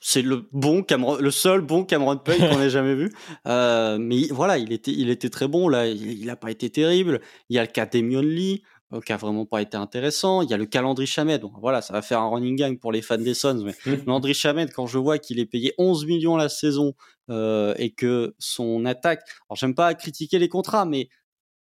c'est 0.01 0.21
le 0.21 0.49
bon 0.51 0.83
Cameron, 0.83 1.15
le 1.15 1.31
seul 1.31 1.61
bon 1.61 1.85
Cameron 1.85 2.17
Payne 2.17 2.39
qu'on 2.39 2.61
ait 2.61 2.69
jamais 2.69 2.95
vu. 2.95 3.09
mais 3.45 4.27
voilà, 4.31 4.57
il 4.57 4.73
était, 4.73 4.91
il 4.91 5.09
était 5.09 5.29
très 5.29 5.47
bon. 5.47 5.67
Là, 5.67 5.87
il 5.87 6.25
n'a 6.25 6.35
pas 6.37 6.51
été 6.51 6.69
terrible. 6.69 7.19
Il 7.49 7.57
y 7.57 7.59
a 7.59 7.63
le 7.63 7.67
cas 7.67 7.85
d'Emion 7.85 8.21
Lee 8.21 8.63
qui 9.05 9.13
a 9.13 9.17
vraiment 9.17 9.45
pas 9.45 9.61
été 9.61 9.77
intéressant. 9.77 10.41
Il 10.41 10.49
y 10.49 10.53
a 10.53 10.57
le 10.57 10.65
calendrier 10.65 11.05
Chamed. 11.05 11.39
Donc 11.39 11.53
voilà, 11.59 11.81
ça 11.81 11.93
va 11.93 12.01
faire 12.01 12.19
un 12.19 12.29
running 12.29 12.55
gang 12.55 12.79
pour 12.79 12.91
les 12.91 13.01
fans 13.01 13.17
des 13.17 13.33
Suns. 13.33 13.63
Mais. 13.63 13.75
Landry 14.07 14.33
Chamed, 14.33 14.71
quand 14.73 14.87
je 14.87 14.97
vois 14.97 15.19
qu'il 15.19 15.39
est 15.39 15.45
payé 15.45 15.73
11 15.77 16.05
millions 16.05 16.35
la 16.35 16.49
saison 16.49 16.93
euh, 17.29 17.73
et 17.77 17.91
que 17.91 18.35
son 18.39 18.85
attaque, 18.85 19.21
alors 19.49 19.57
j'aime 19.57 19.75
pas 19.75 19.93
critiquer 19.93 20.39
les 20.39 20.49
contrats, 20.49 20.85
mais 20.85 21.09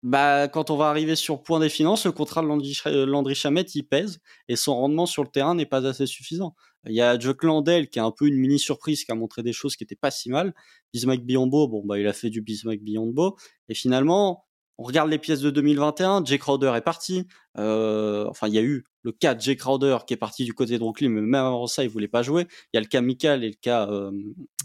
bah 0.02 0.49
quand 0.49 0.69
on 0.69 0.76
va 0.76 0.89
arriver 0.89 1.15
sur 1.15 1.43
point 1.43 1.62
des 1.62 1.69
finances, 1.69 2.06
le 2.06 2.12
contrat 2.12 2.41
de 2.41 2.47
Landry, 2.47 2.78
Landry 2.86 3.36
Chamed, 3.36 3.73
il 3.73 3.84
pèse 3.84 4.19
et 4.49 4.58
son 4.58 4.76
rendement 4.76 5.06
sur 5.06 5.23
le 5.23 5.30
terrain 5.30 5.56
n'est 5.56 5.65
pas 5.65 5.88
assez 5.88 6.06
suffisant. 6.06 6.56
Il 6.86 6.93
y 6.93 7.02
a 7.02 7.17
Jock 7.17 7.43
Landell 7.43 7.89
qui 7.89 7.99
est 7.99 8.02
un 8.02 8.12
peu 8.12 8.28
une 8.28 8.36
mini 8.36 8.60
surprise, 8.60 9.06
qui 9.06 9.12
a 9.13 9.15
montré 9.15 9.43
des 9.43 9.54
choses 9.54 9.78
qui 9.78 9.86
étaient 9.86 9.95
pas 9.95 10.12
si 10.12 10.30
mal. 10.30 10.54
Bismack 10.93 11.21
Biombo, 11.21 11.69
bon 11.69 11.84
bah 11.86 11.99
il 11.99 12.08
a 12.08 12.12
fait 12.12 12.30
du 12.30 12.41
Bismack 12.41 12.82
Biombo 12.82 13.38
et 13.69 13.73
finalement 13.73 14.45
on 14.77 14.83
regarde 14.83 15.09
les 15.09 15.19
pièces 15.19 15.41
de 15.41 15.51
2021, 15.51 16.25
Jay 16.25 16.39
Crowder 16.39 16.73
est 16.75 16.81
parti. 16.81 17.27
Euh, 17.57 18.25
enfin, 18.27 18.47
il 18.47 18.55
y 18.55 18.57
a 18.57 18.62
eu 18.62 18.83
le 19.03 19.12
cas 19.12 19.36
de 19.36 19.41
Jay 19.41 19.55
Crowder 19.55 19.99
qui 20.07 20.13
est 20.13 20.17
parti 20.17 20.45
du 20.45 20.53
côté 20.53 20.73
de 20.73 20.79
Brooklyn, 20.79 21.09
mais 21.09 21.21
même 21.21 21.45
avant 21.45 21.67
ça, 21.67 21.83
il 21.83 21.89
voulait 21.89 22.07
pas 22.07 22.23
jouer. 22.23 22.47
Il 22.73 22.77
y 22.77 22.77
a 22.77 22.81
le 22.81 22.88
cas 22.88 23.01
Michael 23.01 23.43
et 23.43 23.49
le 23.49 23.55
cas 23.62 23.88
euh, 23.89 24.12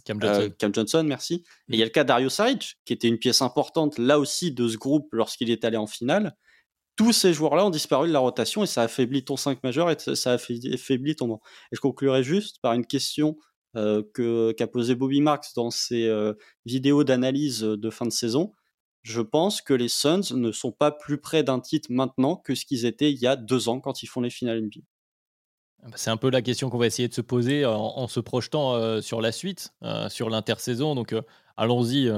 Cam, 0.05 0.21
Johnson. 0.21 0.51
Cam, 0.59 0.75
Johnson. 0.75 1.05
merci. 1.07 1.45
Et 1.69 1.75
il 1.75 1.79
y 1.79 1.83
a 1.83 1.85
mm. 1.85 1.89
le 1.89 1.93
cas 1.93 2.05
Dario 2.05 2.29
Saric, 2.31 2.79
qui 2.87 2.93
était 2.95 3.09
une 3.09 3.19
pièce 3.19 3.43
importante 3.43 3.99
là 3.99 4.19
aussi 4.19 4.53
de 4.53 4.67
ce 4.67 4.79
groupe 4.79 5.09
lorsqu'il 5.13 5.51
est 5.51 5.65
allé 5.65 5.77
en 5.77 5.87
finale. 5.87 6.37
Tous 6.97 7.13
ces 7.13 7.33
joueurs-là 7.33 7.67
ont 7.67 7.71
disparu 7.71 8.09
de 8.09 8.13
la 8.13 8.19
rotation 8.19 8.65
et 8.65 8.67
ça 8.67 8.83
a 8.83 8.85
affaibli 8.85 9.25
ton 9.25 9.37
5 9.37 9.63
majeur 9.63 9.91
et 9.91 9.97
ça 9.99 10.33
a 10.33 10.35
affaibli 10.35 11.17
ton 11.17 11.29
banc. 11.29 11.41
Et 11.71 11.77
je 11.77 11.81
conclurai 11.81 12.25
juste 12.25 12.61
par 12.61 12.73
une 12.73 12.87
question 12.87 13.37
euh, 13.77 14.03
que 14.15 14.53
qu'a 14.53 14.67
posé 14.67 14.97
Bobby 14.97 15.21
Marks 15.21 15.55
dans 15.55 15.71
ses 15.71 16.11
vidéos 16.65 17.05
d'analyse 17.05 17.61
de 17.61 17.91
fin 17.91 18.07
de 18.07 18.11
saison 18.11 18.55
je 19.03 19.21
pense 19.21 19.61
que 19.61 19.75
les 19.75 19.89
Suns 19.89 20.35
ne 20.35 20.53
sont 20.53 20.73
pas 20.73 20.91
plus 20.91 21.19
près 21.19 21.43
d'un 21.43 21.61
titre 21.61 21.89
maintenant 21.91 22.37
que 22.37 22.55
ce 22.55 22.65
qu'ils 22.65 22.85
étaient 22.85 23.13
il 23.13 23.19
y 23.19 23.27
a 23.27 23.37
deux 23.37 23.69
ans 23.69 23.81
quand 23.81 24.03
ils 24.03 24.07
font 24.07 24.21
les 24.21 24.31
finales 24.31 24.61
NBA. 24.63 24.81
Ah 25.83 25.87
c'est 25.95 26.11
un 26.11 26.17
peu 26.17 26.31
la 26.31 26.43
question 26.43 26.71
qu'on 26.71 26.79
va 26.79 26.87
essayer 26.87 27.09
de 27.09 27.15
se 27.15 27.21
poser 27.21 27.65
en, 27.65 28.09
se 28.09 28.21
projetant 28.21 28.75
euh, 28.75 29.01
sur 29.01 29.21
la 29.21 29.31
suite, 29.31 29.73
euh, 29.85 30.09
sur 30.09 30.29
l'intersaison. 30.29 30.95
Donc 30.95 31.13
euh, 31.13 31.23
allons-y, 31.57 32.11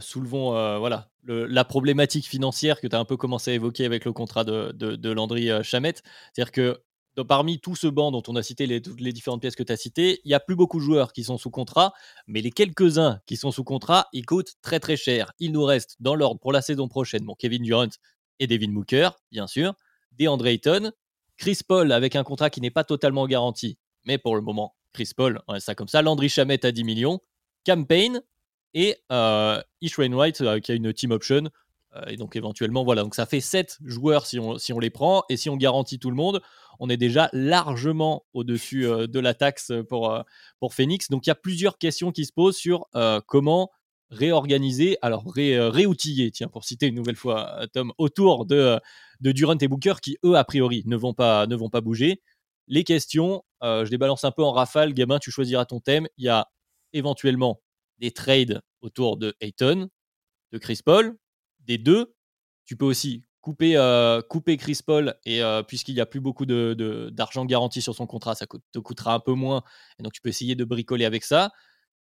soulevons 0.00 0.50
voilà, 0.78 1.10
la 1.24 1.64
problématique 1.64 2.26
financière 2.26 2.80
que 2.80 2.86
tu 2.86 2.94
as 2.94 2.98
un 2.98 3.04
peu 3.04 3.16
commencé 3.16 3.50
à 3.50 3.54
évoquer 3.54 3.84
avec 3.84 4.04
le 4.04 4.12
contrat 4.12 4.44
de 4.44 5.12
Landry 5.12 5.50
Chamette. 5.64 6.02
C'est-à-dire 6.32 6.52
que 6.52 6.80
parmi 7.26 7.60
tout 7.60 7.76
ce 7.76 7.86
banc 7.86 8.10
dont 8.10 8.22
on 8.28 8.36
a 8.36 8.42
cité 8.42 8.66
les, 8.66 8.80
différentes 8.80 9.40
pièces 9.40 9.56
que 9.56 9.62
tu 9.62 9.72
as 9.72 9.76
citées, 9.76 10.20
il 10.24 10.28
n'y 10.28 10.34
a 10.34 10.40
plus 10.40 10.56
beaucoup 10.56 10.78
de 10.78 10.84
joueurs 10.84 11.12
qui 11.12 11.24
sont 11.24 11.38
sous 11.38 11.50
contrat, 11.50 11.92
mais 12.26 12.40
les 12.40 12.50
quelques-uns 12.50 13.20
qui 13.26 13.36
sont 13.36 13.50
sous 13.50 13.64
contrat, 13.64 14.08
ils 14.12 14.24
coûtent 14.24 14.54
très 14.62 14.80
très 14.80 14.96
cher. 14.96 15.32
Il 15.38 15.52
nous 15.52 15.64
reste 15.64 15.96
dans 16.00 16.14
l'ordre 16.14 16.40
pour 16.40 16.52
la 16.52 16.62
saison 16.62 16.88
prochaine 16.88 17.26
Kevin 17.38 17.62
Durant 17.62 17.88
et 18.38 18.46
Devin 18.46 18.70
Mooker, 18.70 19.10
bien 19.30 19.46
sûr, 19.46 19.74
DeAndre 20.12 20.46
Ayton, 20.46 20.92
Chris 21.36 21.60
Paul 21.66 21.92
avec 21.92 22.16
un 22.16 22.24
contrat 22.24 22.50
qui 22.50 22.60
n'est 22.60 22.70
pas 22.70 22.84
totalement 22.84 23.26
garanti, 23.26 23.78
mais 24.04 24.18
pour 24.18 24.36
le 24.36 24.42
moment, 24.42 24.76
Chris 24.92 25.10
Paul, 25.16 25.40
on 25.46 25.58
ça 25.60 25.74
comme 25.74 25.88
ça, 25.88 26.02
Landry 26.02 26.28
Chamette 26.28 26.64
à 26.64 26.72
10 26.72 26.84
millions, 26.84 27.20
Campaign 27.66 28.22
et 28.74 28.96
euh, 29.10 29.60
Ish 29.80 29.98
Wainwright 29.98 30.40
euh, 30.40 30.60
qui 30.60 30.72
a 30.72 30.74
une 30.74 30.92
team 30.92 31.10
option 31.10 31.50
et 32.06 32.16
donc 32.16 32.36
éventuellement, 32.36 32.84
voilà, 32.84 33.02
donc 33.02 33.14
ça 33.14 33.26
fait 33.26 33.40
7 33.40 33.78
joueurs 33.84 34.26
si 34.26 34.38
on, 34.38 34.58
si 34.58 34.72
on 34.72 34.78
les 34.78 34.90
prend, 34.90 35.24
et 35.28 35.36
si 35.36 35.50
on 35.50 35.56
garantit 35.56 35.98
tout 35.98 36.10
le 36.10 36.16
monde, 36.16 36.40
on 36.78 36.88
est 36.88 36.96
déjà 36.96 37.28
largement 37.32 38.24
au-dessus 38.32 38.86
euh, 38.86 39.06
de 39.06 39.18
la 39.18 39.34
taxe 39.34 39.72
pour, 39.88 40.12
euh, 40.12 40.22
pour 40.60 40.72
Phoenix. 40.74 41.08
Donc 41.10 41.26
il 41.26 41.30
y 41.30 41.32
a 41.32 41.36
plusieurs 41.36 41.78
questions 41.78 42.12
qui 42.12 42.24
se 42.24 42.32
posent 42.32 42.56
sur 42.56 42.86
comment 43.26 43.70
réorganiser, 44.10 44.98
alors 45.02 45.24
réoutiller, 45.34 46.30
tiens, 46.32 46.48
pour 46.48 46.64
citer 46.64 46.86
une 46.86 46.96
nouvelle 46.96 47.16
fois 47.16 47.66
Tom, 47.72 47.92
autour 47.98 48.44
de, 48.46 48.80
de 49.20 49.32
Durant 49.32 49.56
et 49.58 49.68
Booker 49.68 49.94
qui, 50.02 50.16
eux, 50.24 50.36
a 50.36 50.44
priori, 50.44 50.82
ne 50.86 50.96
vont 50.96 51.14
pas, 51.14 51.46
ne 51.46 51.54
vont 51.54 51.70
pas 51.70 51.80
bouger. 51.80 52.20
Les 52.66 52.82
questions, 52.82 53.44
je 53.62 53.88
les 53.88 53.98
balance 53.98 54.24
un 54.24 54.32
peu 54.32 54.42
en 54.42 54.50
rafale. 54.50 54.94
Gamin, 54.94 55.20
tu 55.20 55.30
choisiras 55.30 55.64
ton 55.64 55.78
thème. 55.78 56.08
Il 56.16 56.24
y 56.24 56.28
a 56.28 56.48
éventuellement 56.92 57.60
des 57.98 58.10
trades 58.10 58.62
autour 58.80 59.16
de 59.16 59.34
Ayton, 59.40 59.88
de 60.52 60.58
Chris 60.58 60.80
Paul, 60.84 61.16
des 61.60 61.78
deux. 61.78 62.14
Tu 62.64 62.76
peux 62.76 62.84
aussi 62.84 63.24
couper, 63.40 63.76
euh, 63.76 64.20
couper 64.22 64.56
Chris 64.56 64.80
Paul 64.84 65.14
et 65.24 65.42
euh, 65.42 65.62
puisqu'il 65.62 65.94
n'y 65.94 66.00
a 66.00 66.06
plus 66.06 66.20
beaucoup 66.20 66.46
d'argent 66.46 66.74
de, 66.74 67.10
d'argent 67.10 67.44
garanti 67.44 67.82
sur 67.82 67.94
son 67.94 68.06
contrat, 68.06 68.34
ça 68.34 68.46
te 68.46 68.78
coûtera 68.78 69.14
un 69.14 69.20
peu 69.20 69.32
moins. 69.32 69.62
Et 69.98 70.02
donc 70.02 70.12
tu 70.12 70.20
peux 70.20 70.28
essayer 70.28 70.54
de 70.54 70.64
bricoler 70.64 71.04
avec 71.04 71.24
ça. 71.24 71.50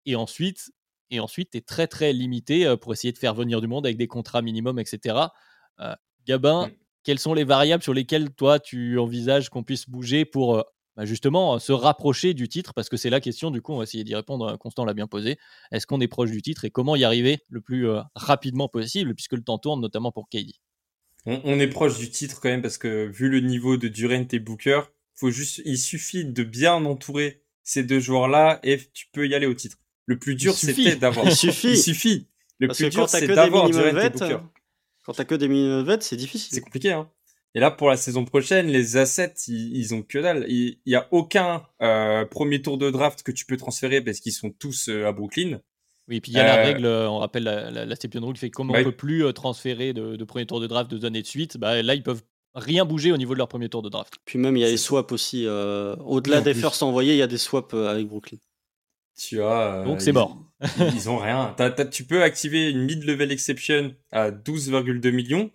Et 0.07 0.17
ensuite, 0.17 0.73
et 1.11 1.21
ensuite, 1.21 1.51
tu 1.51 1.59
es 1.59 1.61
très 1.61 1.87
très 1.87 2.13
limité 2.13 2.67
euh, 2.67 2.77
pour 2.77 2.93
essayer 2.93 3.13
de 3.13 3.19
faire 3.19 3.35
venir 3.35 3.61
du 3.61 3.67
monde 3.67 3.87
avec 3.87 3.97
des 3.97 4.09
contrats 4.09 4.43
minimums, 4.43 4.79
etc. 4.79 5.17
Gabin, 6.27 6.71
quelles 7.03 7.19
sont 7.19 7.35
les 7.35 7.45
variables 7.45 7.83
sur 7.83 7.93
lesquelles 7.93 8.31
toi 8.31 8.59
tu 8.59 8.99
envisages 8.99 9.51
qu'on 9.51 9.63
puisse 9.63 9.89
bouger 9.91 10.25
pour 10.25 10.65
bah, 10.97 11.05
justement 11.05 11.59
se 11.59 11.73
rapprocher 11.73 12.35
du 12.35 12.49
titre 12.49 12.73
Parce 12.75 12.89
que 12.89 12.97
c'est 12.97 13.11
la 13.11 13.21
question, 13.21 13.51
du 13.51 13.63
coup, 13.63 13.73
on 13.73 13.79
va 13.79 13.85
essayer 13.85 14.05
d'y 14.05 14.15
répondre. 14.15 14.57
Constant 14.59 14.85
l'a 14.85 14.95
bien 14.95 15.07
posé. 15.07 15.39
Est-ce 15.73 15.87
qu'on 15.87 16.01
est 16.01 16.09
proche 16.09 16.31
du 16.31 16.43
titre 16.43 16.65
et 16.65 16.71
comment 16.71 16.97
y 16.97 17.05
arriver 17.05 17.39
le 17.49 17.61
plus 17.61 17.87
rapidement 18.15 18.69
possible, 18.69 19.15
puisque 19.15 19.33
le 19.33 19.43
temps 19.43 19.59
tourne, 19.59 19.81
notamment 19.81 20.13
pour 20.13 20.29
KD 20.29 20.53
on, 21.27 21.59
est 21.59 21.69
proche 21.69 21.99
du 21.99 22.11
titre 22.11 22.41
quand 22.41 22.51
même, 22.51 22.63
parce 22.63 22.79
que 22.79 23.07
vu 23.07 23.29
le 23.29 23.41
niveau 23.41 23.77
de 23.77 23.89
Durant 23.89 24.27
et 24.31 24.39
Booker, 24.39 24.83
faut 25.15 25.31
juste, 25.31 25.63
il 25.65 25.79
suffit 25.79 26.25
de 26.25 26.43
bien 26.43 26.75
entourer 26.85 27.43
ces 27.63 27.83
deux 27.83 28.01
joueurs-là 28.01 28.61
et 28.63 28.79
tu 28.93 29.07
peux 29.13 29.27
y 29.27 29.35
aller 29.35 29.47
au 29.47 29.55
titre. 29.55 29.79
Le 30.07 30.19
plus 30.19 30.35
dur, 30.35 30.55
c'était 30.55 30.97
d'avoir. 30.97 31.27
Il 31.27 31.35
suffit. 31.35 31.71
Il 31.71 31.79
suffit. 31.79 32.29
Le 32.59 32.69
plus 32.69 32.91
dur, 32.91 33.09
c'est 33.09 33.27
d'avoir 33.27 33.71
Durant 33.71 33.97
et 33.97 34.11
Booker. 34.11 34.39
Quand 35.05 35.13
t'as 35.13 35.25
que 35.25 35.35
des 35.35 35.49
minimum 35.49 35.99
c'est 36.01 36.17
difficile. 36.17 36.55
C'est 36.55 36.61
compliqué, 36.63 36.93
hein. 36.93 37.11
Et 37.55 37.61
là, 37.61 37.71
pour 37.71 37.89
la 37.89 37.97
saison 37.97 38.25
prochaine, 38.25 38.67
les 38.67 38.97
assets, 38.97 39.35
ils, 39.47 39.95
ont 39.95 40.03
que 40.03 40.19
dalle. 40.19 40.45
Il 40.49 40.79
y 40.87 40.97
a 40.97 41.07
aucun 41.13 41.63
euh, 41.83 42.25
premier 42.25 42.61
tour 42.61 42.79
de 42.79 42.91
draft 42.91 43.23
que 43.23 43.31
tu 43.31 43.47
peux 43.47 43.57
transférer 43.57 44.01
parce 44.01 44.19
qu'ils 44.19 44.33
sont 44.33 44.51
tous 44.51 44.89
euh, 44.89 45.07
à 45.07 45.13
Brooklyn. 45.13 45.61
Oui, 46.09 46.17
et 46.17 46.21
puis 46.21 46.33
il 46.33 46.35
y 46.37 46.41
a 46.41 46.45
la 46.45 46.59
euh, 46.59 46.65
règle, 46.65 46.87
on 46.87 47.19
rappelle 47.19 47.45
la, 47.45 47.71
la, 47.71 47.87
la 47.87 47.97
Stephen 47.97 48.25
Rule 48.25 48.35
qui 48.35 48.41
fait 48.41 48.51
comme 48.51 48.71
on 48.71 48.77
ne 48.77 48.83
peut 48.83 48.93
plus 48.93 49.33
transférer 49.33 49.95
de, 49.95 50.17
de, 50.17 50.25
premier 50.25 50.45
tour 50.45 50.61
de 50.61 50.67
draft 50.67 50.91
deux 50.91 51.07
années 51.07 51.23
de 51.23 51.27
suite, 51.27 51.57
bah, 51.57 51.81
là 51.81 51.95
ils 51.95 52.03
peuvent 52.03 52.23
rien 52.55 52.85
bouger 52.85 53.11
au 53.11 53.17
niveau 53.17 53.33
de 53.33 53.39
leur 53.39 53.49
premier 53.49 53.71
tour 53.71 53.81
de 53.81 53.89
draft. 53.89 54.17
Puis 54.27 54.39
même 54.39 54.55
il 54.55 54.61
y 54.61 54.65
a 54.67 54.69
les 54.69 54.77
swaps 54.77 55.13
aussi. 55.13 55.47
Au-delà 55.49 56.43
des 56.43 56.53
firsts 56.53 56.83
envoyés, 56.83 57.15
il 57.15 57.19
y 57.19 57.23
a 57.23 57.27
des 57.27 57.39
swaps 57.39 57.73
avec 57.73 58.07
Brooklyn. 58.07 58.37
Tu 59.17 59.41
as. 59.43 59.83
Donc 59.85 60.03
c'est 60.03 60.13
mort. 60.13 60.37
Ils, 60.79 61.09
ont 61.09 61.19
rien. 61.19 61.55
tu 61.91 62.05
peux 62.05 62.23
activer 62.23 62.69
une 62.71 62.83
mid-level 62.85 63.33
exception 63.33 63.95
à 64.11 64.31
12,2 64.31 65.11
millions. 65.11 65.51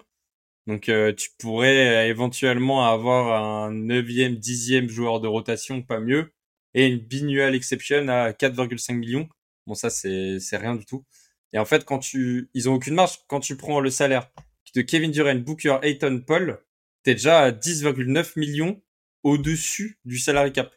Donc 0.67 0.89
euh, 0.89 1.13
tu 1.13 1.29
pourrais 1.37 2.05
euh, 2.05 2.09
éventuellement 2.09 2.85
avoir 2.91 3.65
un 3.65 3.73
9e, 3.73 4.39
10e 4.39 4.87
joueur 4.89 5.19
de 5.19 5.27
rotation, 5.27 5.81
pas 5.81 5.99
mieux, 5.99 6.33
et 6.73 6.87
une 6.87 6.99
binual 6.99 7.55
exception 7.55 8.07
à 8.07 8.31
4,5 8.31 8.93
millions. 8.93 9.27
Bon 9.67 9.75
ça 9.75 9.89
c'est 9.89 10.39
c'est 10.39 10.57
rien 10.57 10.75
du 10.75 10.85
tout. 10.85 11.05
Et 11.53 11.59
en 11.59 11.65
fait 11.65 11.85
quand 11.85 11.99
tu 11.99 12.49
ils 12.53 12.69
ont 12.69 12.75
aucune 12.75 12.95
marge 12.95 13.19
quand 13.27 13.39
tu 13.39 13.57
prends 13.57 13.79
le 13.79 13.89
salaire 13.89 14.31
de 14.75 14.81
Kevin 14.81 15.11
Durant, 15.11 15.35
Booker, 15.35 15.79
Ayton, 15.81 16.21
Paul, 16.25 16.59
t'es 17.03 17.15
déjà 17.15 17.39
à 17.39 17.51
10,9 17.51 18.37
millions 18.39 18.81
au-dessus 19.23 19.99
du 20.05 20.17
salary 20.19 20.53
cap. 20.53 20.71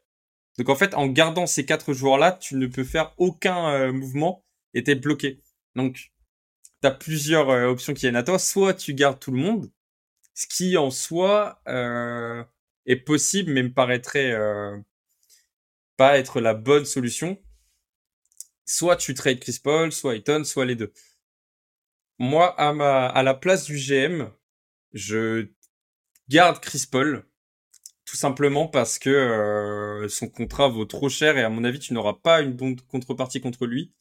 Donc 0.58 0.68
en 0.68 0.76
fait 0.76 0.94
en 0.94 1.06
gardant 1.08 1.46
ces 1.46 1.66
quatre 1.66 1.92
joueurs 1.92 2.18
là, 2.18 2.32
tu 2.32 2.56
ne 2.56 2.66
peux 2.66 2.84
faire 2.84 3.14
aucun 3.18 3.68
euh, 3.70 3.92
mouvement 3.92 4.44
et 4.74 4.84
t'es 4.84 4.94
bloqué. 4.94 5.42
Donc 5.74 6.11
tu 6.82 6.88
as 6.88 6.90
plusieurs 6.90 7.48
options 7.48 7.94
qui 7.94 8.02
viennent 8.02 8.16
à 8.16 8.22
toi. 8.22 8.38
Soit 8.38 8.74
tu 8.74 8.94
gardes 8.94 9.20
tout 9.20 9.30
le 9.32 9.38
monde, 9.38 9.70
ce 10.34 10.46
qui 10.46 10.76
en 10.76 10.90
soi 10.90 11.60
euh, 11.68 12.44
est 12.86 12.96
possible, 12.96 13.52
mais 13.52 13.62
me 13.62 13.72
paraîtrait 13.72 14.32
euh, 14.32 14.78
pas 15.96 16.18
être 16.18 16.40
la 16.40 16.54
bonne 16.54 16.84
solution. 16.84 17.38
Soit 18.64 18.96
tu 18.96 19.14
trades 19.14 19.40
Chris 19.40 19.60
Paul, 19.62 19.92
soit 19.92 20.14
Ayton, 20.16 20.44
soit 20.44 20.64
les 20.64 20.76
deux. 20.76 20.92
Moi, 22.18 22.48
à 22.60 22.72
ma, 22.72 23.06
à 23.06 23.22
la 23.22 23.34
place 23.34 23.64
du 23.64 23.76
GM, 23.76 24.30
je 24.92 25.48
garde 26.28 26.60
Chris 26.60 26.86
Paul, 26.90 27.26
tout 28.04 28.16
simplement 28.16 28.68
parce 28.68 28.98
que 28.98 29.10
euh, 29.10 30.08
son 30.08 30.28
contrat 30.28 30.68
vaut 30.68 30.84
trop 30.84 31.08
cher 31.08 31.36
et 31.38 31.42
à 31.42 31.48
mon 31.48 31.64
avis, 31.64 31.78
tu 31.78 31.94
n'auras 31.94 32.14
pas 32.14 32.40
une 32.42 32.52
bonne 32.52 32.80
contrepartie 32.82 33.40
contre 33.40 33.66
lui. 33.66 33.92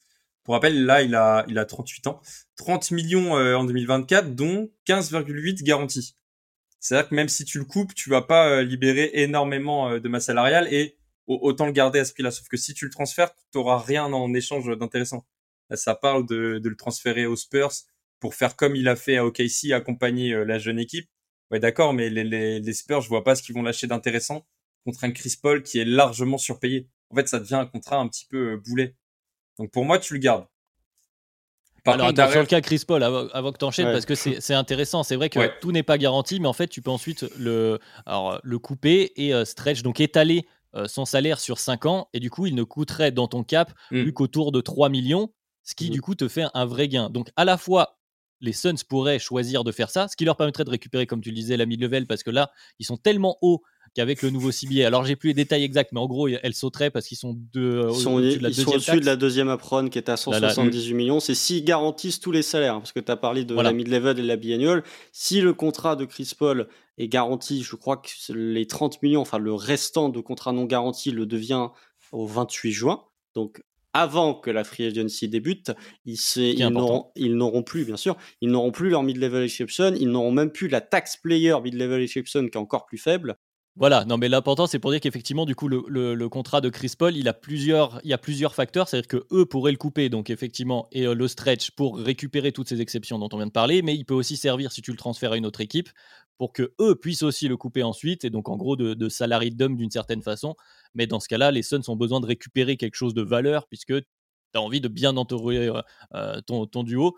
Pour 0.43 0.55
rappel, 0.55 0.85
là, 0.85 1.01
il 1.01 1.15
a, 1.15 1.45
il 1.47 1.57
a 1.57 1.65
38 1.65 2.07
ans. 2.07 2.21
30 2.55 2.91
millions 2.91 3.33
en 3.33 3.63
2024, 3.63 4.35
dont 4.35 4.69
15,8 4.87 5.63
garantis. 5.63 6.15
C'est-à-dire 6.81 7.09
que 7.09 7.15
même 7.15 7.29
si 7.29 7.45
tu 7.45 7.59
le 7.59 7.65
coupes, 7.65 7.93
tu 7.93 8.09
vas 8.09 8.23
pas 8.23 8.49
euh, 8.49 8.63
libérer 8.63 9.11
énormément 9.13 9.91
euh, 9.91 9.99
de 9.99 10.09
masse 10.09 10.25
salariale 10.25 10.67
et 10.73 10.97
autant 11.27 11.67
le 11.67 11.71
garder 11.71 11.99
à 11.99 12.05
ce 12.05 12.11
prix-là. 12.11 12.31
Sauf 12.31 12.47
que 12.47 12.57
si 12.57 12.73
tu 12.73 12.85
le 12.85 12.91
transfères, 12.91 13.33
tu 13.35 13.57
n'auras 13.57 13.77
rien 13.77 14.05
en 14.05 14.33
échange 14.33 14.65
d'intéressant. 14.77 15.25
Ça 15.75 15.95
parle 15.95 16.25
de, 16.25 16.59
le 16.61 16.75
transférer 16.75 17.25
aux 17.27 17.35
Spurs 17.35 17.71
pour 18.19 18.33
faire 18.33 18.55
comme 18.55 18.75
il 18.75 18.89
a 18.89 18.95
fait 18.95 19.17
à 19.17 19.25
OKC, 19.25 19.71
accompagner 19.73 20.33
euh, 20.33 20.43
la 20.43 20.57
jeune 20.57 20.79
équipe. 20.79 21.07
Ouais, 21.51 21.59
d'accord, 21.59 21.93
mais 21.93 22.09
les, 22.09 22.23
les, 22.59 22.73
Spurs, 22.73 23.01
je 23.01 23.09
vois 23.09 23.23
pas 23.23 23.35
ce 23.35 23.43
qu'ils 23.43 23.53
vont 23.53 23.61
lâcher 23.61 23.85
d'intéressant 23.85 24.47
contre 24.83 25.03
un 25.03 25.11
Chris 25.11 25.37
Paul 25.41 25.61
qui 25.61 25.79
est 25.79 25.85
largement 25.85 26.39
surpayé. 26.39 26.89
En 27.11 27.15
fait, 27.15 27.27
ça 27.27 27.39
devient 27.39 27.55
un 27.55 27.67
contrat 27.67 27.97
un 27.97 28.07
petit 28.07 28.25
peu 28.25 28.57
boulet. 28.57 28.95
Donc 29.61 29.69
pour 29.69 29.85
moi, 29.85 29.99
tu 29.99 30.13
le 30.13 30.19
gardes. 30.19 30.47
Alors, 31.85 32.09
sur 32.31 32.39
le 32.39 32.45
cas 32.47 32.61
Chris 32.61 32.83
Paul, 32.87 33.03
avant, 33.03 33.51
que 33.51 33.57
tu 33.59 33.65
enchaînes, 33.65 33.91
parce 33.91 34.05
que 34.05 34.15
c'est 34.15 34.53
intéressant, 34.55 35.03
c'est 35.03 35.15
vrai 35.15 35.29
que 35.29 35.59
tout 35.59 35.71
n'est 35.71 35.83
pas 35.83 35.99
garanti, 35.99 36.39
mais 36.39 36.47
en 36.47 36.53
fait, 36.53 36.67
tu 36.67 36.81
peux 36.81 36.89
ensuite 36.89 37.25
le, 37.37 37.79
alors, 38.07 38.39
le 38.43 38.59
couper 38.59 39.11
et 39.15 39.33
euh, 39.33 39.45
stretch, 39.45 39.83
donc 39.83 39.99
étaler 39.99 40.47
euh, 40.75 40.87
son 40.87 41.05
salaire 41.05 41.39
sur 41.39 41.59
5 41.59 41.85
ans, 41.85 42.09
et 42.13 42.19
du 42.19 42.29
coup, 42.31 42.47
il 42.47 42.55
ne 42.55 42.63
coûterait 42.63 43.11
dans 43.11 43.27
ton 43.27 43.43
cap 43.43 43.71
mm. 43.91 44.01
plus 44.01 44.13
qu'autour 44.13 44.51
de 44.51 44.61
3 44.61 44.89
millions, 44.89 45.31
ce 45.63 45.75
qui, 45.75 45.89
mm. 45.89 45.91
du 45.91 46.01
coup, 46.01 46.15
te 46.15 46.27
fait 46.27 46.45
un 46.53 46.65
vrai 46.65 46.87
gain. 46.87 47.09
Donc, 47.09 47.29
à 47.35 47.45
la 47.45 47.57
fois, 47.57 47.99
les 48.41 48.53
Suns 48.53 48.83
pourraient 48.87 49.19
choisir 49.19 49.63
de 49.63 49.71
faire 49.71 49.91
ça, 49.91 50.07
ce 50.07 50.15
qui 50.15 50.25
leur 50.25 50.37
permettrait 50.37 50.65
de 50.65 50.71
récupérer, 50.71 51.05
comme 51.05 51.21
tu 51.21 51.29
le 51.29 51.35
disais, 51.35 51.57
la 51.57 51.67
mid-level, 51.67 52.07
parce 52.07 52.23
que 52.23 52.31
là, 52.31 52.51
ils 52.79 52.85
sont 52.85 52.97
tellement 52.97 53.37
hauts 53.41 53.61
qu'avec 53.93 54.21
le 54.21 54.29
nouveau 54.29 54.51
CBA, 54.51 54.87
alors 54.87 55.03
j'ai 55.03 55.15
plus 55.15 55.29
les 55.29 55.33
détails 55.33 55.63
exacts, 55.63 55.91
mais 55.91 55.99
en 55.99 56.07
gros, 56.07 56.27
elle 56.27 56.53
sauterait 56.53 56.91
parce 56.91 57.07
qu'ils 57.07 57.17
sont 57.17 57.33
deux. 57.33 57.87
Ils 57.89 57.95
sont, 57.95 58.13
au-dessus 58.13 58.37
de 58.37 58.43
la, 58.43 58.49
ils 58.49 58.55
sont 58.55 58.71
au-dessus 58.71 58.99
de 58.99 59.05
la 59.05 59.15
deuxième 59.15 59.49
apron 59.49 59.89
qui 59.89 59.97
est 59.97 60.09
à 60.09 60.17
178 60.17 60.93
millions. 60.93 61.19
C'est 61.19 61.35
s'ils 61.35 61.63
garantissent 61.63 62.19
tous 62.19 62.31
les 62.31 62.41
salaires, 62.41 62.75
hein, 62.75 62.79
parce 62.79 62.91
que 62.93 62.99
tu 62.99 63.11
as 63.11 63.17
parlé 63.17 63.43
de 63.45 63.55
la 63.55 63.73
mid-level 63.73 64.17
et 64.19 64.21
de 64.21 64.27
la 64.27 64.37
biannual. 64.37 64.83
Si 65.11 65.41
le 65.41 65.53
contrat 65.53 65.95
de 65.95 66.05
Chris 66.05 66.31
Paul 66.37 66.67
est 66.97 67.07
garanti, 67.07 67.63
je 67.63 67.75
crois 67.75 67.97
que 67.97 68.09
les 68.33 68.67
30 68.67 69.01
millions, 69.01 69.21
enfin 69.21 69.39
le 69.39 69.53
restant 69.53 70.09
de 70.09 70.19
contrat 70.19 70.53
non 70.53 70.65
garanti 70.65 71.11
le 71.11 71.25
devient 71.25 71.67
au 72.11 72.25
28 72.25 72.71
juin. 72.71 73.03
Donc 73.35 73.61
avant 73.93 74.33
que 74.33 74.49
la 74.49 74.63
free 74.63 74.85
agency 74.85 75.27
débute, 75.27 75.71
ils, 76.05 76.17
ils 76.37 77.35
n'auront 77.35 77.63
plus, 77.63 77.85
bien 77.85 77.97
sûr, 77.97 78.15
ils 78.39 78.49
n'auront 78.49 78.71
plus 78.71 78.89
leur 78.89 79.03
mid-level 79.03 79.43
exception, 79.43 79.93
ils 79.99 80.09
n'auront 80.09 80.31
même 80.31 80.51
plus 80.51 80.69
la 80.69 80.79
tax 80.81 81.17
player 81.17 81.55
mid-level 81.61 82.01
exception 82.01 82.47
qui 82.47 82.57
est 82.57 82.61
encore 82.61 82.85
plus 82.85 82.97
faible. 82.97 83.35
Voilà, 83.77 84.03
non 84.03 84.17
mais 84.17 84.27
l'important 84.27 84.67
c'est 84.67 84.79
pour 84.79 84.91
dire 84.91 84.99
qu'effectivement 84.99 85.45
du 85.45 85.55
coup 85.55 85.69
le, 85.69 86.27
contrat 86.27 86.59
de 86.59 86.67
Chris 86.67 86.91
Paul 86.97 87.15
il 87.15 87.29
a 87.29 87.33
plusieurs, 87.33 88.01
il 88.03 88.09
y 88.09 88.13
a 88.13 88.17
plusieurs 88.17 88.53
facteurs, 88.53 88.89
c'est-à-dire 88.89 89.07
que 89.07 89.25
eux 89.31 89.45
pourraient 89.45 89.71
le 89.71 89.77
couper 89.77 90.09
donc 90.09 90.29
effectivement 90.29 90.89
et 90.91 91.07
euh, 91.07 91.15
le 91.15 91.27
stretch 91.29 91.71
pour 91.71 91.97
récupérer 91.97 92.51
toutes 92.51 92.67
ces 92.67 92.81
exceptions 92.81 93.17
dont 93.17 93.29
on 93.31 93.37
vient 93.37 93.47
de 93.47 93.51
parler, 93.51 93.81
mais 93.81 93.95
il 93.95 94.03
peut 94.03 94.13
aussi 94.13 94.35
servir 94.35 94.73
si 94.73 94.81
tu 94.81 94.91
le 94.91 94.97
transfères 94.97 95.31
à 95.31 95.37
une 95.37 95.45
autre 95.45 95.61
équipe 95.61 95.89
pour 96.37 96.51
que 96.51 96.73
eux 96.81 96.95
puissent 96.95 97.23
aussi 97.23 97.47
le 97.47 97.55
couper 97.55 97.81
ensuite 97.81 98.25
et 98.25 98.29
donc 98.29 98.49
en 98.49 98.57
gros 98.57 98.75
de, 98.75 98.93
de 98.93 99.07
salary 99.07 99.51
dump 99.51 99.77
d'une 99.77 99.91
certaine 99.91 100.21
façon. 100.21 100.55
Mais 100.93 101.07
dans 101.07 101.21
ce 101.21 101.29
cas-là, 101.29 101.51
les 101.51 101.63
Suns 101.63 101.87
ont 101.87 101.95
besoin 101.95 102.19
de 102.19 102.25
récupérer 102.25 102.75
quelque 102.75 102.95
chose 102.95 103.13
de 103.13 103.21
valeur 103.21 103.67
puisque 103.67 103.93
tu 103.93 104.05
as 104.53 104.61
envie 104.61 104.81
de 104.81 104.89
bien 104.89 105.15
entourer 105.15 105.69
euh, 105.69 105.81
euh, 106.13 106.41
ton, 106.41 106.65
ton, 106.65 106.83
duo. 106.83 107.15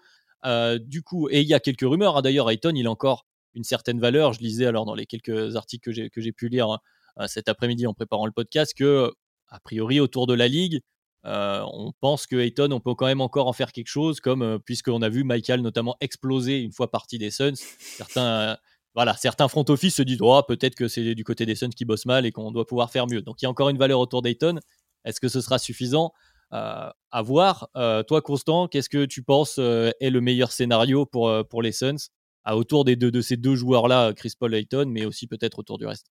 du 0.82 1.02
coup, 1.02 1.30
et 1.30 1.42
il 1.42 1.48
y 1.48 1.56
a 1.56 1.60
quelques 1.60 1.82
rumeurs, 1.82 2.18
hein, 2.18 2.22
d'ailleurs 2.22 2.52
Ayton 2.52 2.74
il 2.76 2.86
est 2.86 2.88
encore 2.88 3.26
une 3.56 3.63
certaine 3.63 4.00
valeur. 4.00 4.34
Je 4.34 4.39
lisais 4.39 4.66
alors 4.66 4.86
dans 4.86 4.96
les 4.96 5.06
quelques 5.06 5.56
articles 5.56 6.10
que 6.10 6.22
j'ai 6.22 6.32
pu 6.32 6.50
lire 6.50 6.80
euh, 7.20 7.28
cet 7.28 7.48
après-midi 7.48 7.86
en 7.88 7.94
préparant 7.94 8.26
le 8.26 8.32
podcast 8.32 8.74
que, 8.76 9.12
a 9.50 9.60
priori, 9.60 10.00
autour 10.00 10.28
de 10.28 10.34
la 10.34 10.48
ligue, 10.48 10.82
euh, 11.26 11.63
on 11.72 11.94
pense 12.02 12.28
que 12.28 12.36
Ayton, 12.36 12.72
on 12.72 12.80
peut 12.80 12.96
quand 12.96 13.06
même 13.06 13.22
encore 13.22 13.48
en 13.48 13.54
faire 13.54 13.72
quelque 13.72 13.88
chose, 13.88 14.20
comme 14.20 14.42
euh, 14.42 14.60
puisqu'on 14.60 15.02
a 15.02 15.10
vu 15.10 15.24
Michael 15.24 15.62
notamment 15.62 15.96
exploser 16.02 16.60
une 16.60 16.72
fois 16.72 16.92
parti 16.92 17.18
des 17.18 17.32
Suns. 17.32 17.54
Certains, 17.80 18.58
voilà, 18.96 19.16
certains 19.16 19.48
front 19.48 19.66
office 19.70 19.96
se 19.96 20.02
disent 20.02 20.22
oh, 20.22 20.42
peut-être 20.48 20.76
que 20.76 20.88
c'est 20.88 21.16
du 21.16 21.24
côté 21.24 21.46
des 21.46 21.56
Suns 21.56 21.70
qui 21.70 21.86
bossent 21.86 22.06
mal 22.06 22.26
et 22.26 22.32
qu'on 22.32 22.52
doit 22.52 22.66
pouvoir 22.66 22.92
faire 22.92 23.08
mieux. 23.08 23.22
Donc 23.22 23.42
il 23.42 23.46
y 23.46 23.48
a 23.48 23.50
encore 23.50 23.70
une 23.70 23.78
valeur 23.78 24.00
autour 24.00 24.22
d'Ayton. 24.22 24.60
Est-ce 25.06 25.22
que 25.22 25.30
ce 25.30 25.42
sera 25.42 25.60
suffisant? 25.60 26.13
À 26.52 27.22
voir 27.24 27.70
Toi, 28.08 28.22
Constant, 28.22 28.68
qu'est-ce 28.68 28.88
que 28.88 29.06
tu 29.06 29.24
penses 29.24 29.58
est 29.58 30.10
le 30.12 30.22
meilleur 30.22 30.52
scénario 30.52 31.08
pour, 31.08 31.32
pour 31.50 31.63
les 31.63 31.72
Suns? 31.72 32.10
À 32.43 32.58
autour 32.58 32.86
des 32.86 32.95
deux, 32.95 33.12
de 33.12 33.21
ces 33.21 33.38
deux 33.38 33.56
joueurs-là, 33.56 34.13
Chris 34.13 34.34
Paul 34.38 34.53
Ayton, 34.53 34.86
mais 34.88 35.06
aussi 35.06 35.27
peut-être 35.27 35.60
autour 35.60 35.77
du 35.77 35.86
reste. 35.86 36.08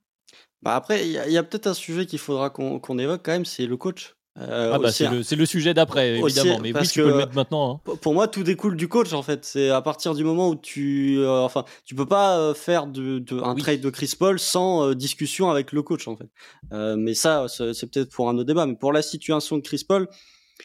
Bah 0.63 0.77
après, 0.77 1.07
il 1.07 1.13
y 1.13 1.39
a, 1.39 1.43
peut-être 1.43 1.67
un 1.67 1.75
sujet 1.75 2.07
qu'il 2.07 2.19
faudra 2.19 2.51
qu'on 2.51 2.99
évoque 2.99 3.23
quand 3.25 3.33
même, 3.33 3.45
c'est 3.45 3.67
le 3.67 3.77
coach. 3.77 4.15
Euh, 4.39 4.71
ah 4.73 4.79
bah 4.79 4.91
c'est 4.91 5.11
le, 5.11 5.19
le, 5.37 5.47
sujet 5.47 5.75
d'après, 5.75 6.17
évidemment. 6.17 6.59
mais 6.63 6.73
oui, 6.75 6.89
tu 6.89 7.03
peux 7.03 7.09
le 7.09 7.17
mettre 7.17 7.35
maintenant. 7.35 7.83
Hein. 7.87 7.97
Pour 8.01 8.15
moi, 8.15 8.29
tout 8.29 8.43
découle 8.43 8.77
du 8.77 8.89
coach, 8.89 9.13
en 9.13 9.23
fait. 9.23 9.45
C'est 9.45 9.69
à 9.69 9.83
partir 9.83 10.15
du 10.15 10.25
moment 10.25 10.49
où 10.49 10.57
tu, 10.57 11.19
euh, 11.19 11.41
enfin, 11.41 11.67
tu 11.85 11.95
peux 11.95 12.07
pas 12.07 12.39
euh, 12.39 12.55
faire 12.55 12.87
de, 12.87 13.19
de 13.19 13.39
un 13.43 13.55
trade 13.55 13.81
de 13.81 13.91
Chris 13.91 14.15
Paul 14.19 14.39
sans 14.39 14.95
discussion 14.95 15.51
avec 15.51 15.73
le 15.73 15.83
coach, 15.83 16.09
en 16.09 16.17
fait. 16.17 16.31
mais 16.97 17.13
ça, 17.15 17.47
c'est 17.49 17.91
peut-être 17.91 18.11
pour 18.11 18.31
un 18.31 18.35
autre 18.37 18.47
débat. 18.47 18.65
Mais 18.65 18.77
pour 18.77 18.93
la 18.93 19.03
situation 19.03 19.59
de 19.59 19.63
Chris 19.63 19.85
Paul, 19.87 20.09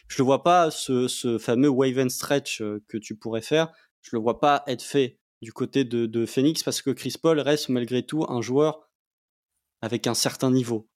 je 0.06 0.16
le 0.18 0.24
vois 0.24 0.42
pas 0.42 0.70
ce, 0.70 1.06
ce 1.06 1.36
fameux 1.36 1.68
wave 1.68 1.98
and 1.98 2.08
stretch 2.08 2.62
que 2.88 2.96
tu 2.96 3.16
pourrais 3.16 3.42
faire. 3.42 3.68
Je 4.00 4.10
le 4.16 4.22
vois 4.22 4.40
pas 4.40 4.62
être 4.66 4.82
fait 4.82 5.17
du 5.42 5.52
côté 5.52 5.84
de, 5.84 6.06
de 6.06 6.26
Phoenix 6.26 6.62
parce 6.62 6.82
que 6.82 6.90
Chris 6.90 7.14
Paul 7.20 7.40
reste 7.40 7.68
malgré 7.68 8.04
tout 8.04 8.24
un 8.28 8.40
joueur 8.40 8.88
avec 9.80 10.06
un 10.06 10.14
certain 10.14 10.50
niveau. 10.50 10.88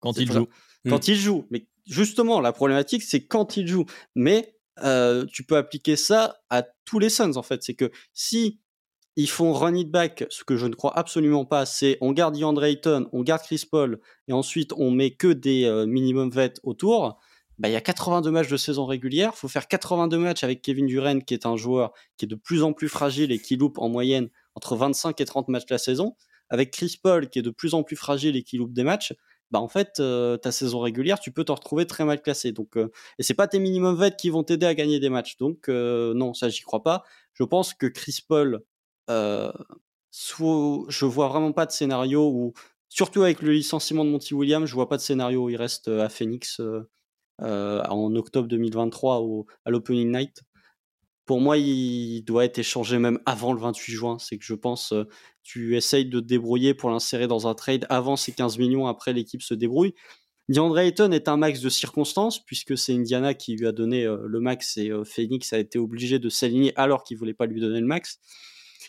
quand 0.00 0.16
il 0.16 0.30
joue. 0.30 0.48
Quand 0.88 1.08
mm. 1.08 1.10
il 1.10 1.16
joue. 1.16 1.46
Mais 1.50 1.66
justement, 1.86 2.40
la 2.40 2.52
problématique, 2.52 3.02
c'est 3.02 3.26
quand 3.26 3.56
il 3.56 3.66
joue. 3.66 3.86
Mais 4.14 4.58
euh, 4.82 5.24
tu 5.26 5.44
peux 5.44 5.56
appliquer 5.56 5.96
ça 5.96 6.40
à 6.50 6.64
tous 6.84 6.98
les 6.98 7.08
Suns, 7.08 7.36
en 7.36 7.42
fait. 7.42 7.62
C'est 7.62 7.74
que 7.74 7.90
si 8.12 8.60
ils 9.16 9.28
font 9.28 9.52
run 9.52 9.74
it 9.74 9.90
back, 9.90 10.24
ce 10.30 10.44
que 10.44 10.56
je 10.56 10.66
ne 10.66 10.74
crois 10.74 10.96
absolument 10.96 11.44
pas, 11.44 11.66
c'est 11.66 11.98
on 12.00 12.12
garde 12.12 12.36
DeAndre 12.36 12.64
Ayton, 12.64 13.08
on 13.12 13.22
garde 13.22 13.42
Chris 13.42 13.64
Paul, 13.68 14.00
et 14.28 14.32
ensuite 14.32 14.72
on 14.76 14.92
met 14.92 15.16
que 15.16 15.28
des 15.28 15.64
euh, 15.64 15.86
minimum 15.86 16.30
vets 16.30 16.60
autour. 16.62 17.18
Bah, 17.58 17.68
il 17.68 17.72
y 17.72 17.76
a 17.76 17.80
82 17.80 18.30
matchs 18.30 18.48
de 18.48 18.56
saison 18.56 18.86
régulière. 18.86 19.34
Faut 19.34 19.48
faire 19.48 19.66
82 19.66 20.18
matchs 20.18 20.44
avec 20.44 20.62
Kevin 20.62 20.86
Durant, 20.86 21.18
qui 21.20 21.34
est 21.34 21.46
un 21.46 21.56
joueur 21.56 21.92
qui 22.16 22.24
est 22.24 22.28
de 22.28 22.36
plus 22.36 22.62
en 22.62 22.72
plus 22.72 22.88
fragile 22.88 23.32
et 23.32 23.38
qui 23.38 23.56
loupe 23.56 23.78
en 23.78 23.88
moyenne 23.88 24.28
entre 24.54 24.76
25 24.76 25.20
et 25.20 25.24
30 25.24 25.48
matchs 25.48 25.64
la 25.70 25.78
saison. 25.78 26.16
Avec 26.50 26.70
Chris 26.70 26.96
Paul, 27.02 27.28
qui 27.28 27.40
est 27.40 27.42
de 27.42 27.50
plus 27.50 27.74
en 27.74 27.82
plus 27.82 27.96
fragile 27.96 28.36
et 28.36 28.42
qui 28.42 28.56
loupe 28.56 28.72
des 28.72 28.84
matchs 28.84 29.12
bah 29.50 29.60
en 29.60 29.68
fait 29.68 29.94
ta 30.42 30.52
saison 30.52 30.80
régulière 30.80 31.20
tu 31.20 31.32
peux 31.32 31.42
te 31.42 31.52
retrouver 31.52 31.86
très 31.86 32.04
mal 32.04 32.20
classé 32.20 32.52
donc 32.52 32.76
et 32.76 33.22
c'est 33.22 33.32
pas 33.32 33.48
tes 33.48 33.58
minimum 33.58 33.96
vets 33.96 34.14
qui 34.14 34.28
vont 34.28 34.44
t'aider 34.44 34.66
à 34.66 34.74
gagner 34.74 35.00
des 35.00 35.08
matchs 35.08 35.38
donc 35.38 35.68
non 35.68 36.34
ça 36.34 36.50
j'y 36.50 36.60
crois 36.60 36.82
pas 36.82 37.02
je 37.32 37.44
pense 37.44 37.72
que 37.72 37.86
Chris 37.86 38.20
Paul 38.28 38.62
soit, 40.10 40.84
je 40.88 41.04
vois 41.06 41.28
vraiment 41.28 41.52
pas 41.52 41.64
de 41.64 41.72
scénario 41.72 42.28
où 42.28 42.52
surtout 42.90 43.22
avec 43.22 43.40
le 43.40 43.52
licenciement 43.52 44.04
de 44.04 44.10
Monty 44.10 44.34
Williams 44.34 44.68
je 44.68 44.74
vois 44.74 44.88
pas 44.88 44.98
de 44.98 45.02
scénario 45.02 45.44
où 45.44 45.48
il 45.48 45.56
reste 45.56 45.88
à 45.88 46.10
Phoenix 46.10 46.60
en 47.40 48.14
octobre 48.16 48.48
2023 48.48 49.20
au, 49.20 49.46
à 49.64 49.70
l'opening 49.70 50.10
night 50.10 50.42
pour 51.28 51.42
moi, 51.42 51.58
il 51.58 52.22
doit 52.22 52.46
être 52.46 52.58
échangé 52.58 52.98
même 52.98 53.20
avant 53.26 53.52
le 53.52 53.60
28 53.60 53.92
juin. 53.92 54.16
C'est 54.18 54.38
que 54.38 54.46
je 54.46 54.54
pense, 54.54 54.92
euh, 54.92 55.04
tu 55.42 55.76
essayes 55.76 56.06
de 56.06 56.20
te 56.20 56.24
débrouiller 56.24 56.72
pour 56.72 56.88
l'insérer 56.88 57.26
dans 57.26 57.46
un 57.46 57.54
trade 57.54 57.84
avant 57.90 58.16
ces 58.16 58.32
15 58.32 58.56
millions, 58.56 58.86
après 58.86 59.12
l'équipe 59.12 59.42
se 59.42 59.52
débrouille. 59.52 59.92
DeAndre 60.48 60.78
Ayton 60.78 61.12
est 61.12 61.28
un 61.28 61.36
max 61.36 61.60
de 61.60 61.68
circonstances, 61.68 62.42
puisque 62.42 62.78
c'est 62.78 62.94
Indiana 62.94 63.34
qui 63.34 63.56
lui 63.56 63.66
a 63.66 63.72
donné 63.72 64.06
euh, 64.06 64.24
le 64.26 64.40
max 64.40 64.78
et 64.78 64.88
euh, 64.88 65.04
Phoenix 65.04 65.52
a 65.52 65.58
été 65.58 65.78
obligé 65.78 66.18
de 66.18 66.30
s'aligner 66.30 66.72
alors 66.76 67.04
qu'il 67.04 67.18
voulait 67.18 67.34
pas 67.34 67.44
lui 67.44 67.60
donner 67.60 67.80
le 67.80 67.86
max. 67.86 68.20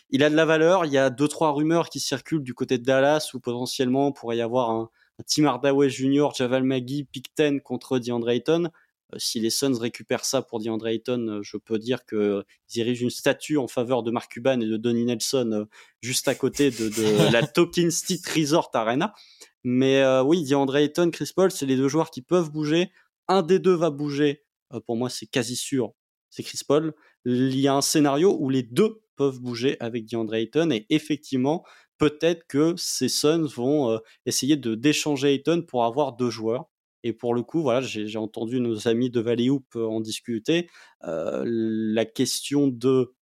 Il 0.08 0.24
a 0.24 0.30
de 0.30 0.34
la 0.34 0.46
valeur. 0.46 0.86
Il 0.86 0.92
y 0.92 0.98
a 0.98 1.10
deux 1.10 1.28
trois 1.28 1.52
rumeurs 1.52 1.90
qui 1.90 2.00
circulent 2.00 2.42
du 2.42 2.54
côté 2.54 2.78
de 2.78 2.84
Dallas 2.84 3.32
où 3.34 3.40
potentiellement 3.40 4.12
pourrait 4.12 4.38
y 4.38 4.40
avoir 4.40 4.70
un 4.70 4.88
Tim 5.26 5.44
Hardaway 5.44 5.88
Jr., 5.88 6.28
Javal 6.34 6.66
pick 7.12 7.30
10 7.36 7.60
contre 7.62 7.98
DeAndre 7.98 8.30
Ayton. 8.30 8.70
Euh, 9.14 9.18
si 9.18 9.40
les 9.40 9.50
Suns 9.50 9.78
récupèrent 9.78 10.24
ça 10.24 10.42
pour 10.42 10.60
DeAndre 10.60 10.88
Ayton, 10.88 11.26
euh, 11.28 11.40
je 11.42 11.56
peux 11.56 11.78
dire 11.78 12.04
qu'ils 12.04 12.44
érigent 12.76 13.02
une 13.02 13.10
statue 13.10 13.56
en 13.56 13.68
faveur 13.68 14.02
de 14.02 14.10
Mark 14.10 14.30
Cuban 14.30 14.60
et 14.60 14.66
de 14.66 14.76
Donnie 14.76 15.04
Nelson 15.04 15.50
euh, 15.52 15.64
juste 16.00 16.28
à 16.28 16.34
côté 16.34 16.70
de, 16.70 16.90
la 17.32 17.46
Token 17.46 17.90
State 17.90 18.26
Resort 18.26 18.70
Arena. 18.74 19.14
Mais 19.62 20.02
oui, 20.20 20.42
DeAndre 20.44 20.78
Ayton, 20.78 21.10
Chris 21.10 21.32
Paul, 21.36 21.50
c'est 21.50 21.66
les 21.66 21.76
deux 21.76 21.88
joueurs 21.88 22.10
qui 22.10 22.22
peuvent 22.22 22.50
bouger. 22.50 22.90
Un 23.28 23.42
des 23.42 23.58
deux 23.58 23.74
va 23.74 23.90
bouger. 23.90 24.42
pour 24.86 24.96
moi, 24.96 25.10
c'est 25.10 25.26
quasi 25.26 25.54
sûr. 25.54 25.92
C'est 26.30 26.42
Chris 26.42 26.60
Paul. 26.66 26.94
Il 27.26 27.60
y 27.60 27.68
a 27.68 27.74
un 27.74 27.82
scénario 27.82 28.34
où 28.40 28.48
les 28.48 28.62
deux 28.62 29.02
peuvent 29.16 29.38
bouger 29.38 29.76
avec 29.80 30.06
DeAndre 30.06 30.34
Ayton 30.34 30.70
et 30.70 30.86
effectivement, 30.88 31.62
peut-être 32.00 32.46
que 32.48 32.74
ces 32.76 33.08
Suns 33.08 33.46
vont 33.46 34.00
essayer 34.26 34.56
de 34.56 34.74
d'échanger 34.74 35.34
Ayton 35.34 35.62
pour 35.62 35.84
avoir 35.84 36.14
deux 36.14 36.30
joueurs. 36.30 36.66
Et 37.02 37.12
pour 37.12 37.34
le 37.34 37.42
coup, 37.42 37.62
voilà, 37.62 37.80
j'ai 37.80 38.18
entendu 38.18 38.60
nos 38.60 38.88
amis 38.88 39.10
de 39.10 39.20
Valley 39.20 39.48
Hoop 39.48 39.64
euh, 39.76 39.86
en 39.86 40.00
discuter. 40.00 40.68
Euh, 41.04 41.42
la 41.46 42.04
question 42.04 42.68
de 42.68 43.14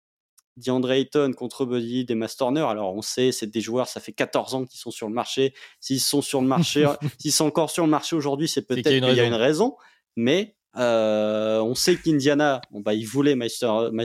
DeAndre 0.56 0.92
Ayton 0.92 1.32
contre 1.36 1.66
Buddy 1.66 2.06
des 2.06 2.18
Turner. 2.36 2.62
Alors, 2.62 2.94
on 2.94 3.02
sait, 3.02 3.32
c'est 3.32 3.46
des 3.46 3.60
joueurs, 3.60 3.88
ça 3.88 4.00
fait 4.00 4.12
14 4.12 4.54
ans 4.54 4.64
qu'ils 4.64 4.80
sont 4.80 4.90
sur 4.90 5.08
le 5.08 5.14
marché. 5.14 5.52
S'ils 5.80 6.00
sont 6.00 6.22
sur 6.22 6.40
le 6.40 6.46
marché, 6.46 6.86
s'ils 7.18 7.32
sont 7.32 7.44
encore 7.44 7.70
sur 7.70 7.84
le 7.84 7.90
marché 7.90 8.16
aujourd'hui, 8.16 8.48
c'est 8.48 8.62
peut-être 8.62 8.88
qu'il 8.88 9.04
y, 9.04 9.20
a 9.20 9.24
une 9.24 9.34
raison. 9.34 9.76
Mais 10.16 10.56
euh, 10.76 11.60
on 11.60 11.74
sait 11.74 11.96
qu'Indiana, 11.96 12.62
bon, 12.70 12.80
bah, 12.80 12.94
ils 12.94 13.06
voulaient 13.06 13.36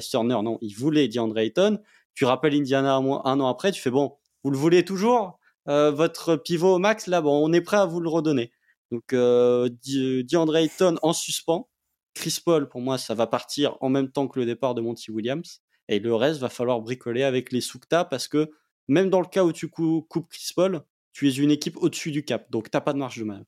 Turner, 0.09 0.39
non, 0.43 0.57
ils 0.61 0.75
voulaient 0.75 1.07
DeAndre 1.07 1.37
Ayton. 1.37 1.79
Tu 2.13 2.25
rappelles 2.25 2.55
Indiana 2.55 2.95
un, 2.95 3.39
an 3.39 3.47
après, 3.47 3.71
tu 3.71 3.81
fais 3.81 3.89
bon, 3.89 4.17
vous 4.43 4.51
le 4.51 4.57
voulez 4.57 4.85
toujours 4.85 5.39
votre 5.65 6.35
pivot 6.35 6.79
max 6.79 7.07
là, 7.07 7.21
bon, 7.21 7.47
on 7.47 7.53
est 7.53 7.61
prêt 7.61 7.77
à 7.77 7.85
vous 7.85 8.01
le 8.01 8.09
redonner. 8.09 8.51
Donc, 8.91 9.13
euh, 9.13 9.69
DeAndre 9.85 10.57
Ayton 10.57 10.97
en 11.01 11.13
suspens. 11.13 11.69
Chris 12.13 12.39
Paul, 12.43 12.67
pour 12.67 12.81
moi, 12.81 12.97
ça 12.97 13.15
va 13.15 13.25
partir 13.25 13.77
en 13.79 13.89
même 13.89 14.11
temps 14.11 14.27
que 14.27 14.39
le 14.39 14.45
départ 14.45 14.75
de 14.75 14.81
Monty 14.81 15.11
Williams. 15.11 15.61
Et 15.87 15.99
le 15.99 16.13
reste, 16.13 16.39
va 16.39 16.49
falloir 16.49 16.81
bricoler 16.81 17.23
avec 17.23 17.51
les 17.51 17.61
Soukta 17.61 18.05
parce 18.05 18.27
que 18.27 18.51
même 18.87 19.09
dans 19.09 19.21
le 19.21 19.27
cas 19.27 19.43
où 19.43 19.53
tu 19.53 19.69
coupes 19.69 20.29
Chris 20.29 20.51
Paul, 20.55 20.81
tu 21.13 21.29
es 21.29 21.33
une 21.33 21.51
équipe 21.51 21.77
au-dessus 21.77 22.11
du 22.11 22.23
cap. 22.23 22.51
Donc, 22.51 22.69
tu 22.69 22.75
n'as 22.75 22.81
pas 22.81 22.93
de 22.93 22.97
marge 22.97 23.17
de 23.17 23.23
manœuvre. 23.23 23.45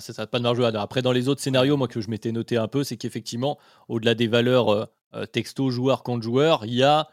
Ça, 0.00 0.12
ça 0.12 0.26
pas 0.26 0.38
de 0.38 0.42
marge 0.42 0.58
de 0.58 0.62
manœuvre. 0.62 0.82
Après, 0.82 1.02
dans 1.02 1.12
les 1.12 1.28
autres 1.28 1.42
scénarios, 1.42 1.76
moi, 1.76 1.88
que 1.88 2.00
je 2.00 2.08
m'étais 2.08 2.32
noté 2.32 2.56
un 2.56 2.68
peu, 2.68 2.84
c'est 2.84 2.96
qu'effectivement, 2.96 3.58
au-delà 3.88 4.14
des 4.14 4.26
valeurs 4.26 4.70
euh, 4.70 4.84
euh, 5.14 5.26
texto 5.26 5.70
joueur 5.70 6.02
contre 6.02 6.22
joueur, 6.22 6.64
il 6.64 6.74
y 6.74 6.82
a 6.82 7.08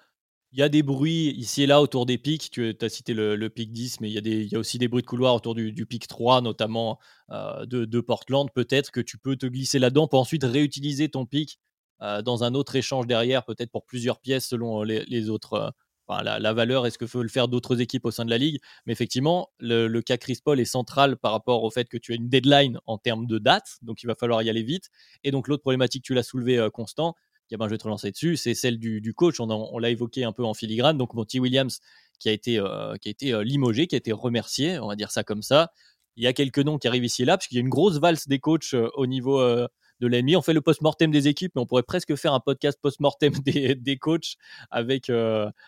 il 0.56 0.60
y 0.60 0.64
a 0.64 0.70
des 0.70 0.84
bruits 0.84 1.34
ici 1.36 1.64
et 1.64 1.68
là 1.68 1.82
autour 1.82 2.06
des 2.06 2.18
pics. 2.18 2.50
Tu 2.50 2.74
as 2.80 2.88
cité 2.88 3.14
le, 3.14 3.50
pic 3.50 3.74
10, 3.74 4.00
mais 4.00 4.10
il 4.10 4.26
y, 4.26 4.56
a 4.56 4.58
aussi 4.58 4.78
des 4.78 4.88
bruits 4.88 5.02
de 5.02 5.08
couloir 5.08 5.36
autour 5.36 5.54
du, 5.54 5.86
pic 5.86 6.08
3, 6.08 6.40
notamment 6.40 6.98
euh, 7.32 7.66
de, 7.66 8.00
Portland. 8.00 8.50
Peut-être 8.56 8.92
que 8.92 9.02
tu 9.02 9.18
peux 9.18 9.36
te 9.36 9.46
glisser 9.48 9.80
là-dedans 9.80 10.08
pour 10.08 10.22
ensuite 10.22 10.46
réutiliser 10.46 11.10
ton 11.10 11.26
pic 11.26 11.60
euh, 12.02 12.22
dans 12.22 12.46
un 12.46 12.54
autre 12.54 12.78
échange 12.78 13.06
derrière, 13.06 13.44
peut-être 13.44 13.70
pour 13.70 13.84
plusieurs 13.84 14.22
pièces 14.22 14.48
selon 14.48 14.84
les, 14.84 15.30
autres. 15.30 15.74
Euh, 16.10 16.22
la, 16.24 16.54
valeur, 16.54 16.88
est-ce 16.88 16.98
que 16.98 17.04
veulent 17.04 17.24
le 17.24 17.30
faire 17.30 17.50
d'autres 17.50 17.82
équipes 17.82 18.06
au 18.06 18.12
sein 18.12 18.24
de 18.24 18.30
la 18.30 18.38
ligue 18.38 18.62
Mais 18.86 18.94
effectivement, 18.94 19.50
le, 19.60 19.90
le, 19.90 20.02
cas 20.02 20.16
Chris 20.16 20.40
Paul 20.42 20.62
est 20.62 20.66
central 20.66 21.18
par 21.18 21.34
rapport 21.34 21.64
au 21.66 21.70
fait 21.70 21.90
que 21.90 21.98
tu 21.98 22.14
as 22.14 22.16
une 22.16 22.30
deadline 22.30 22.80
en 22.86 22.98
termes 22.98 23.28
de 23.28 23.40
date, 23.40 23.80
donc 23.82 24.04
il 24.04 24.08
va 24.08 24.16
falloir 24.16 24.42
y 24.42 24.50
aller 24.50 24.64
vite. 24.64 24.90
Et 25.26 25.32
donc 25.32 25.50
l'autre 25.50 25.64
problématique, 25.64 26.06
tu 26.06 26.14
l'as 26.14 26.24
soulevé, 26.24 26.66
Constant, 26.72 27.14
je 27.52 27.58
vais 27.58 27.78
te 27.78 27.84
relancer 27.84 28.12
dessus, 28.12 28.38
c'est 28.38 28.54
celle 28.54 28.80
du, 28.80 29.14
coach. 29.14 29.40
On, 29.40 29.80
l'a 29.80 29.90
évoqué 29.90 30.24
un 30.24 30.32
peu 30.32 30.44
en 30.44 30.54
filigrane. 30.54 30.98
Donc, 30.98 31.14
Monty 31.14 31.40
Williams, 31.40 31.80
qui 32.20 32.30
a 32.30 32.32
été, 32.32 32.60
euh, 32.60 32.96
qui 32.98 33.10
a 33.10 33.12
été 33.12 33.34
euh, 33.34 33.44
limogé, 33.44 33.88
qui 33.88 33.96
a 33.96 33.98
été 33.98 34.12
remercié, 34.12 34.80
on 34.80 34.88
va 34.88 34.96
dire 34.96 35.12
ça 35.12 35.24
comme 35.24 35.42
ça. 35.42 35.72
Il 36.16 36.24
y 36.24 36.28
a 36.28 36.34
quelques 36.34 36.60
noms 36.60 36.78
qui 36.78 36.88
arrivent 36.88 37.04
ici 37.06 37.24
et 37.24 37.26
là, 37.26 37.38
parce 37.38 37.48
qu'il 37.48 37.58
y 37.58 37.60
a 37.60 37.62
une 37.62 37.70
grosse 37.70 37.98
valse 37.98 38.28
des 38.28 38.40
coachs 38.40 38.74
euh, 38.74 38.90
au 38.96 39.06
niveau 39.06 39.42
de 39.42 40.08
l'ennemi. 40.08 40.36
On 40.36 40.42
fait 40.42 40.54
le 40.54 40.62
post-mortem 40.62 41.12
des 41.12 41.28
équipes, 41.28 41.52
mais 41.56 41.62
on 41.62 41.66
pourrait 41.66 41.84
presque 41.84 42.16
faire 42.16 42.34
un 42.34 42.40
podcast 42.40 42.80
post-mortem 42.82 43.34
des, 43.46 43.76
des, 43.76 43.98
coachs 43.98 44.36
avec, 44.72 45.10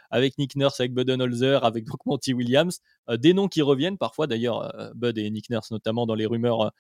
avec 0.10 0.38
Nick 0.38 0.56
Nurse, 0.56 0.80
avec 0.80 0.94
Budenholzer, 0.94 1.66
avec 1.66 1.86
donc 1.86 2.06
Monty 2.06 2.34
Williams. 2.34 2.80
des 3.10 3.34
noms 3.34 3.50
qui 3.50 3.62
reviennent 3.62 3.98
parfois, 3.98 4.28
d'ailleurs, 4.28 4.92
Bud 4.96 5.18
et 5.18 5.30
Nick 5.30 5.50
Nurse 5.50 5.72
notamment 5.72 6.06
dans 6.06 6.16
les 6.16 6.26
rumeurs 6.26 6.72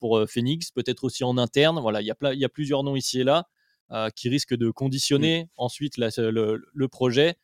pour 0.00 0.24
Phoenix, 0.28 0.70
peut-être 0.72 1.04
aussi 1.04 1.22
en 1.22 1.38
interne. 1.38 1.80
Voilà, 1.80 2.00
il 2.02 2.06
y 2.06 2.44
a 2.44 2.48
plusieurs 2.48 2.82
noms 2.82 2.96
ici 2.96 3.20
et 3.20 3.24
là. 3.24 3.46
Euh, 3.92 4.10
qui 4.10 4.28
risque 4.28 4.52
de 4.52 4.72
conditionner 4.72 5.44
mmh. 5.44 5.48
ensuite 5.58 5.96
le, 5.96 6.86
projet. 6.88 7.36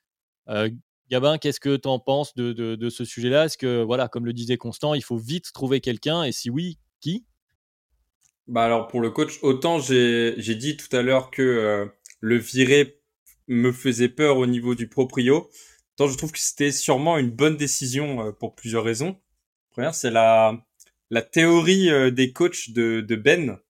Euh, 0.49 0.69
Gabin, 1.09 1.39
qu'est-ce 1.39 1.61
que 1.61 1.77
tu 1.77 1.87
en 1.87 2.01
penses 2.01 2.35
de, 2.35 2.89
ce 2.91 3.05
sujet-là? 3.05 3.45
Est-ce 3.45 3.57
que, 3.57 3.85
voilà, 3.85 4.09
comme 4.09 4.27
le 4.27 4.33
disait 4.33 4.57
Constant, 4.57 4.95
il 4.95 5.05
faut 5.05 5.19
vite 5.19 5.53
trouver 5.53 5.81
quelqu'un? 5.81 6.25
Et 6.25 6.33
si 6.33 6.51
oui, 6.51 6.79
qui? 7.01 7.25
Bah 8.49 8.65
alors 8.65 8.89
pour 8.89 9.01
le 9.01 9.11
coach, 9.11 9.39
autant 9.43 9.79
j'ai 9.79 10.55
dit 10.57 10.77
tout 10.77 10.97
à 10.97 11.03
l'heure 11.03 11.31
que 11.31 11.43
euh, 11.43 11.87
le 12.19 12.39
virer 12.39 13.01
me 13.47 13.71
faisait 13.71 14.09
peur 14.09 14.39
au 14.39 14.47
niveau 14.47 14.75
du 14.75 14.89
proprio, 14.89 15.49
autant 15.95 16.11
je 16.11 16.19
trouve 16.19 16.33
que 16.33 16.41
c'était 16.41 16.73
sûrement 16.73 17.19
une 17.19 17.31
bonne 17.31 17.57
décision 17.57 18.33
pour 18.41 18.57
plusieurs 18.57 18.83
raisons. 18.83 19.17
Première, 19.71 19.95
c'est 19.95 20.11
la, 20.11 20.61
la 21.11 21.23
théorie 21.23 21.89
des 22.11 22.33
coachs 22.33 22.71
de, 22.71 23.01
de 23.01 23.15
Ben, 23.15 23.61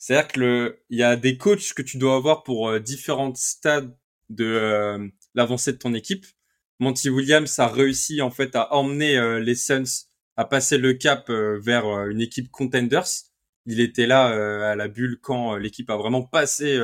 c'est-à-dire 0.00 0.28
que 0.28 0.78
il 0.88 0.98
y 0.98 1.02
a 1.02 1.14
des 1.14 1.36
coachs 1.36 1.74
que 1.74 1.82
tu 1.82 1.98
dois 1.98 2.16
avoir 2.16 2.42
pour 2.42 2.70
euh, 2.70 2.80
différents 2.80 3.34
stades 3.34 3.94
de 4.30 4.46
euh, 4.46 5.08
l'avancée 5.34 5.72
de 5.72 5.78
ton 5.78 5.92
équipe. 5.92 6.24
Monty 6.78 7.10
Williams 7.10 7.58
a 7.58 7.68
réussi 7.68 8.22
en 8.22 8.30
fait 8.30 8.56
à 8.56 8.72
emmener 8.74 9.18
euh, 9.18 9.40
les 9.40 9.54
Suns 9.54 10.08
à 10.36 10.46
passer 10.46 10.78
le 10.78 10.94
cap 10.94 11.30
vers 11.30 11.84
une 12.08 12.22
équipe 12.22 12.50
contenders. 12.50 13.04
Il 13.66 13.78
était 13.78 14.06
là 14.06 14.70
à 14.70 14.74
la 14.74 14.88
bulle 14.88 15.18
quand 15.20 15.56
l'équipe 15.56 15.90
a 15.90 15.98
vraiment 15.98 16.22
passé 16.22 16.80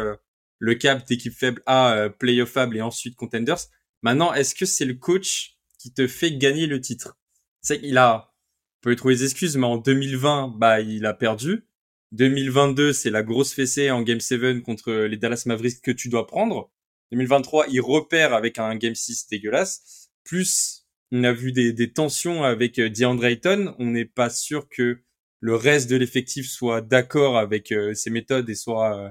le 0.59 0.75
cap 0.75 1.07
d'équipe 1.07 1.33
faible 1.33 1.62
à 1.64 2.11
playoffable 2.19 2.77
et 2.77 2.83
ensuite 2.83 3.17
contenders. 3.17 3.71
Maintenant, 4.03 4.35
est-ce 4.35 4.55
que 4.55 4.67
c'est 4.67 4.85
le 4.85 4.93
coach 4.93 5.57
qui 5.79 5.91
te 5.95 6.07
fait 6.07 6.37
gagner 6.37 6.67
le 6.67 6.83
titre? 6.83 7.17
C'est 7.62 7.81
qu'il 7.81 7.97
a, 7.97 8.35
peut 8.83 8.95
trouver 8.95 9.14
des 9.14 9.25
excuses, 9.25 9.57
mais 9.57 9.67
en 9.67 9.79
2020, 9.79 10.57
bah, 10.59 10.83
il 10.83 11.07
a 11.07 11.14
perdu. 11.14 11.67
2022, 12.13 12.93
c'est 12.93 13.11
la 13.11 13.23
grosse 13.23 13.53
fessée 13.53 13.91
en 13.91 14.03
Game 14.03 14.21
7 14.21 14.63
contre 14.63 14.93
les 14.93 15.17
Dallas 15.17 15.43
Mavericks 15.47 15.83
que 15.83 15.91
tu 15.91 16.09
dois 16.09 16.27
prendre. 16.27 16.71
2023, 17.13 17.67
il 17.69 17.81
repère 17.81 18.35
avec 18.35 18.59
un 18.59 18.77
Game 18.77 18.95
6 18.95 19.29
dégueulasse. 19.29 20.11
Plus, 20.25 20.87
on 21.13 21.25
a 21.25 21.33
vu 21.33 21.53
des, 21.53 21.73
des 21.73 21.93
tensions 21.93 22.43
avec 22.45 22.79
euh, 22.79 22.91
DeAndre 22.91 23.27
Ayton. 23.27 23.75
On 23.79 23.87
n'est 23.87 24.05
pas 24.05 24.31
sûr 24.31 24.69
que 24.69 25.01
le 25.41 25.55
reste 25.55 25.89
de 25.91 25.97
l'effectif 25.97 26.49
soit 26.49 26.81
d'accord 26.81 27.39
avec 27.39 27.73
euh, 27.73 27.95
ses 27.95 28.11
méthodes 28.11 28.49
et 28.51 28.55
soit, 28.55 28.99
euh, 28.99 29.11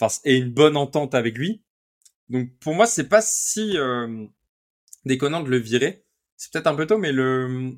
enfin, 0.00 0.20
une 0.24 0.50
bonne 0.50 0.76
entente 0.76 1.14
avec 1.14 1.36
lui. 1.36 1.62
Donc, 2.28 2.50
pour 2.58 2.74
moi, 2.74 2.86
c'est 2.86 3.08
pas 3.08 3.22
si 3.22 3.76
euh, 3.76 4.26
déconnant 5.04 5.42
de 5.42 5.50
le 5.50 5.58
virer. 5.58 6.04
C'est 6.36 6.52
peut-être 6.52 6.66
un 6.66 6.74
peu 6.74 6.86
tôt, 6.86 6.98
mais 6.98 7.12
le, 7.12 7.72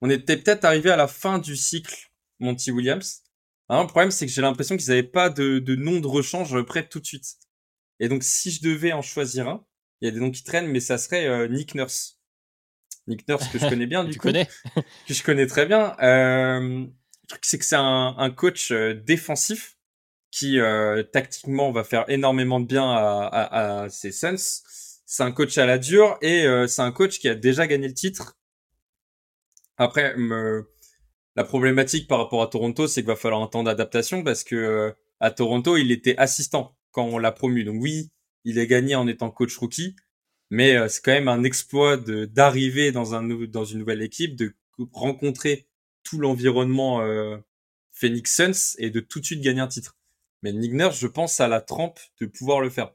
on 0.00 0.10
était 0.10 0.36
peut-être 0.36 0.64
arrivé 0.64 0.90
à 0.90 0.96
la 0.96 1.08
fin 1.08 1.38
du 1.38 1.56
cycle 1.56 2.12
Monty 2.40 2.70
Williams. 2.70 3.22
Alors, 3.68 3.82
le 3.84 3.88
problème, 3.88 4.10
c'est 4.10 4.26
que 4.26 4.32
j'ai 4.32 4.42
l'impression 4.42 4.76
qu'ils 4.76 4.88
n'avaient 4.88 5.02
pas 5.02 5.30
de, 5.30 5.58
de 5.58 5.74
nom 5.76 6.00
de 6.00 6.06
rechange 6.06 6.60
prêt 6.62 6.86
tout 6.88 7.00
de 7.00 7.06
suite. 7.06 7.36
Et 8.00 8.08
donc, 8.08 8.22
si 8.22 8.50
je 8.50 8.62
devais 8.62 8.92
en 8.92 9.02
choisir 9.02 9.48
un, 9.48 9.64
il 10.00 10.06
y 10.06 10.08
a 10.08 10.10
des 10.10 10.20
noms 10.20 10.30
qui 10.30 10.42
traînent, 10.44 10.68
mais 10.68 10.80
ça 10.80 10.98
serait 10.98 11.26
euh, 11.26 11.48
Nick 11.48 11.74
Nurse. 11.74 12.18
Nick 13.06 13.26
Nurse 13.28 13.48
que 13.48 13.58
je 13.58 13.66
connais 13.68 13.86
bien, 13.86 14.04
du 14.04 14.12
tu 14.12 14.18
coup. 14.18 14.28
connais? 14.28 14.48
Que 15.06 15.14
je 15.14 15.22
connais 15.22 15.46
très 15.46 15.66
bien. 15.66 15.96
Euh, 16.00 16.60
le 16.60 17.26
truc, 17.28 17.44
c'est 17.44 17.58
que 17.58 17.64
c'est 17.64 17.76
un, 17.76 18.14
un 18.18 18.30
coach 18.30 18.70
euh, 18.72 18.94
défensif 18.94 19.76
qui, 20.30 20.58
euh, 20.58 21.02
tactiquement, 21.02 21.72
va 21.72 21.84
faire 21.84 22.04
énormément 22.08 22.60
de 22.60 22.66
bien 22.66 22.90
à, 22.90 23.26
à, 23.26 23.82
à 23.84 23.88
ses 23.88 24.12
Suns. 24.12 24.36
C'est 25.06 25.22
un 25.22 25.32
coach 25.32 25.56
à 25.58 25.66
la 25.66 25.78
dure 25.78 26.16
et 26.22 26.46
c'est 26.66 26.80
un 26.80 26.90
coach 26.90 27.18
qui 27.18 27.28
a 27.28 27.34
déjà 27.34 27.66
gagné 27.66 27.86
le 27.86 27.92
titre. 27.92 28.38
Après, 29.76 30.16
me, 30.16 30.70
la 31.36 31.44
problématique 31.44 32.08
par 32.08 32.18
rapport 32.18 32.42
à 32.42 32.46
Toronto, 32.46 32.86
c'est 32.86 33.00
qu'il 33.02 33.08
va 33.08 33.16
falloir 33.16 33.42
un 33.42 33.46
temps 33.46 33.62
d'adaptation 33.62 34.22
parce 34.22 34.44
que 34.44 34.56
euh, 34.56 34.92
à 35.20 35.30
Toronto, 35.30 35.76
il 35.76 35.90
était 35.90 36.16
assistant 36.18 36.76
quand 36.90 37.04
on 37.04 37.18
l'a 37.18 37.32
promu. 37.32 37.64
Donc 37.64 37.80
oui, 37.80 38.10
il 38.44 38.58
est 38.58 38.66
gagné 38.66 38.94
en 38.94 39.06
étant 39.06 39.30
coach 39.30 39.56
rookie, 39.56 39.96
mais 40.50 40.76
euh, 40.76 40.88
c'est 40.88 41.02
quand 41.02 41.12
même 41.12 41.28
un 41.28 41.44
exploit 41.44 41.96
d'arriver 41.96 42.92
dans 42.92 43.14
une 43.14 43.78
nouvelle 43.78 44.02
équipe, 44.02 44.36
de 44.36 44.54
rencontrer 44.92 45.66
tout 46.02 46.18
l'environnement 46.18 47.00
euh, 47.02 47.36
Phoenix 47.92 48.34
Suns 48.34 48.76
et 48.78 48.90
de 48.90 49.00
tout 49.00 49.20
de 49.20 49.24
suite 49.24 49.40
gagner 49.40 49.60
un 49.60 49.68
titre. 49.68 49.96
Mais 50.42 50.52
Nick 50.52 50.72
Nurse, 50.72 50.98
je 50.98 51.06
pense 51.06 51.40
à 51.40 51.48
la 51.48 51.60
trempe 51.60 52.00
de 52.20 52.26
pouvoir 52.26 52.60
le 52.60 52.70
faire. 52.70 52.92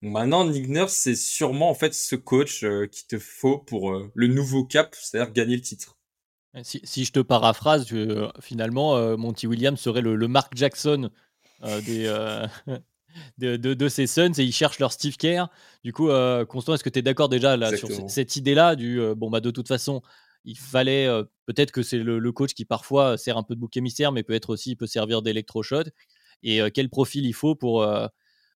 Maintenant, 0.00 0.48
Nick 0.48 0.68
Nurse, 0.68 0.94
c'est 0.94 1.16
sûrement 1.16 1.70
en 1.70 1.74
fait 1.74 1.92
ce 1.92 2.14
coach 2.14 2.62
euh, 2.62 2.86
qui 2.86 3.06
te 3.06 3.18
faut 3.18 3.58
pour 3.58 3.90
euh, 3.90 4.10
le 4.14 4.28
nouveau 4.28 4.64
cap, 4.64 4.94
c'est-à-dire 4.94 5.32
gagner 5.32 5.56
le 5.56 5.62
titre. 5.62 5.97
Si, 6.62 6.80
si 6.82 7.04
je 7.04 7.12
te 7.12 7.20
paraphrase, 7.20 7.86
euh, 7.92 8.28
finalement, 8.40 8.96
euh, 8.96 9.16
Monty 9.16 9.46
Williams 9.46 9.78
serait 9.78 10.00
le, 10.00 10.16
le 10.16 10.28
Mark 10.28 10.52
Jackson 10.56 11.10
euh, 11.62 11.80
des, 11.82 12.06
euh, 12.06 12.46
de, 13.38 13.56
de, 13.56 13.74
de 13.74 13.88
ces 13.88 14.06
Suns 14.06 14.32
et 14.38 14.44
ils 14.44 14.52
cherchent 14.52 14.78
leur 14.78 14.92
Steve 14.92 15.16
Kerr. 15.16 15.46
Du 15.84 15.92
coup, 15.92 16.08
euh, 16.08 16.44
Constant, 16.44 16.74
est-ce 16.74 16.84
que 16.84 16.88
tu 16.90 16.98
es 16.98 17.02
d'accord 17.02 17.28
déjà 17.28 17.56
là, 17.56 17.68
sur 17.68 17.88
Exactement. 17.88 18.08
cette 18.08 18.36
idée-là 18.36 18.76
du 18.76 19.00
euh, 19.00 19.14
bon, 19.14 19.30
bah, 19.30 19.40
de 19.40 19.50
toute 19.50 19.68
façon, 19.68 20.02
il 20.44 20.56
fallait 20.58 21.06
euh, 21.06 21.24
peut-être 21.46 21.70
que 21.70 21.82
c'est 21.82 21.98
le, 21.98 22.18
le 22.18 22.32
coach 22.32 22.54
qui 22.54 22.64
parfois 22.64 23.18
sert 23.18 23.36
un 23.36 23.42
peu 23.42 23.54
de 23.54 23.60
bouc 23.60 23.76
émissaire, 23.76 24.12
mais 24.12 24.22
peut 24.22 24.32
être 24.34 24.50
aussi 24.50 24.74
peut 24.74 24.86
servir 24.86 25.22
d'électrochoc. 25.22 25.88
Et 26.42 26.60
euh, 26.62 26.70
quel 26.72 26.88
profil 26.88 27.26
il 27.26 27.34
faut 27.34 27.54
pour, 27.54 27.82
euh, 27.82 28.06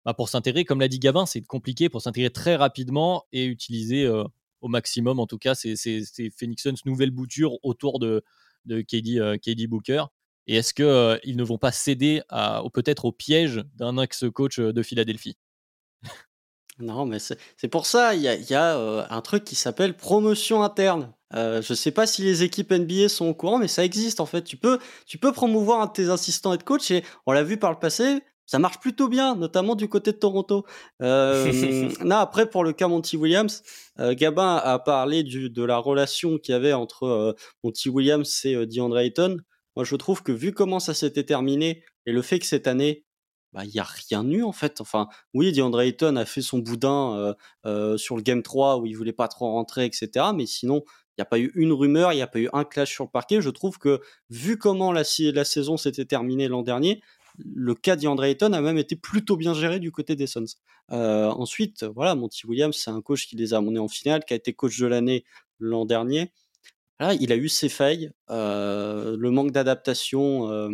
bah, 0.05 0.13
pour 0.13 0.29
s'intégrer? 0.29 0.65
Comme 0.65 0.79
l'a 0.79 0.87
dit 0.87 0.99
Gavin, 0.99 1.25
c'est 1.25 1.41
compliqué 1.41 1.89
pour 1.89 2.01
s'intégrer 2.01 2.31
très 2.31 2.55
rapidement 2.55 3.25
et 3.31 3.45
utiliser 3.45 4.05
euh, 4.05 4.23
au 4.63 4.69
maximum, 4.69 5.19
en 5.19 5.27
tout 5.27 5.37
cas, 5.37 5.53
ces, 5.53 5.75
ces, 5.75 6.03
ces 6.05 6.31
Phoenix 6.31 6.63
Suns 6.63 6.75
nouvelle 6.85 7.11
bouture 7.11 7.57
autour 7.63 7.99
de, 7.99 8.23
de 8.65 8.81
KD, 8.81 9.19
euh, 9.19 9.67
Booker. 9.67 10.05
Et 10.47 10.55
est-ce 10.55 10.73
qu'ils 10.73 10.85
euh, 10.85 11.19
ne 11.25 11.43
vont 11.43 11.57
pas 11.57 11.71
céder 11.71 12.21
à, 12.29 12.63
peut-être 12.73 13.05
au 13.05 13.11
piège 13.11 13.63
d'un 13.75 13.97
ex-coach 13.97 14.59
euh, 14.59 14.73
de 14.73 14.81
Philadelphie? 14.81 15.37
Non, 16.79 17.05
mais 17.05 17.19
c'est 17.19 17.37
c'est 17.55 17.67
pour 17.67 17.85
ça, 17.85 18.15
il 18.15 18.21
y 18.21 18.27
a, 18.27 18.33
y 18.33 18.55
a, 18.55 19.05
un 19.07 19.21
truc 19.21 19.43
qui 19.43 19.53
s'appelle 19.53 19.95
promotion 19.95 20.63
interne. 20.63 21.13
Je 21.31 21.73
sais 21.73 21.91
pas 21.91 22.07
si 22.07 22.23
les 22.23 22.41
équipes 22.41 22.71
NBA 22.71 23.09
sont 23.09 23.27
au 23.27 23.35
courant, 23.35 23.59
mais 23.59 23.67
ça 23.67 23.85
existe 23.85 24.19
en 24.19 24.25
fait. 24.25 24.41
Tu 24.43 24.57
peux, 24.57 24.79
tu 25.05 25.19
peux 25.19 25.31
promouvoir 25.31 25.81
un 25.81 25.85
de 25.85 25.91
tes 25.91 26.09
assistants 26.09 26.51
head 26.51 26.63
coach 26.63 26.89
et 26.89 27.03
on 27.27 27.31
l'a 27.31 27.43
vu 27.43 27.57
par 27.57 27.71
le 27.71 27.77
passé, 27.77 28.23
ça 28.45 28.59
marche 28.59 28.79
plutôt 28.79 29.07
bien, 29.07 29.35
notamment 29.35 29.75
du 29.75 29.87
côté 29.87 30.11
de 30.11 30.17
Toronto. 30.17 30.65
Euh, 31.01 31.89
non, 32.03 32.17
après 32.17 32.49
pour 32.49 32.63
le 32.63 32.73
cas 32.73 32.87
Monty 32.87 33.17
Williams, 33.17 33.63
euh, 33.99 34.13
Gabin 34.13 34.55
a 34.57 34.79
parlé 34.79 35.23
du, 35.23 35.49
de 35.49 35.63
la 35.63 35.77
relation 35.77 36.37
qu'il 36.37 36.53
y 36.53 36.55
avait 36.55 36.73
entre 36.73 37.03
euh, 37.03 37.33
Monty 37.63 37.89
Williams 37.89 38.45
et 38.45 38.55
euh, 38.55 38.65
DeAndre 38.65 38.99
Ayton. 38.99 39.37
Moi, 39.75 39.85
je 39.85 39.95
trouve 39.95 40.23
que 40.23 40.31
vu 40.31 40.53
comment 40.53 40.79
ça 40.79 40.93
s'était 40.93 41.23
terminé 41.23 41.83
et 42.05 42.11
le 42.11 42.21
fait 42.21 42.39
que 42.39 42.45
cette 42.45 42.67
année, 42.67 43.05
bah, 43.53 43.65
il 43.65 43.73
y 43.73 43.79
a 43.79 43.87
rien 44.09 44.27
eu 44.29 44.43
en 44.43 44.51
fait. 44.51 44.81
Enfin, 44.81 45.07
oui, 45.33 45.51
DeAndre 45.51 45.81
Ayton 45.81 46.15
a 46.15 46.25
fait 46.25 46.41
son 46.41 46.59
boudin 46.59 47.35
sur 47.97 48.15
le 48.15 48.21
Game 48.21 48.43
3 48.43 48.77
où 48.77 48.85
il 48.85 48.95
voulait 48.95 49.13
pas 49.13 49.27
trop 49.27 49.51
rentrer, 49.51 49.85
etc. 49.85 50.27
Mais 50.35 50.45
sinon, 50.45 50.83
il 51.13 51.21
n'y 51.21 51.23
a 51.23 51.25
pas 51.25 51.39
eu 51.39 51.51
une 51.55 51.71
rumeur, 51.71 52.11
il 52.11 52.15
n'y 52.15 52.23
a 52.23 52.27
pas 52.27 52.39
eu 52.39 52.49
un 52.53 52.63
clash 52.63 52.91
sur 52.91 53.03
le 53.03 53.09
parquet. 53.09 53.41
Je 53.41 53.51
trouve 53.51 53.77
que, 53.77 54.01
vu 54.31 54.57
comment 54.57 54.91
la 54.91 55.03
saison 55.03 55.77
s'était 55.77 56.05
terminée 56.05 56.47
l'an 56.47 56.63
dernier, 56.63 57.01
le 57.37 57.73
cas 57.75 57.95
DeAndre 57.95 58.23
Ayton 58.23 58.53
a 58.53 58.61
même 58.61 58.77
été 58.77 58.95
plutôt 58.95 59.37
bien 59.37 59.53
géré 59.53 59.79
du 59.79 59.91
côté 59.91 60.15
des 60.15 60.27
Suns. 60.27 60.45
Euh, 60.91 61.27
ensuite, 61.29 61.83
voilà, 61.83 62.15
Monty 62.15 62.45
Williams, 62.45 62.75
c'est 62.75 62.91
un 62.91 63.01
coach 63.01 63.27
qui 63.27 63.35
les 63.35 63.53
a 63.53 63.57
amenés 63.57 63.79
en 63.79 63.87
finale, 63.87 64.23
qui 64.25 64.33
a 64.33 64.35
été 64.35 64.53
coach 64.53 64.79
de 64.79 64.87
l'année 64.87 65.25
l'an 65.59 65.85
dernier. 65.85 66.31
Là, 66.99 67.13
il 67.15 67.31
a 67.31 67.35
eu 67.35 67.49
ses 67.49 67.69
failles, 67.69 68.11
euh, 68.29 69.15
le 69.17 69.31
manque 69.31 69.51
d'adaptation, 69.51 70.49
euh, 70.51 70.69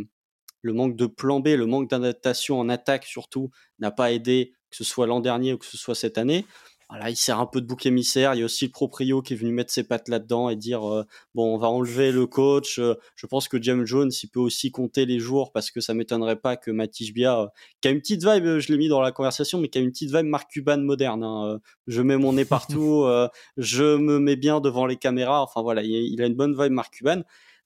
le 0.62 0.74
manque 0.74 0.96
de 0.96 1.06
plan 1.06 1.40
B, 1.40 1.50
le 1.50 1.66
manque 1.66 1.90
d'adaptation 1.90 2.60
en 2.60 2.70
attaque 2.70 3.06
surtout, 3.06 3.52
n'a 3.80 3.92
pas 3.92 4.12
aidé, 4.12 4.54
que 4.70 4.76
ce 4.76 4.84
soit 4.84 5.08
l'an 5.08 5.22
dernier 5.22 5.54
ou 5.54 5.58
que 5.58 5.66
ce 5.66 5.78
soit 5.78 5.96
cette 5.96 6.18
année. 6.18 6.46
Voilà, 6.90 7.12
il 7.12 7.16
sert 7.16 7.40
un 7.40 7.46
peu 7.46 7.62
de 7.62 7.68
bouc 7.68 7.86
émissaire. 7.86 8.34
Il 8.34 8.40
y 8.40 8.42
a 8.42 8.46
aussi 8.46 8.66
le 8.66 8.72
proprio 8.72 9.22
qui 9.22 9.34
est 9.34 9.36
venu 9.36 9.52
mettre 9.52 9.72
ses 9.72 9.84
pattes 9.84 10.10
là-dedans 10.10 10.50
et 10.50 10.56
dire 10.56 10.84
euh, 10.92 11.04
bon, 11.36 11.54
on 11.54 11.58
va 11.60 11.68
enlever 11.68 12.12
le 12.12 12.26
coach. 12.26 12.80
Euh, 12.80 12.96
je 13.16 13.28
pense 13.28 13.48
que 13.48 13.62
James 13.62 13.86
Jones, 13.86 14.10
il 14.24 14.28
peut 14.28 14.40
aussi 14.40 14.72
compter 14.72 15.06
les 15.06 15.20
jours 15.20 15.52
parce 15.52 15.70
que 15.70 15.82
ça 15.82 15.94
m'étonnerait 15.94 16.38
pas 16.40 16.58
que 16.58 16.72
Matisse 16.72 17.14
Bia, 17.14 17.42
euh, 17.42 17.48
qui 17.82 17.90
a 17.90 17.92
une 17.92 18.00
petite 18.00 18.26
vibe, 18.26 18.58
je 18.58 18.72
l'ai 18.72 18.78
mis 18.80 18.88
dans 18.88 19.02
la 19.02 19.12
conversation, 19.12 19.60
mais 19.60 19.68
qui 19.70 19.78
a 19.78 19.82
une 19.82 19.92
petite 19.92 20.12
vibe 20.12 20.26
Mark 20.26 20.50
Cuban 20.50 20.80
moderne. 20.80 21.24
hein, 21.24 21.60
je 21.86 22.02
mets 22.02 22.18
mon 22.18 22.34
nez 22.34 22.46
partout, 22.86 23.04
euh, 23.04 23.28
je 23.58 23.96
me 23.96 24.18
mets 24.18 24.36
bien 24.36 24.60
devant 24.60 24.88
les 24.88 24.98
caméras. 24.98 25.44
Enfin 25.44 25.62
voilà, 25.62 25.84
il, 25.84 25.92
il 25.92 26.20
a 26.24 26.26
une 26.26 26.36
bonne 26.36 26.60
vibe 26.60 26.72
Mark 26.72 26.92
Cuban. 26.92 27.22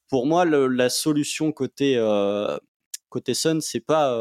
Pour 0.09 0.25
moi, 0.27 0.43
le- 0.43 0.67
la 0.67 0.89
solution 0.89 1.53
côté 1.53 1.95
côté 3.09 3.33
Sun, 3.33 3.61
c'est 3.61 3.79
pas, 3.79 4.11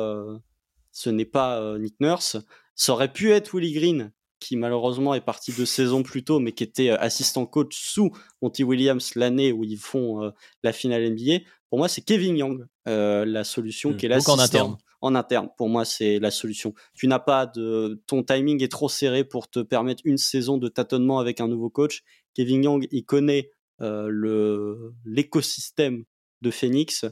ce 0.92 1.10
n'est 1.10 1.24
pas 1.24 1.76
Nick 1.78 1.98
Nurse. 2.00 2.36
Ça 2.76 2.92
aurait 2.92 3.12
pu 3.12 3.32
être 3.32 3.54
Willie 3.54 3.72
Green, 3.72 4.12
qui 4.42 4.56
malheureusement 4.56 5.14
est 5.14 5.20
parti 5.20 5.52
deux 5.52 5.66
saisons 5.66 6.02
plus 6.02 6.24
tôt, 6.24 6.40
mais 6.40 6.52
qui 6.52 6.64
était 6.64 6.90
euh, 6.90 6.96
assistant 6.98 7.46
coach 7.46 7.76
sous 7.78 8.10
Monty 8.42 8.64
Williams 8.64 9.14
l'année 9.14 9.52
où 9.52 9.64
ils 9.64 9.78
font 9.78 10.22
euh, 10.22 10.30
la 10.62 10.72
finale 10.72 11.10
NBA. 11.10 11.44
Pour 11.70 11.78
moi, 11.78 11.88
c'est 11.88 12.02
Kevin 12.02 12.36
Young, 12.36 12.66
euh, 12.88 13.24
la 13.24 13.44
solution 13.44 13.90
Mm. 13.90 13.96
qui 13.96 14.06
est 14.06 14.08
Donc 14.10 14.28
en 14.28 14.38
interne. 14.38 14.76
en 15.00 15.14
interne. 15.14 15.48
Pour 15.56 15.68
moi, 15.68 15.84
c'est 15.84 16.18
la 16.18 16.30
solution. 16.30 16.74
Tu 16.94 17.06
n'as 17.08 17.18
pas 17.18 17.46
de, 17.46 18.02
ton 18.06 18.22
timing 18.22 18.62
est 18.62 18.70
trop 18.70 18.88
serré 18.88 19.24
pour 19.24 19.48
te 19.48 19.60
permettre 19.60 20.02
une 20.04 20.18
saison 20.18 20.58
de 20.58 20.68
tâtonnement 20.68 21.18
avec 21.18 21.40
un 21.40 21.48
nouveau 21.48 21.70
coach. 21.70 22.02
Kevin 22.34 22.64
Young, 22.64 22.88
il 22.90 23.04
connaît 23.04 23.50
euh, 23.80 24.06
le 24.10 24.92
l'écosystème 25.04 26.04
de 26.42 26.50
Phoenix. 26.50 27.04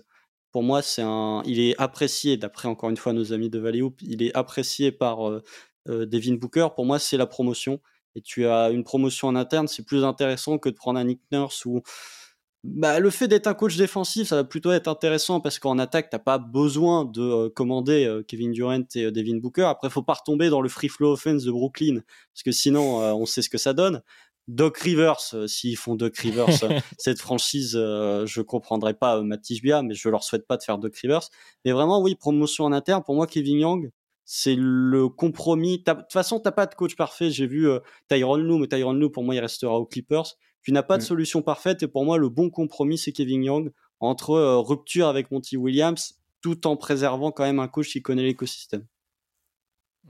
Pour 0.52 0.62
moi, 0.62 0.82
c'est 0.82 1.02
un, 1.02 1.42
il 1.46 1.60
est 1.60 1.74
apprécié 1.80 2.36
d'après 2.36 2.68
encore 2.68 2.90
une 2.90 2.96
fois 2.96 3.12
nos 3.12 3.32
amis 3.32 3.50
de 3.50 3.58
Valley 3.58 3.82
Hoop, 3.82 4.00
il 4.02 4.22
est 4.22 4.34
apprécié 4.36 4.90
par 4.92 5.28
euh, 5.28 5.42
Devin 5.86 6.34
Booker. 6.34 6.68
Pour 6.74 6.84
moi, 6.84 6.98
c'est 6.98 7.16
la 7.16 7.26
promotion. 7.26 7.80
Et 8.16 8.20
tu 8.20 8.46
as 8.46 8.70
une 8.70 8.84
promotion 8.84 9.28
en 9.28 9.36
interne, 9.36 9.68
c'est 9.68 9.84
plus 9.84 10.04
intéressant 10.04 10.58
que 10.58 10.68
de 10.68 10.74
prendre 10.74 10.98
un 10.98 11.04
Nick 11.04 11.20
Nurse 11.30 11.64
ou 11.64 11.80
bah, 12.62 13.00
le 13.00 13.08
fait 13.08 13.26
d'être 13.26 13.46
un 13.46 13.54
coach 13.54 13.76
défensif, 13.76 14.28
ça 14.28 14.36
va 14.36 14.44
plutôt 14.44 14.70
être 14.70 14.88
intéressant 14.88 15.40
parce 15.40 15.58
qu'en 15.58 15.78
attaque, 15.78 16.10
t'as 16.10 16.18
pas 16.18 16.36
besoin 16.36 17.06
de 17.06 17.22
euh, 17.22 17.48
commander 17.48 18.04
euh, 18.04 18.22
Kevin 18.22 18.52
Durant 18.52 18.82
et 18.94 19.04
euh, 19.04 19.10
Devin 19.10 19.38
Booker. 19.38 19.62
Après, 19.62 19.88
faut 19.88 20.02
pas 20.02 20.12
retomber 20.12 20.50
dans 20.50 20.60
le 20.60 20.68
free 20.68 20.88
flow 20.88 21.12
offense 21.12 21.44
de 21.44 21.50
Brooklyn 21.50 22.00
parce 22.34 22.42
que 22.44 22.52
sinon, 22.52 23.00
euh, 23.00 23.12
on 23.12 23.24
sait 23.24 23.40
ce 23.40 23.48
que 23.48 23.56
ça 23.56 23.72
donne. 23.72 24.02
Doc 24.50 24.78
Rivers, 24.78 25.20
euh, 25.34 25.46
s'ils 25.46 25.76
font 25.76 25.94
Doc 25.94 26.16
Rivers, 26.18 26.64
euh, 26.64 26.80
cette 26.98 27.20
franchise, 27.20 27.74
euh, 27.76 28.26
je 28.26 28.42
comprendrai 28.42 28.94
pas 28.94 29.18
euh, 29.18 29.22
Matisse 29.22 29.62
Bia, 29.62 29.82
mais 29.82 29.94
je 29.94 30.08
leur 30.08 30.24
souhaite 30.24 30.46
pas 30.46 30.56
de 30.56 30.62
faire 30.62 30.78
Doc 30.78 30.96
Rivers. 30.96 31.28
Mais 31.64 31.72
vraiment, 31.72 32.02
oui, 32.02 32.16
promotion 32.16 32.64
en 32.64 32.72
interne. 32.72 33.02
Pour 33.04 33.14
moi, 33.14 33.26
Kevin 33.26 33.60
Young, 33.60 33.90
c'est 34.32 34.54
le 34.54 35.08
compromis. 35.08 35.78
De 35.78 35.92
toute 35.92 36.12
façon, 36.12 36.38
t'as 36.38 36.52
pas 36.52 36.66
de 36.66 36.74
coach 36.76 36.94
parfait. 36.94 37.30
J'ai 37.30 37.48
vu 37.48 37.68
euh, 37.68 37.80
Tyronn 38.08 38.40
Lue, 38.40 38.60
mais 38.60 38.68
Tyronn 38.68 38.96
Lue, 38.96 39.10
pour 39.10 39.24
moi, 39.24 39.34
il 39.34 39.40
restera 39.40 39.74
aux 39.74 39.86
Clippers. 39.86 40.36
Tu 40.62 40.70
n'as 40.70 40.84
pas 40.84 40.98
de 40.98 41.02
Mm. 41.02 41.06
solution 41.06 41.42
parfaite 41.42 41.82
et 41.82 41.88
pour 41.88 42.04
moi, 42.04 42.16
le 42.16 42.28
bon 42.28 42.48
compromis, 42.48 42.96
c'est 42.96 43.10
Kevin 43.10 43.42
Young 43.42 43.72
entre 43.98 44.30
euh, 44.30 44.60
rupture 44.60 45.08
avec 45.08 45.32
Monty 45.32 45.56
Williams 45.56 46.14
tout 46.42 46.68
en 46.68 46.76
préservant 46.76 47.32
quand 47.32 47.42
même 47.42 47.58
un 47.58 47.66
coach 47.66 47.90
qui 47.90 48.02
connaît 48.02 48.22
l'écosystème. 48.22 48.86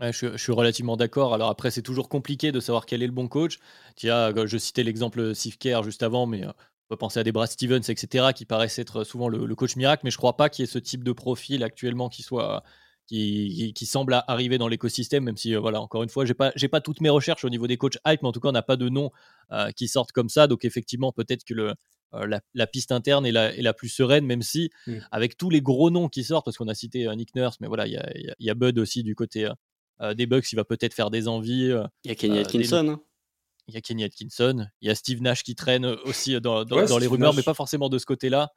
je, 0.03 0.37
suis 0.37 0.53
relativement 0.53 0.99
d'accord. 0.99 1.33
Alors 1.33 1.49
après, 1.49 1.71
c'est 1.71 1.81
toujours 1.81 2.11
compliqué 2.11 2.53
de 2.53 2.61
savoir 2.61 2.85
quel 2.85 3.03
est 3.03 3.07
le 3.07 3.15
bon 3.15 3.27
coach. 3.27 3.59
Euh, 4.05 4.47
je 4.47 4.59
citais 4.59 4.83
l'exemple 4.83 5.35
Steve 5.35 5.57
Kerr 5.57 5.83
juste 5.83 6.03
avant, 6.03 6.27
mais 6.27 6.45
euh, 6.45 6.51
on 6.51 6.89
peut 6.91 6.99
penser 6.99 7.21
à 7.21 7.25
des 7.25 7.33
Brad 7.33 7.49
Stevens, 7.49 7.89
etc., 7.89 8.35
qui 8.37 8.45
paraissent 8.45 8.79
être 8.79 9.03
souvent 9.03 9.29
le, 9.29 9.55
coach 9.55 9.77
miracle. 9.77 10.03
Mais 10.05 10.11
je 10.11 10.17
ne 10.17 10.21
crois 10.21 10.37
pas 10.37 10.51
qu'il 10.51 10.65
y 10.65 10.69
ait 10.69 10.71
ce 10.71 10.79
type 10.79 11.05
de 11.05 11.13
profil 11.13 11.65
actuellement 11.65 12.11
qui 12.11 12.23
soit 12.23 12.63
qui, 13.11 13.87
semble 13.87 14.23
arriver 14.27 14.59
dans 14.59 14.69
l'écosystème, 14.69 15.25
même 15.25 15.37
si, 15.37 15.55
euh, 15.55 15.61
voilà, 15.61 15.81
encore 15.81 16.03
une 16.03 16.09
fois, 16.09 16.25
j'ai 16.25 16.35
pas, 16.35 16.53
pas 16.53 16.81
toutes 16.81 17.01
mes 17.01 17.11
recherches 17.11 17.45
au 17.45 17.51
niveau 17.51 17.67
des 17.67 17.77
coachs 17.77 17.99
hype, 18.07 18.23
mais 18.23 18.29
en 18.29 18.33
tout 18.33 18.41
cas, 18.41 18.49
on 18.49 18.53
n'a 18.53 18.63
pas 18.63 18.77
de 18.77 18.89
noms 18.89 19.11
qui 19.77 19.89
sortent 19.89 20.13
comme 20.13 20.29
ça. 20.29 20.47
Donc, 20.47 20.65
effectivement, 20.65 21.13
peut-être 21.13 21.45
que 21.45 21.55
le, 21.55 21.75
la, 22.55 22.67
piste 22.67 22.93
interne 22.93 23.27
est 23.27 23.33
la, 23.33 23.55
est 23.55 23.63
la, 23.63 23.75
plus 23.75 23.89
sereine, 23.89 24.25
même 24.25 24.43
si, 24.43 24.71
mmh. 24.87 24.99
avec 25.11 25.37
tous 25.37 25.51
les 25.51 25.61
gros 25.61 25.91
noms 25.91 26.09
qui 26.09 26.25
sortent, 26.25 26.45
parce 26.45 26.57
qu'on 26.57 26.69
a 26.69 26.75
cité 26.75 27.09
Nick 27.17 27.35
Nurse, 27.35 27.59
mais 27.61 27.67
voilà, 27.67 27.87
il 27.87 27.93
y 27.93 27.97
a, 27.97 28.11
y 28.39 28.51
a, 28.51 28.55
Bud 28.55 28.79
aussi 28.79 29.03
du 29.03 29.15
côté 29.15 29.49
euh, 30.03 30.15
des 30.15 30.27
Bucks, 30.27 30.51
il 30.53 30.57
va 30.57 30.65
peut-être 30.65 30.95
faire 30.95 31.11
des 31.11 31.29
envies. 31.29 31.71
Euh, 31.71 31.85
il 32.05 32.09
y 32.09 32.13
a 32.13 32.15
Kenny 32.15 32.39
euh, 32.39 32.43
Atkinson. 32.43 32.89
Hein. 32.89 33.01
Il 33.69 33.75
y 33.75 33.77
a 33.77 33.81
Kenny 33.81 34.05
Atkinson. 34.05 34.67
Il 34.81 34.89
y 34.89 34.91
a 34.91 34.95
Steve 34.95 35.23
Nash 35.23 35.43
qui 35.43 35.55
traîne 35.55 35.85
aussi 35.85 36.41
dans, 36.41 36.65
dans, 36.65 36.99
les 36.99 37.07
rumeurs, 37.07 37.35
mais 37.35 37.43
pas 37.43 37.55
forcément 37.55 37.89
de 37.89 37.99
ce 37.99 38.07
côté-là. 38.07 38.51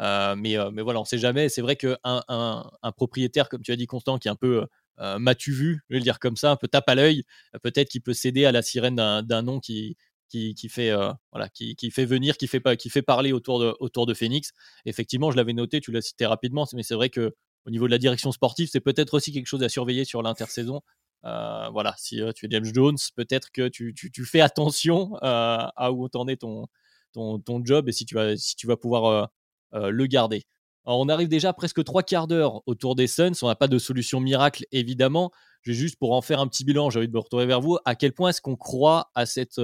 Mais, 0.00 0.56
mais 0.72 0.82
voilà, 0.82 0.98
on 1.00 1.02
ne 1.02 1.06
sait 1.06 1.18
jamais. 1.18 1.48
C'est 1.48 1.62
vrai 1.62 1.76
qu'un 1.76 1.96
un, 2.04 2.92
propriétaire, 2.96 3.48
comme 3.48 3.62
tu 3.62 3.72
as 3.72 3.76
dit, 3.76 3.86
Constant, 3.86 4.18
qui 4.18 4.28
est 4.28 4.30
un 4.30 4.36
peu 4.36 4.66
euh, 5.00 5.18
m'as-tu 5.18 5.52
vu, 5.52 5.82
je 5.88 5.94
vais 5.94 5.98
le 6.00 6.04
dire 6.04 6.18
comme 6.18 6.36
ça, 6.36 6.50
un 6.50 6.56
peu 6.56 6.68
tape 6.68 6.88
à 6.88 6.94
l'œil, 6.94 7.24
peut-être 7.62 7.88
qu'il 7.88 8.02
peut 8.02 8.12
céder 8.12 8.44
à 8.44 8.52
la 8.52 8.62
sirène 8.62 8.96
d'un 8.96 9.42
nom 9.42 9.60
qui, 9.60 9.96
qui, 10.28 10.54
qui 10.54 10.68
fait, 10.68 10.92
voilà, 11.32 11.48
qui, 11.48 11.74
qui, 11.76 11.90
fait 11.90 12.04
venir, 12.04 12.36
qui 12.36 12.46
fait, 12.46 12.62
qui 12.76 12.90
fait 12.90 13.02
parler 13.02 13.32
autour 13.32 13.60
de, 13.60 13.74
autour 13.80 14.06
de 14.06 14.14
Phoenix. 14.14 14.52
Effectivement, 14.84 15.30
je 15.30 15.36
l'avais 15.36 15.54
noté, 15.54 15.80
tu 15.80 15.90
l'as 15.92 16.02
cité 16.02 16.26
rapidement, 16.26 16.66
mais 16.74 16.82
c'est 16.82 16.94
vrai 16.94 17.08
que 17.08 17.34
au 17.66 17.70
niveau 17.70 17.86
de 17.86 17.90
la 17.90 17.98
direction 17.98 18.32
sportive, 18.32 18.68
c'est 18.70 18.80
peut-être 18.80 19.14
aussi 19.14 19.32
quelque 19.32 19.46
chose 19.46 19.62
à 19.62 19.68
surveiller 19.68 20.04
sur 20.04 20.22
l'intersaison. 20.22 20.80
Euh, 21.24 21.68
voilà, 21.70 21.94
si 21.98 22.20
euh, 22.20 22.32
tu 22.32 22.46
es 22.46 22.48
James 22.50 22.64
Jones, 22.72 22.96
peut-être 23.14 23.50
que 23.52 23.68
tu, 23.68 23.94
fais 24.24 24.40
attention 24.40 25.14
euh, 25.16 25.66
à 25.76 25.92
où 25.92 26.08
t'en 26.08 26.26
est 26.28 26.40
ton, 26.40 26.66
ton, 27.12 27.64
job 27.64 27.88
et 27.88 27.92
si 27.92 28.06
tu 28.06 28.14
vas, 28.14 28.36
si 28.36 28.56
tu 28.56 28.66
vas 28.66 28.76
pouvoir 28.76 29.30
le 29.72 30.06
garder. 30.06 30.44
on 30.84 31.08
arrive 31.08 31.28
déjà 31.28 31.52
presque 31.52 31.84
trois 31.84 32.02
quarts 32.02 32.26
d'heure 32.26 32.62
autour 32.66 32.94
des 32.94 33.06
Suns. 33.06 33.32
On 33.42 33.48
n'a 33.48 33.54
pas 33.54 33.68
de 33.68 33.78
solution 33.78 34.20
miracle, 34.20 34.64
évidemment. 34.72 35.30
J'ai 35.62 35.74
juste 35.74 35.96
pour 35.98 36.12
en 36.12 36.22
faire 36.22 36.40
un 36.40 36.46
petit 36.46 36.64
bilan, 36.64 36.88
j'ai 36.90 36.98
envie 36.98 37.08
de 37.08 37.12
me 37.12 37.18
retourner 37.18 37.46
vers 37.46 37.60
vous. 37.60 37.78
À 37.84 37.94
quel 37.94 38.12
point 38.12 38.30
est-ce 38.30 38.40
qu'on 38.40 38.56
croit 38.56 39.10
à 39.14 39.26
cette, 39.26 39.60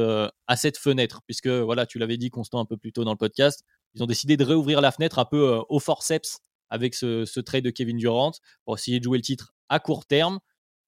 à 0.47 0.57
cette 0.57 0.77
fenêtre? 0.79 1.23
Puisque, 1.27 1.49
voilà, 1.49 1.87
tu 1.87 1.99
l'avais 1.99 2.19
dit, 2.19 2.31
Constant, 2.31 2.61
un 2.61 2.67
peu 2.67 2.77
plus 2.77 2.93
tôt 2.93 3.05
dans 3.05 3.13
le 3.13 3.17
podcast, 3.17 3.65
ils 3.95 4.03
ont 4.03 4.07
décidé 4.07 4.37
de 4.37 4.45
réouvrir 4.45 4.81
la 4.81 4.93
fenêtre 4.93 5.19
un 5.19 5.25
peu 5.25 5.59
au 5.69 5.79
forceps 5.79 6.41
avec 6.71 6.95
ce, 6.95 7.41
trade 7.41 7.65
de 7.65 7.71
Kevin 7.71 7.97
Durant 7.97 8.33
pour 8.65 8.77
essayer 8.77 8.99
de 8.99 9.05
jouer 9.05 9.19
le 9.19 9.23
titre 9.23 9.55
à 9.69 9.79
court 9.79 10.07
terme. 10.07 10.39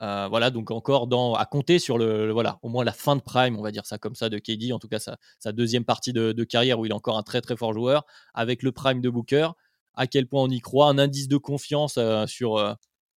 Euh, 0.00 0.28
voilà, 0.28 0.50
donc 0.50 0.70
encore 0.70 1.08
à 1.38 1.44
compter 1.46 1.80
sur 1.80 1.98
le, 1.98 2.30
voilà, 2.30 2.58
au 2.62 2.68
moins 2.68 2.84
la 2.84 2.92
fin 2.92 3.16
de 3.16 3.20
prime, 3.20 3.58
on 3.58 3.62
va 3.62 3.72
dire 3.72 3.84
ça 3.84 3.98
comme 3.98 4.14
ça, 4.14 4.28
de 4.28 4.38
KD, 4.38 4.72
en 4.72 4.78
tout 4.78 4.86
cas 4.86 5.00
sa, 5.00 5.16
sa 5.40 5.50
deuxième 5.50 5.84
partie 5.84 6.12
de, 6.12 6.44
carrière 6.44 6.78
où 6.78 6.86
il 6.86 6.90
est 6.92 6.94
encore 6.94 7.18
un 7.18 7.24
très 7.24 7.40
très 7.40 7.56
fort 7.56 7.72
joueur, 7.72 8.04
avec 8.32 8.62
le 8.62 8.70
prime 8.70 9.00
de 9.00 9.10
Booker. 9.10 9.50
À 9.94 10.06
quel 10.06 10.28
point 10.28 10.42
on 10.42 10.48
y 10.48 10.60
croit, 10.60 10.88
un 10.88 10.98
indice 10.98 11.26
de 11.26 11.36
confiance 11.36 11.96
euh, 11.98 12.26
sur, 12.26 12.56
euh, 12.56 12.72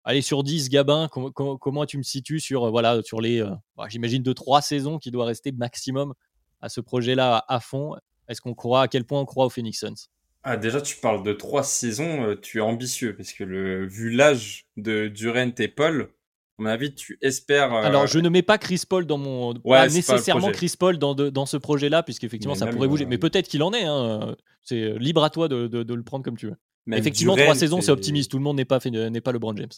allez, 0.05 0.21
sur 0.21 0.43
10, 0.43 0.69
Gabin, 0.69 1.09
comment 1.09 1.86
tu 1.86 1.97
me 1.97 2.03
situes 2.03 2.39
sur, 2.39 2.71
voilà, 2.71 3.01
sur 3.03 3.19
les, 3.19 3.43
bah, 3.75 3.88
j'imagine, 3.89 4.23
de 4.23 4.32
trois 4.32 4.61
saisons 4.61 4.97
qui 4.97 5.11
doit 5.11 5.25
rester 5.25 5.51
maximum 5.51 6.13
à 6.61 6.69
ce 6.69 6.80
projet-là 6.80 7.43
à, 7.47 7.55
à 7.55 7.59
fond 7.59 7.95
Est-ce 8.30 8.39
qu'on 8.39 8.53
croit, 8.53 8.84
à 8.84 8.88
quel 8.88 9.03
point 9.03 9.19
on 9.19 9.25
croit 9.25 9.45
au 9.45 9.49
Phoenix 9.49 9.80
Suns? 9.80 10.07
Ah, 10.43 10.55
déjà, 10.55 10.80
tu 10.80 10.95
parles 10.95 11.23
de 11.23 11.34
trois 11.34 11.63
saisons, 11.63 12.38
tu 12.41 12.59
es 12.59 12.61
ambitieux, 12.61 13.13
parce 13.13 13.34
que 13.34 13.43
le, 13.43 13.86
vu 13.86 14.09
l'âge 14.09 14.67
de 14.77 15.09
Durant 15.09 15.51
et 15.57 15.67
Paul, 15.67 16.13
à 16.60 16.64
mon 16.64 16.70
avis, 16.70 16.93
tu 16.93 17.18
espères. 17.22 17.74
Euh, 17.74 17.84
Alors, 17.84 18.07
je 18.07 18.20
ne 18.20 18.30
mets 18.30 18.41
pas 18.41 18.57
Chris 18.57 18.84
Paul 18.88 19.05
dans 19.05 19.18
mon. 19.18 19.53
Ouais, 19.64 19.78
pas 19.78 19.88
nécessairement 19.88 20.51
Chris 20.51 20.74
Paul 20.78 20.97
dans, 20.97 21.16
dans 21.16 21.45
ce 21.45 21.57
projet-là, 21.57 22.03
puisqu'effectivement, 22.03 22.55
ça 22.55 22.68
pourrait 22.68 22.88
bouger. 22.88 23.05
Mais 23.05 23.18
peut-être 23.18 23.47
qu'il 23.47 23.64
en 23.64 23.74
est. 23.74 23.86
Hein. 23.86 24.36
C'est 24.64 24.97
libre 24.99 25.24
à 25.24 25.30
toi 25.30 25.47
de, 25.47 25.68
de, 25.68 25.93
le 25.93 26.03
prendre 26.03 26.24
comme 26.24 26.38
tu 26.38 26.47
veux. 26.47 26.57
Effectivement, 26.95 27.36
trois 27.36 27.55
saisons, 27.55 27.82
c'est 27.82 27.91
optimiste. 27.91 28.32
Tout 28.32 28.38
le 28.38 28.43
monde 28.43 28.57
n'est 28.57 28.66
pas, 28.66 28.80
n'est 28.86 29.22
pas 29.22 29.32
LeBron 29.32 29.55
James. 29.55 29.70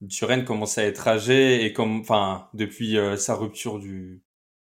Durant 0.00 0.42
commence 0.44 0.78
à 0.78 0.84
être 0.84 1.06
âgé 1.08 1.64
et 1.64 1.74
comme, 1.74 2.00
enfin, 2.00 2.48
depuis 2.54 2.96
euh, 2.96 3.16
sa 3.16 3.34
rupture 3.34 3.78
du, 3.78 4.22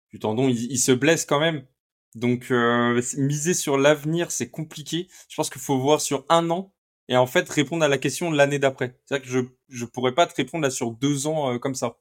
du 0.10 0.20
tendon, 0.20 0.48
il, 0.48 0.78
se 0.78 0.94
blesse 0.94 1.26
quand 1.26 1.42
même. 1.42 1.66
Donc 2.14 2.52
euh, 2.52 3.02
miser 3.18 3.54
sur 3.54 3.78
l'avenir, 3.78 4.32
c'est 4.32 4.50
compliqué. 4.50 5.10
Je 5.28 5.36
pense 5.36 5.50
qu'il 5.50 5.62
faut 5.62 5.78
voir 5.78 6.00
sur 6.00 6.26
un 6.30 6.50
an 6.52 6.74
et 7.10 7.18
en 7.18 7.28
fait 7.28 7.50
répondre 7.50 7.84
à 7.84 7.88
la 7.88 7.98
question 7.98 8.32
l'année 8.32 8.60
d'après. 8.60 8.98
C'est 9.06 9.16
vrai 9.16 9.22
que 9.22 9.30
je 9.30 9.40
je 9.70 9.86
pourrais 9.86 10.14
pas 10.14 10.28
te 10.28 10.36
répondre 10.36 10.64
là 10.64 10.70
sur 10.70 10.92
deux 10.92 11.28
ans 11.28 11.54
euh, 11.54 11.60
comme 11.60 11.76
ça. 11.76 11.98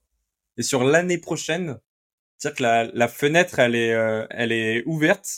Et 0.57 0.63
sur 0.63 0.85
l'année 0.85 1.19
prochaine, 1.19 1.79
c'est-à-dire 2.39 2.57
que 2.57 2.63
la, 2.63 2.85
la 2.85 3.09
fenêtre 3.09 3.59
elle 3.59 3.75
est 3.75 3.93
euh, 3.93 4.27
elle 4.31 4.53
est 4.53 4.83
ouverte, 4.87 5.29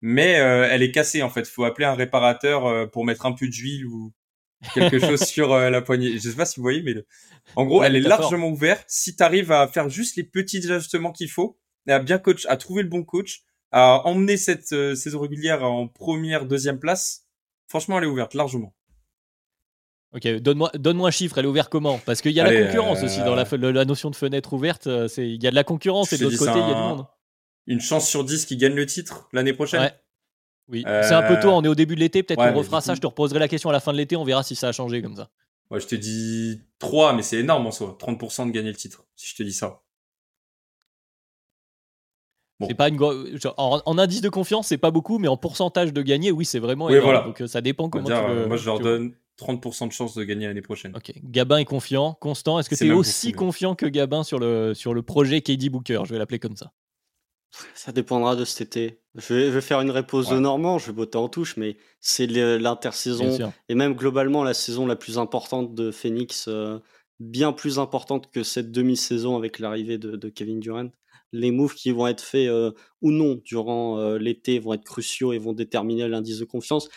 mais 0.00 0.32
elle 0.32 0.82
est 0.82 0.92
cassée 0.92 1.22
en 1.22 1.30
fait. 1.30 1.42
Il 1.42 1.52
faut 1.52 1.64
appeler 1.64 1.86
un 1.86 1.94
réparateur 1.94 2.90
pour 2.90 3.04
mettre 3.04 3.26
un 3.26 3.32
peu 3.32 3.48
d'huile 3.48 3.86
ou 3.86 4.12
quelque 4.74 4.98
chose 5.00 5.22
sur 5.22 5.58
la 5.58 5.80
poignée. 5.82 6.12
Je 6.18 6.28
sais 6.30 6.36
pas 6.36 6.44
si 6.44 6.56
vous 6.56 6.62
voyez, 6.62 6.82
mais 6.82 6.94
en 7.56 7.64
gros, 7.64 7.82
elle 7.82 7.96
est 7.96 8.00
largement 8.00 8.48
ouverte. 8.48 8.84
Si 8.88 9.16
tu 9.16 9.22
arrives 9.22 9.52
à 9.52 9.66
faire 9.68 9.88
juste 9.88 10.16
les 10.16 10.24
petits 10.24 10.70
ajustements 10.70 11.12
qu'il 11.12 11.30
faut 11.30 11.58
et 11.86 11.92
à 11.92 11.98
bien 11.98 12.18
coach, 12.18 12.46
à 12.46 12.56
trouver 12.56 12.82
le 12.82 12.88
bon 12.88 13.04
coach, 13.04 13.42
à 13.70 14.06
emmener 14.06 14.36
cette 14.36 14.72
euh, 14.72 14.94
saison 14.94 15.20
régulière 15.20 15.64
en 15.64 15.88
première, 15.88 16.46
deuxième 16.46 16.78
place, 16.78 17.26
franchement, 17.66 17.98
elle 17.98 18.04
est 18.04 18.08
ouverte 18.08 18.34
largement. 18.34 18.74
Ok, 20.14 20.28
donne-moi 20.36 20.70
donne 20.74 21.00
un 21.00 21.10
chiffre, 21.10 21.38
elle 21.38 21.44
est 21.44 21.48
ouverte 21.48 21.70
comment? 21.70 21.98
Parce 22.06 22.22
qu'il 22.22 22.32
y 22.32 22.40
a 22.40 22.44
la 22.44 22.66
concurrence 22.66 23.02
aussi 23.02 23.18
dans 23.18 23.34
la, 23.34 23.44
euh, 23.52 23.72
la, 23.72 23.84
notion 23.84 24.10
de 24.10 24.16
fenêtre 24.16 24.52
ouverte. 24.52 24.86
Euh, 24.86 25.08
il 25.18 25.42
y 25.42 25.46
a 25.48 25.50
de 25.50 25.56
la 25.56 25.64
concurrence 25.64 26.12
et 26.12 26.18
de 26.18 26.24
l'autre 26.24 26.38
côté, 26.38 26.52
il 26.52 26.58
y 26.58 26.70
a 26.70 26.74
du 26.74 26.80
monde. 26.80 27.06
Une 27.66 27.80
chance 27.80 28.08
sur 28.08 28.24
10 28.24 28.46
qui 28.46 28.56
gagne 28.56 28.74
le 28.74 28.86
titre 28.86 29.28
l'année 29.32 29.52
prochaine? 29.52 29.80
Ouais. 29.80 29.92
Oui, 30.68 30.82
c'est 30.86 31.12
un 31.12 31.22
peu 31.22 31.38
tôt, 31.40 31.50
on 31.50 31.62
est 31.62 31.68
au 31.68 31.74
début 31.74 31.94
de 31.94 32.00
l'été, 32.00 32.22
peut-être 32.22 32.40
qu'on 32.40 32.54
refera 32.54 32.80
ça, 32.80 32.94
je 32.94 33.00
te 33.00 33.06
reposerai 33.06 33.38
la 33.38 33.48
question 33.48 33.68
à 33.68 33.72
la 33.72 33.80
fin 33.80 33.92
de 33.92 33.98
l'été, 33.98 34.16
on 34.16 34.24
verra 34.24 34.42
si 34.42 34.54
ça 34.54 34.68
a 34.68 34.72
changé 34.72 35.02
comme 35.02 35.14
ça. 35.14 35.28
Ouais, 35.70 35.78
je 35.78 35.86
te 35.86 35.94
dis 35.94 36.62
3, 36.78 37.12
mais 37.12 37.22
c'est 37.22 37.38
énorme 37.38 37.66
en 37.66 37.70
soi, 37.70 37.98
30% 38.00 38.46
de 38.46 38.50
gagner 38.50 38.70
le 38.70 38.76
titre, 38.76 39.04
si 39.14 39.28
je 39.28 39.34
te 39.34 39.42
dis 39.42 39.52
ça. 39.52 39.82
C'est 42.66 42.74
pas 42.74 42.88
une 42.88 42.98
en, 43.02 43.98
indice 43.98 44.22
de 44.22 44.28
confiance, 44.30 44.68
c'est 44.68 44.78
pas 44.78 44.90
beaucoup, 44.90 45.18
mais 45.18 45.28
en 45.28 45.36
pourcentage 45.36 45.92
de 45.92 46.00
gagner, 46.00 46.30
oui, 46.30 46.46
c'est 46.46 46.60
vraiment 46.60 46.86
oui, 46.86 46.98
Voilà. 46.98 47.20
Donc 47.22 47.42
euh, 47.42 47.46
ça 47.46 47.60
dépend 47.60 47.90
comment 47.90 48.06
tu 48.06 48.12
euh, 48.12 48.46
Moi, 48.46 48.56
je 48.56 48.64
leur 48.64 48.78
donne 48.78 49.12
30% 49.38 49.88
de 49.88 49.92
chance 49.92 50.14
de 50.14 50.24
gagner 50.24 50.46
l'année 50.46 50.62
prochaine. 50.62 50.94
Ok. 50.96 51.12
Gabin 51.24 51.58
est 51.58 51.64
confiant. 51.64 52.16
Constant, 52.20 52.58
est-ce 52.58 52.68
que 52.68 52.74
tu 52.74 52.86
es 52.86 52.92
aussi 52.92 53.32
confiant 53.32 53.74
que 53.74 53.86
Gabin 53.86 54.22
sur 54.22 54.38
le, 54.38 54.74
sur 54.74 54.94
le 54.94 55.02
projet 55.02 55.40
KD 55.40 55.70
Booker? 55.70 56.02
Je 56.04 56.12
vais 56.12 56.18
l'appeler 56.18 56.38
comme 56.38 56.56
ça. 56.56 56.72
Ça 57.74 57.92
dépendra 57.92 58.36
de 58.36 58.44
cet 58.44 58.62
été. 58.62 59.00
Je 59.14 59.34
vais, 59.34 59.60
faire 59.60 59.80
une 59.80 59.92
réponse 59.92 60.28
de 60.28 60.38
Normand, 60.38 60.78
je 60.78 60.86
vais 60.86 60.92
botter 60.92 61.18
en 61.18 61.28
touche, 61.28 61.56
mais 61.56 61.76
c'est 62.00 62.26
l'intersaison 62.26 63.52
et 63.68 63.74
même 63.76 63.94
globalement 63.94 64.42
la 64.42 64.54
saison 64.54 64.86
la 64.86 64.96
plus 64.96 65.18
importante 65.18 65.72
de 65.72 65.92
Phoenix, 65.92 66.46
euh, 66.48 66.80
bien 67.20 67.52
plus 67.52 67.78
importante 67.78 68.28
que 68.32 68.42
cette 68.42 68.72
demi-saison 68.72 69.36
avec 69.36 69.60
l'arrivée 69.60 69.98
de, 69.98 70.16
de, 70.16 70.28
Kevin 70.28 70.58
Durant 70.58 70.88
les 71.34 71.50
moves 71.50 71.74
qui 71.74 71.90
vont 71.90 72.06
être 72.06 72.22
faits 72.22 72.48
euh, 72.48 72.70
ou 73.02 73.10
non 73.10 73.40
durant 73.44 73.98
euh, 73.98 74.18
l'été 74.18 74.60
vont 74.60 74.72
être 74.72 74.84
cruciaux 74.84 75.32
et 75.32 75.38
vont 75.38 75.52
déterminer 75.52 76.08
l'indice 76.08 76.38
de 76.38 76.44
confiance. 76.44 76.88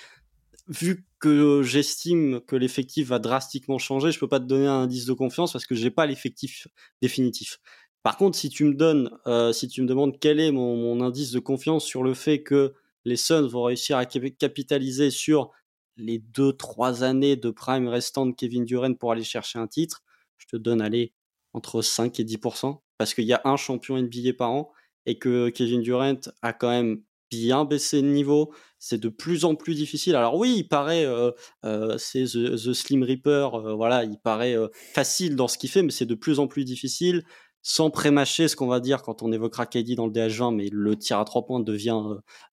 Vu 0.67 1.05
que 1.19 1.63
j'estime 1.63 2.41
que 2.41 2.55
l'effectif 2.55 3.07
va 3.07 3.19
drastiquement 3.19 3.77
changer, 3.77 4.11
je 4.11 4.19
peux 4.19 4.27
pas 4.27 4.39
te 4.39 4.45
donner 4.45 4.67
un 4.67 4.81
indice 4.81 5.05
de 5.05 5.13
confiance 5.13 5.53
parce 5.53 5.65
que 5.65 5.75
j'ai 5.75 5.91
pas 5.91 6.05
l'effectif 6.05 6.67
définitif. 7.01 7.59
Par 8.03 8.17
contre, 8.17 8.37
si 8.37 8.49
tu 8.49 8.65
me 8.65 8.73
donnes, 8.73 9.09
euh, 9.27 9.53
si 9.53 9.67
tu 9.67 9.81
me 9.81 9.87
demandes 9.87 10.19
quel 10.19 10.39
est 10.39 10.51
mon, 10.51 11.01
indice 11.01 11.31
de 11.31 11.39
confiance 11.39 11.85
sur 11.85 12.03
le 12.03 12.13
fait 12.13 12.43
que 12.43 12.73
les 13.05 13.15
Suns 13.15 13.47
vont 13.47 13.63
réussir 13.63 13.97
à 13.97 14.05
capitaliser 14.05 15.09
sur 15.09 15.51
les 15.95 16.19
deux 16.19 16.53
trois 16.53 17.03
années 17.03 17.35
de 17.35 17.49
prime 17.49 17.87
restant 17.87 18.25
de 18.25 18.33
Kevin 18.33 18.65
Durant 18.65 18.93
pour 18.93 19.11
aller 19.11 19.23
chercher 19.23 19.59
un 19.59 19.67
titre, 19.67 20.03
je 20.37 20.47
te 20.47 20.57
donne 20.57 20.81
aller 20.81 21.13
entre 21.53 21.81
5 21.81 22.19
et 22.19 22.23
10% 22.23 22.81
parce 22.97 23.13
qu'il 23.13 23.25
y 23.25 23.33
a 23.33 23.41
un 23.45 23.57
champion 23.57 23.97
NBA 23.97 24.33
par 24.37 24.51
an 24.51 24.71
et 25.05 25.17
que 25.17 25.49
Kevin 25.49 25.81
Durant 25.81 26.19
a 26.41 26.53
quand 26.53 26.69
même 26.69 27.01
bien 27.29 27.65
baissé 27.65 28.01
de 28.01 28.07
niveau. 28.07 28.53
C'est 28.79 28.99
de 28.99 29.09
plus 29.09 29.45
en 29.45 29.55
plus 29.55 29.75
difficile. 29.75 30.15
Alors 30.15 30.35
oui, 30.35 30.55
il 30.57 30.67
paraît, 30.67 31.05
euh, 31.05 31.31
euh, 31.65 31.97
c'est 31.97 32.25
the, 32.25 32.73
Slim 32.73 33.03
Reaper, 33.03 33.55
euh, 33.55 33.73
voilà, 33.73 34.03
il 34.03 34.19
paraît 34.19 34.55
facile 34.93 35.35
dans 35.35 35.47
ce 35.47 35.57
qu'il 35.57 35.69
fait, 35.69 35.81
mais 35.81 35.91
c'est 35.91 36.05
de 36.05 36.15
plus 36.15 36.39
en 36.39 36.47
plus 36.47 36.63
difficile. 36.65 37.23
Sans 37.63 37.89
prémâcher 37.89 38.47
ce 38.47 38.55
qu'on 38.55 38.67
va 38.67 38.79
dire 38.79 39.01
quand 39.01 39.23
on 39.23 39.31
évoquera 39.31 39.65
KD 39.65 39.95
dans 39.95 40.05
le 40.05 40.13
DH20, 40.13 40.55
mais 40.55 40.69
le 40.71 40.95
tir 40.95 41.19
à 41.19 41.25
trois 41.25 41.45
points 41.45 41.59
devient 41.59 42.01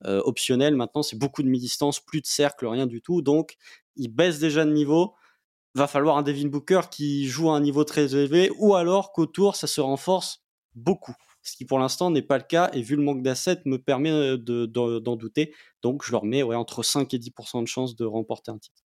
optionnel. 0.02 0.74
Maintenant, 0.74 1.04
c'est 1.04 1.18
beaucoup 1.18 1.44
de 1.44 1.48
mi-distance, 1.48 2.00
plus 2.00 2.20
de 2.20 2.26
cercle, 2.26 2.66
rien 2.66 2.86
du 2.86 3.00
tout. 3.00 3.22
Donc, 3.22 3.54
il 3.96 4.08
baisse 4.08 4.40
déjà 4.40 4.64
de 4.64 4.72
niveau 4.72 5.14
va 5.74 5.86
falloir 5.86 6.16
un 6.16 6.22
Devin 6.22 6.48
Booker 6.48 6.82
qui 6.90 7.26
joue 7.26 7.50
à 7.50 7.56
un 7.56 7.60
niveau 7.60 7.84
très 7.84 8.14
élevé 8.14 8.50
ou 8.58 8.74
alors 8.74 9.12
qu'autour 9.12 9.56
ça 9.56 9.66
se 9.66 9.80
renforce 9.80 10.44
beaucoup. 10.74 11.14
Ce 11.44 11.56
qui 11.56 11.64
pour 11.64 11.78
l'instant 11.78 12.10
n'est 12.10 12.22
pas 12.22 12.38
le 12.38 12.44
cas 12.44 12.70
et 12.72 12.82
vu 12.82 12.96
le 12.96 13.02
manque 13.02 13.22
d'assets 13.22 13.60
me 13.66 13.78
permet 13.78 14.10
euh, 14.10 14.66
d'en 14.66 15.16
douter. 15.16 15.54
Donc 15.82 16.04
je 16.04 16.10
leur 16.10 16.24
mets 16.24 16.42
entre 16.42 16.82
5 16.82 17.12
et 17.14 17.18
10% 17.18 17.62
de 17.62 17.68
chance 17.68 17.94
de 17.96 18.04
remporter 18.04 18.50
un 18.50 18.58
titre. 18.58 18.82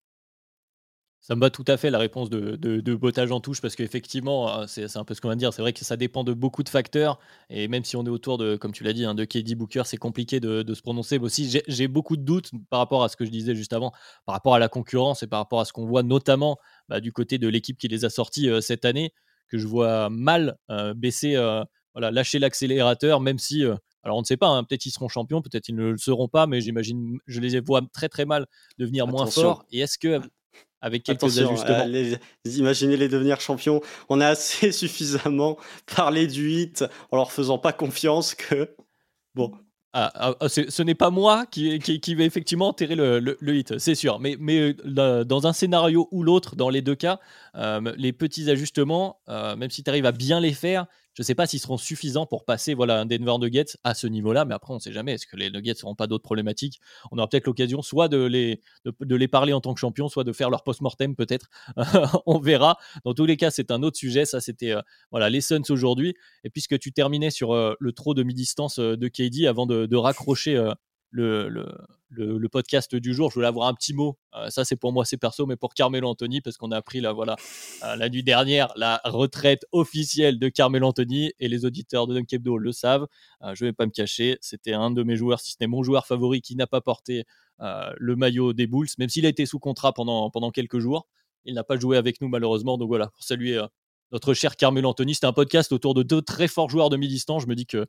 Ça 1.21 1.35
me 1.35 1.41
va 1.41 1.49
tout 1.49 1.65
à 1.67 1.75
fait 1.75 1.89
la 1.89 1.99
réponse 1.99 2.29
de, 2.29 2.55
de, 2.55 2.95
Botage 2.95 3.31
en 3.31 3.41
touche 3.41 3.61
parce 3.61 3.75
qu'effectivement, 3.75 4.61
euh, 4.61 4.65
c'est 4.67 4.95
un 4.95 5.03
peu 5.03 5.13
ce 5.13 5.21
qu'on 5.21 5.27
va 5.27 5.35
dire. 5.35 5.53
C'est 5.53 5.61
vrai 5.61 5.73
que 5.73 5.83
ça 5.83 5.97
dépend 5.97 6.23
de 6.23 6.33
beaucoup 6.33 6.63
de 6.63 6.69
facteurs. 6.69 7.19
Et 7.49 7.67
même 7.67 7.83
si 7.83 7.97
on 7.97 8.05
est 8.05 8.09
autour 8.09 8.37
de, 8.37 8.55
comme 8.55 8.71
tu 8.71 8.83
l'as 8.83 8.93
dit, 8.93 9.03
hein, 9.03 9.15
de 9.15 9.25
KD 9.25 9.55
Booker, 9.55 9.83
c'est 9.85 9.97
compliqué 9.97 10.39
de, 10.39 10.63
de, 10.63 10.73
se 10.73 10.81
prononcer. 10.81 11.19
Mais 11.19 11.25
aussi, 11.25 11.61
j'ai 11.67 11.87
beaucoup 11.89 12.15
de 12.15 12.23
doutes 12.23 12.51
par 12.69 12.79
rapport 12.79 13.03
à 13.03 13.09
ce 13.09 13.17
que 13.17 13.25
je 13.25 13.31
disais 13.31 13.53
juste 13.53 13.73
avant, 13.73 13.91
par 14.25 14.33
rapport 14.33 14.55
à 14.55 14.59
la 14.59 14.69
concurrence 14.69 15.21
et 15.21 15.27
par 15.27 15.39
rapport 15.39 15.59
à 15.59 15.65
ce 15.65 15.73
qu'on 15.73 15.85
voit 15.85 16.03
notamment 16.03 16.57
bah, 16.87 17.01
du 17.01 17.11
côté 17.11 17.37
de 17.37 17.49
l'équipe 17.49 17.77
qui 17.77 17.89
les 17.89 18.05
a 18.05 18.09
sortis 18.09 18.49
euh, 18.49 18.61
cette 18.61 18.85
année, 18.85 19.13
que 19.49 19.57
je 19.57 19.67
vois 19.67 20.09
mal 20.09 20.57
euh, 20.71 20.93
baisser, 20.93 21.35
voilà, 21.93 22.11
lâcher 22.11 22.39
l'accélérateur, 22.39 23.19
même 23.19 23.39
si. 23.39 23.63
alors 24.03 24.17
on 24.17 24.21
ne 24.21 24.25
sait 24.25 24.37
pas, 24.37 24.47
hein, 24.47 24.63
peut-être 24.63 24.85
ils 24.85 24.91
seront 24.91 25.09
champions, 25.09 25.41
peut-être 25.41 25.69
ils 25.69 25.75
ne 25.75 25.91
le 25.91 25.97
seront 25.97 26.27
pas, 26.27 26.47
mais 26.47 26.61
j'imagine, 26.61 27.19
je 27.27 27.39
les 27.39 27.59
vois 27.59 27.81
très 27.93 28.09
très 28.09 28.25
mal 28.25 28.45
devenir 28.77 29.07
moins 29.07 29.25
forts. 29.25 29.65
Et 29.71 29.79
est-ce 29.79 29.97
que 29.97 30.21
avec 30.81 31.03
quelques 31.03 31.23
ajustements. 31.23 31.85
Euh, 31.87 32.15
imaginez 32.45 32.97
les 32.97 33.09
devenir 33.09 33.41
champions. 33.41 33.81
On 34.07 34.21
a 34.21 34.27
assez 34.27 34.71
suffisamment 34.71 35.57
parlé 35.95 36.27
du 36.27 36.51
hit 36.51 36.85
en 37.11 37.17
leur 37.17 37.31
faisant 37.31 37.57
pas 37.57 37.73
confiance 37.73 38.35
que 38.35 38.75
bon. 39.35 39.51
Ah, 39.91 40.11
ah, 40.13 40.35
ah 40.39 40.49
ce 40.49 40.83
n'est 40.83 40.93
pas 40.93 41.09
moi 41.09 41.47
qui, 41.47 41.79
qui, 41.79 42.13
vais 42.13 42.25
effectivement 42.25 42.67
enterrer 42.67 42.93
le, 42.93 43.19
le, 43.19 43.55
hit, 43.55 43.79
c'est 43.79 43.95
sûr. 43.95 44.19
Mais, 44.19 44.37
mais 44.39 44.75
euh, 44.85 45.23
dans 45.23 45.47
un 45.47 45.53
scénario 45.53 46.07
ou 46.11 46.21
l'autre, 46.21 46.55
dans 46.55 46.69
les 46.69 46.83
deux 46.83 46.93
cas, 46.93 47.19
euh, 47.55 47.91
les 47.97 48.13
petits 48.13 48.51
ajustements, 48.51 49.19
même 49.27 49.71
si 49.71 49.83
tu 49.83 49.89
arrives 49.89 50.05
à 50.05 50.11
bien 50.11 50.39
les 50.39 50.53
faire, 50.53 50.85
je 51.19 51.23
ne 51.23 51.25
sais 51.25 51.35
pas 51.35 51.47
s'ils 51.47 51.59
seront 51.59 51.75
suffisants 51.75 52.25
pour 52.25 52.45
passer 52.45 52.73
voilà, 52.73 53.01
un 53.01 53.05
Denver 53.05 53.37
Nuggets 53.39 53.77
à 53.83 53.93
ce 53.93 54.07
niveau-là, 54.07 54.45
mais 54.45 54.53
après, 54.53 54.71
on 54.71 54.77
ne 54.77 54.79
sait 54.79 54.93
jamais. 54.93 55.15
Est-ce 55.15 55.27
que 55.27 55.35
les 55.35 55.49
Nuggets 55.49 55.73
n'auront 55.83 55.93
pas 55.93 56.07
d'autres 56.07 56.23
problématiques? 56.23 56.79
On 57.11 57.17
aura 57.17 57.27
peut-être 57.27 57.45
l'occasion 57.45 57.81
soit 57.81 58.07
de 58.07 58.23
les, 58.23 59.27
parler 59.27 59.51
en 59.51 59.59
tant 59.59 59.73
que 59.73 59.81
champion, 59.81 60.07
soit 60.07 60.23
de 60.23 60.31
faire 60.31 60.49
leur 60.49 60.63
post-mortem, 60.63 61.17
peut-être. 61.17 61.49
on 62.25 62.39
verra. 62.39 62.77
Dans 63.03 63.13
tous 63.13 63.25
les 63.25 63.35
cas, 63.35 63.51
c'est 63.51 63.69
un 63.69 63.83
autre 63.83 63.97
sujet. 63.97 64.23
Ça, 64.23 64.39
c'était 64.39 64.71
euh, 64.71 64.81
voilà, 65.11 65.29
les 65.29 65.41
Suns 65.41 65.63
aujourd'hui. 65.67 66.15
Et 66.45 66.49
puisque 66.49 66.79
tu 66.79 66.93
terminais 66.93 67.31
sur 67.31 67.53
euh, 67.53 67.73
le 67.81 67.91
trop 67.91 68.13
de 68.13 68.23
mi-distance 68.23 68.79
euh, 68.79 68.95
de 68.95 69.09
KD 69.09 69.45
avant 69.45 69.65
de, 69.65 69.87
de 69.87 69.97
raccrocher 69.97 70.71
le, 71.11 71.49
le, 72.09 72.49
podcast 72.49 72.95
du 72.95 73.13
jour, 73.13 73.29
je 73.29 73.35
voulais 73.35 73.47
avoir 73.47 73.67
un 73.67 73.73
petit 73.73 73.93
mot. 73.93 74.17
Euh, 74.35 74.49
ça, 74.49 74.65
c'est 74.65 74.75
pour 74.75 74.91
moi, 74.91 75.05
c'est 75.05 75.17
perso, 75.17 75.45
mais 75.45 75.55
pour 75.55 75.73
Carmelo 75.73 76.07
Anthony, 76.07 76.41
parce 76.41 76.57
qu'on 76.57 76.71
a 76.71 76.77
appris 76.77 77.01
là, 77.01 77.13
voilà, 77.13 77.35
euh, 77.83 77.95
la 77.95 78.09
nuit 78.09 78.23
dernière 78.23 78.71
la 78.75 79.01
retraite 79.05 79.65
officielle 79.71 80.39
de 80.39 80.49
Carmelo 80.49 80.87
Anthony 80.87 81.31
et 81.39 81.47
les 81.47 81.65
auditeurs 81.65 82.07
de 82.07 82.15
Dunkebdo 82.15 82.57
le 82.57 82.71
savent. 82.71 83.07
Euh, 83.43 83.53
je 83.55 83.63
ne 83.63 83.69
vais 83.69 83.73
pas 83.73 83.85
me 83.85 83.91
cacher, 83.91 84.37
c'était 84.41 84.73
un 84.73 84.91
de 84.91 85.03
mes 85.03 85.15
joueurs, 85.15 85.39
si 85.39 85.51
ce 85.51 85.57
n'est 85.61 85.67
mon 85.67 85.83
joueur 85.83 86.05
favori, 86.07 86.41
qui 86.41 86.55
n'a 86.55 86.67
pas 86.67 86.81
porté 86.81 87.25
le 87.61 88.15
maillot 88.15 88.53
des 88.53 88.67
Bulls, 88.67 88.87
même 88.99 89.09
s'il 89.09 89.25
a 89.25 89.29
été 89.29 89.45
sous 89.45 89.59
contrat 89.59 89.91
pendant, 89.91 90.29
pendant 90.29 90.49
quelques 90.49 90.79
jours. 90.79 91.07
Il 91.43 91.55
n'a 91.55 91.65
pas 91.65 91.77
joué 91.77 91.97
avec 91.97 92.21
nous, 92.21 92.29
malheureusement. 92.29 92.77
Donc 92.77 92.87
voilà, 92.87 93.07
pour 93.07 93.21
saluer 93.21 93.61
notre 94.13 94.33
cher 94.33 94.55
Carmelo 94.55 94.87
Anthony. 94.87 95.13
C'était 95.13 95.27
un 95.27 95.33
podcast 95.33 95.73
autour 95.73 95.93
de 95.93 96.01
deux 96.01 96.21
très 96.21 96.47
forts 96.47 96.69
joueurs 96.69 96.89
de 96.89 96.95
mi-distance. 96.95 97.43
Je 97.43 97.47
me 97.47 97.55
dis 97.55 97.65
que 97.65 97.85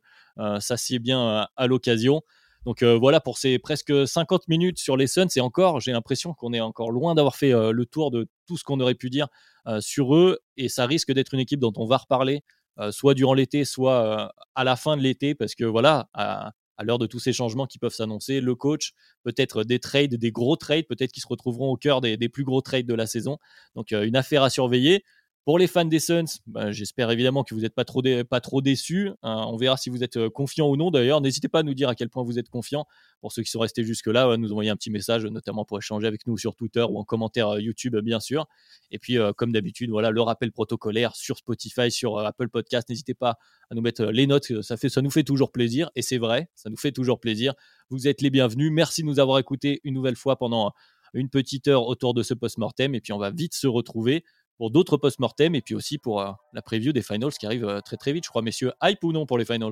ça 0.59 0.75
s'y 0.75 0.95
est 0.95 0.99
bien 0.99 1.47
à 1.55 1.67
l'occasion. 1.67 2.21
Donc 2.65 2.83
euh, 2.83 2.95
voilà 2.95 3.19
pour 3.19 3.37
ces 3.37 3.57
presque 3.59 4.07
50 4.07 4.47
minutes 4.47 4.79
sur 4.79 4.97
les 4.97 5.07
Suns. 5.07 5.27
Et 5.35 5.41
encore, 5.41 5.79
j'ai 5.79 5.91
l'impression 5.91 6.33
qu'on 6.33 6.53
est 6.53 6.59
encore 6.59 6.91
loin 6.91 7.15
d'avoir 7.15 7.35
fait 7.35 7.53
euh, 7.53 7.71
le 7.71 7.85
tour 7.85 8.11
de 8.11 8.27
tout 8.47 8.57
ce 8.57 8.63
qu'on 8.63 8.79
aurait 8.79 8.95
pu 8.95 9.09
dire 9.09 9.27
euh, 9.67 9.81
sur 9.81 10.15
eux. 10.15 10.39
Et 10.57 10.69
ça 10.69 10.85
risque 10.85 11.11
d'être 11.11 11.33
une 11.33 11.39
équipe 11.39 11.59
dont 11.59 11.73
on 11.75 11.85
va 11.85 11.97
reparler, 11.97 12.43
soit 12.89 13.13
durant 13.13 13.35
l'été, 13.35 13.63
soit 13.63 14.33
à 14.55 14.63
la 14.63 14.75
fin 14.75 14.97
de 14.97 15.03
l'été, 15.03 15.35
parce 15.35 15.53
que 15.53 15.65
voilà, 15.65 16.09
à, 16.13 16.53
l'heure 16.83 16.97
de 16.97 17.05
tous 17.05 17.19
ces 17.19 17.31
changements 17.31 17.67
qui 17.67 17.77
peuvent 17.77 17.93
s'annoncer, 17.93 18.41
le 18.41 18.55
coach, 18.55 18.93
peut-être 19.21 19.63
des 19.63 19.77
trades, 19.77 20.15
des 20.15 20.31
gros 20.31 20.55
trades, 20.55 20.87
peut-être 20.87 21.11
qui 21.11 21.19
se 21.19 21.27
retrouveront 21.27 21.69
au 21.69 21.77
cœur 21.77 22.01
des, 22.01 22.17
plus 22.29 22.43
gros 22.43 22.61
trades 22.61 22.87
de 22.87 22.95
la 22.95 23.05
saison. 23.05 23.37
Donc 23.75 23.91
une 23.91 24.15
affaire 24.15 24.41
à 24.41 24.49
surveiller. 24.49 25.03
Pour 25.43 25.57
les 25.57 25.65
fans 25.65 25.85
des 25.85 25.99
Suns, 25.99 26.25
bah, 26.45 26.71
j'espère 26.71 27.09
évidemment 27.09 27.43
que 27.43 27.55
vous 27.55 27.61
n'êtes 27.61 27.73
pas 27.73 27.83
trop, 27.83 28.61
déçus. 28.61 29.09
Hein. 29.23 29.45
on 29.47 29.57
verra 29.57 29.75
si 29.75 29.89
vous 29.89 30.03
êtes 30.03 30.17
euh, 30.17 30.29
confiant 30.29 30.69
ou 30.69 30.77
non. 30.77 30.91
D'ailleurs, 30.91 31.19
n'hésitez 31.19 31.47
pas 31.47 31.59
à 31.59 31.63
nous 31.63 31.73
dire 31.73 31.89
à 31.89 31.95
quel 31.95 32.09
point 32.09 32.23
vous 32.23 32.37
êtes 32.37 32.47
confiant. 32.47 32.85
Pour 33.21 33.31
ceux 33.31 33.41
qui 33.41 33.49
sont 33.49 33.59
restés 33.59 33.83
jusque-là, 33.83 34.37
nous 34.37 34.51
envoyer 34.51 34.69
un 34.69 34.75
petit 34.75 34.91
message, 34.91 35.25
notamment 35.25 35.65
pour 35.65 35.79
échanger 35.79 36.05
avec 36.05 36.27
nous 36.27 36.37
sur 36.37 36.55
Twitter 36.55 36.85
ou 36.87 36.99
en 36.99 37.03
commentaire 37.03 37.55
euh, 37.55 37.59
YouTube, 37.59 37.95
bien 37.97 38.19
sûr. 38.19 38.45
Et 38.91 38.99
puis, 38.99 39.17
euh, 39.17 39.33
comme 39.33 39.51
d'habitude, 39.51 39.89
voilà 39.89 40.11
le 40.11 40.21
rappel 40.21 40.51
protocolaire 40.51 41.15
sur 41.15 41.37
Spotify, 41.37 41.89
sur 41.89 42.19
Apple 42.19 42.49
Podcast. 42.49 42.87
N'hésitez 42.89 43.15
pas 43.15 43.39
à 43.71 43.75
nous 43.75 43.81
mettre 43.81 44.05
les 44.05 44.27
notes. 44.27 44.61
Ça, 44.61 44.77
fait, 44.77 44.89
ça 44.89 45.01
nous 45.01 45.09
fait 45.09 45.23
toujours 45.23 45.51
plaisir. 45.51 45.89
Et 45.95 46.03
c'est 46.03 46.19
vrai, 46.19 46.51
ça 46.53 46.69
nous 46.69 46.77
fait 46.77 46.91
toujours 46.91 47.19
plaisir. 47.19 47.55
Vous 47.89 48.07
êtes 48.07 48.21
les 48.21 48.29
bienvenus. 48.29 48.71
Merci 48.71 49.01
de 49.01 49.07
nous 49.07 49.19
avoir 49.19 49.39
écoutés 49.39 49.81
une 49.85 49.95
nouvelle 49.95 50.15
fois 50.15 50.37
pendant 50.37 50.71
une 51.13 51.29
petite 51.29 51.67
heure 51.67 51.87
autour 51.87 52.13
de 52.13 52.21
ce 52.21 52.35
post-mortem. 52.35 52.93
Et 52.93 53.01
puis, 53.01 53.11
on 53.11 53.17
va 53.17 53.31
vite 53.31 53.55
se 53.55 53.67
retrouver 53.67 54.23
pour 54.61 54.69
d'autres 54.69 54.95
post-mortem 54.95 55.55
et 55.55 55.61
puis 55.63 55.73
aussi 55.73 55.97
pour 55.97 56.21
euh, 56.21 56.29
la 56.53 56.61
preview 56.61 56.93
des 56.93 57.01
finals 57.01 57.31
qui 57.31 57.47
arrive 57.47 57.65
euh, 57.65 57.79
très 57.79 57.97
très 57.97 58.13
vite, 58.13 58.25
je 58.25 58.29
crois, 58.29 58.43
messieurs. 58.43 58.71
Hype 58.83 59.03
ou 59.03 59.11
non 59.11 59.25
pour 59.25 59.39
les 59.39 59.43
finals? 59.43 59.71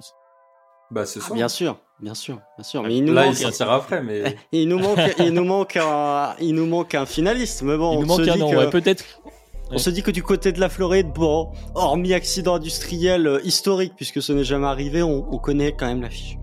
Bah, 0.89 1.05
c'est 1.05 1.19
ah, 1.29 1.33
bien 1.35 1.47
sûr, 1.47 1.77
bien 1.99 2.15
sûr, 2.15 2.41
bien 2.57 2.63
sûr. 2.63 2.81
Mais 2.81 2.97
il 2.97 3.05
nous 3.05 3.13
Là, 3.13 3.27
manque... 3.27 3.39
il 3.39 3.63
après, 3.65 4.01
mais 4.01 4.35
il 4.51 4.67
nous 4.67 4.79
manque, 4.79 4.97
il 5.19 5.31
nous 5.31 5.45
manque 5.45 5.77
un, 5.77 6.33
il 6.41 6.55
nous 6.55 6.65
manque 6.65 6.95
un 6.95 7.05
finaliste. 7.05 7.61
Mais 7.61 7.77
bon, 7.77 7.93
il 7.93 7.99
nous 7.99 8.07
manque 8.07 8.27
un 8.27 8.35
nom, 8.35 8.49
ouais, 8.49 8.71
peut-être. 8.71 9.05
On 9.69 9.77
se 9.77 9.91
dit 9.91 10.01
que 10.01 10.09
du 10.09 10.23
côté 10.23 10.53
de 10.53 10.59
la 10.59 10.69
Floride, 10.69 11.13
bon, 11.13 11.51
hormis 11.75 12.15
accident 12.15 12.55
industriel 12.55 13.27
euh, 13.27 13.39
historique, 13.43 13.93
puisque 13.95 14.23
ce 14.23 14.33
n'est 14.33 14.43
jamais 14.43 14.65
arrivé, 14.65 15.03
on, 15.03 15.21
connaît 15.37 15.73
quand 15.73 15.85
même 15.85 16.01
l'affiche. 16.01 16.39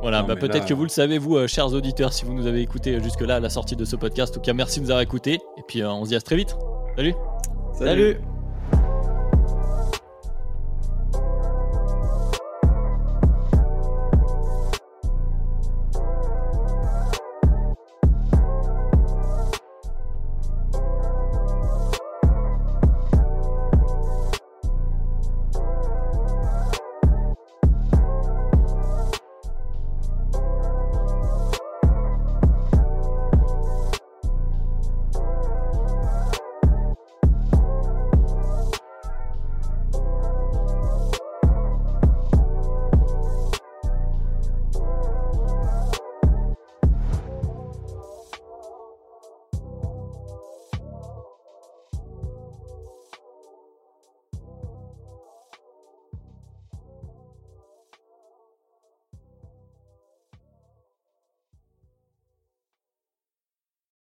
Voilà, 0.00 0.22
bah 0.22 0.36
peut-être 0.36 0.64
que 0.64 0.72
vous 0.72 0.84
le 0.84 0.88
savez, 0.88 1.18
vous, 1.18 1.46
chers 1.46 1.74
auditeurs, 1.74 2.14
si 2.14 2.24
vous 2.24 2.32
nous 2.32 2.46
avez 2.46 2.62
écouté 2.62 3.02
jusque-là 3.02 3.36
à 3.36 3.40
la 3.40 3.50
sortie 3.50 3.76
de 3.76 3.84
ce 3.84 3.96
podcast. 3.96 4.32
En 4.32 4.34
tout 4.36 4.40
cas, 4.40 4.54
merci 4.54 4.78
de 4.78 4.84
nous 4.84 4.90
avoir 4.92 5.02
écoutés. 5.02 5.34
Et 5.58 5.62
puis, 5.68 5.84
on 5.84 6.04
se 6.04 6.08
dit 6.08 6.16
à 6.16 6.22
très 6.22 6.36
vite. 6.36 6.56
Salut. 6.98 7.14
Salut. 7.78 8.16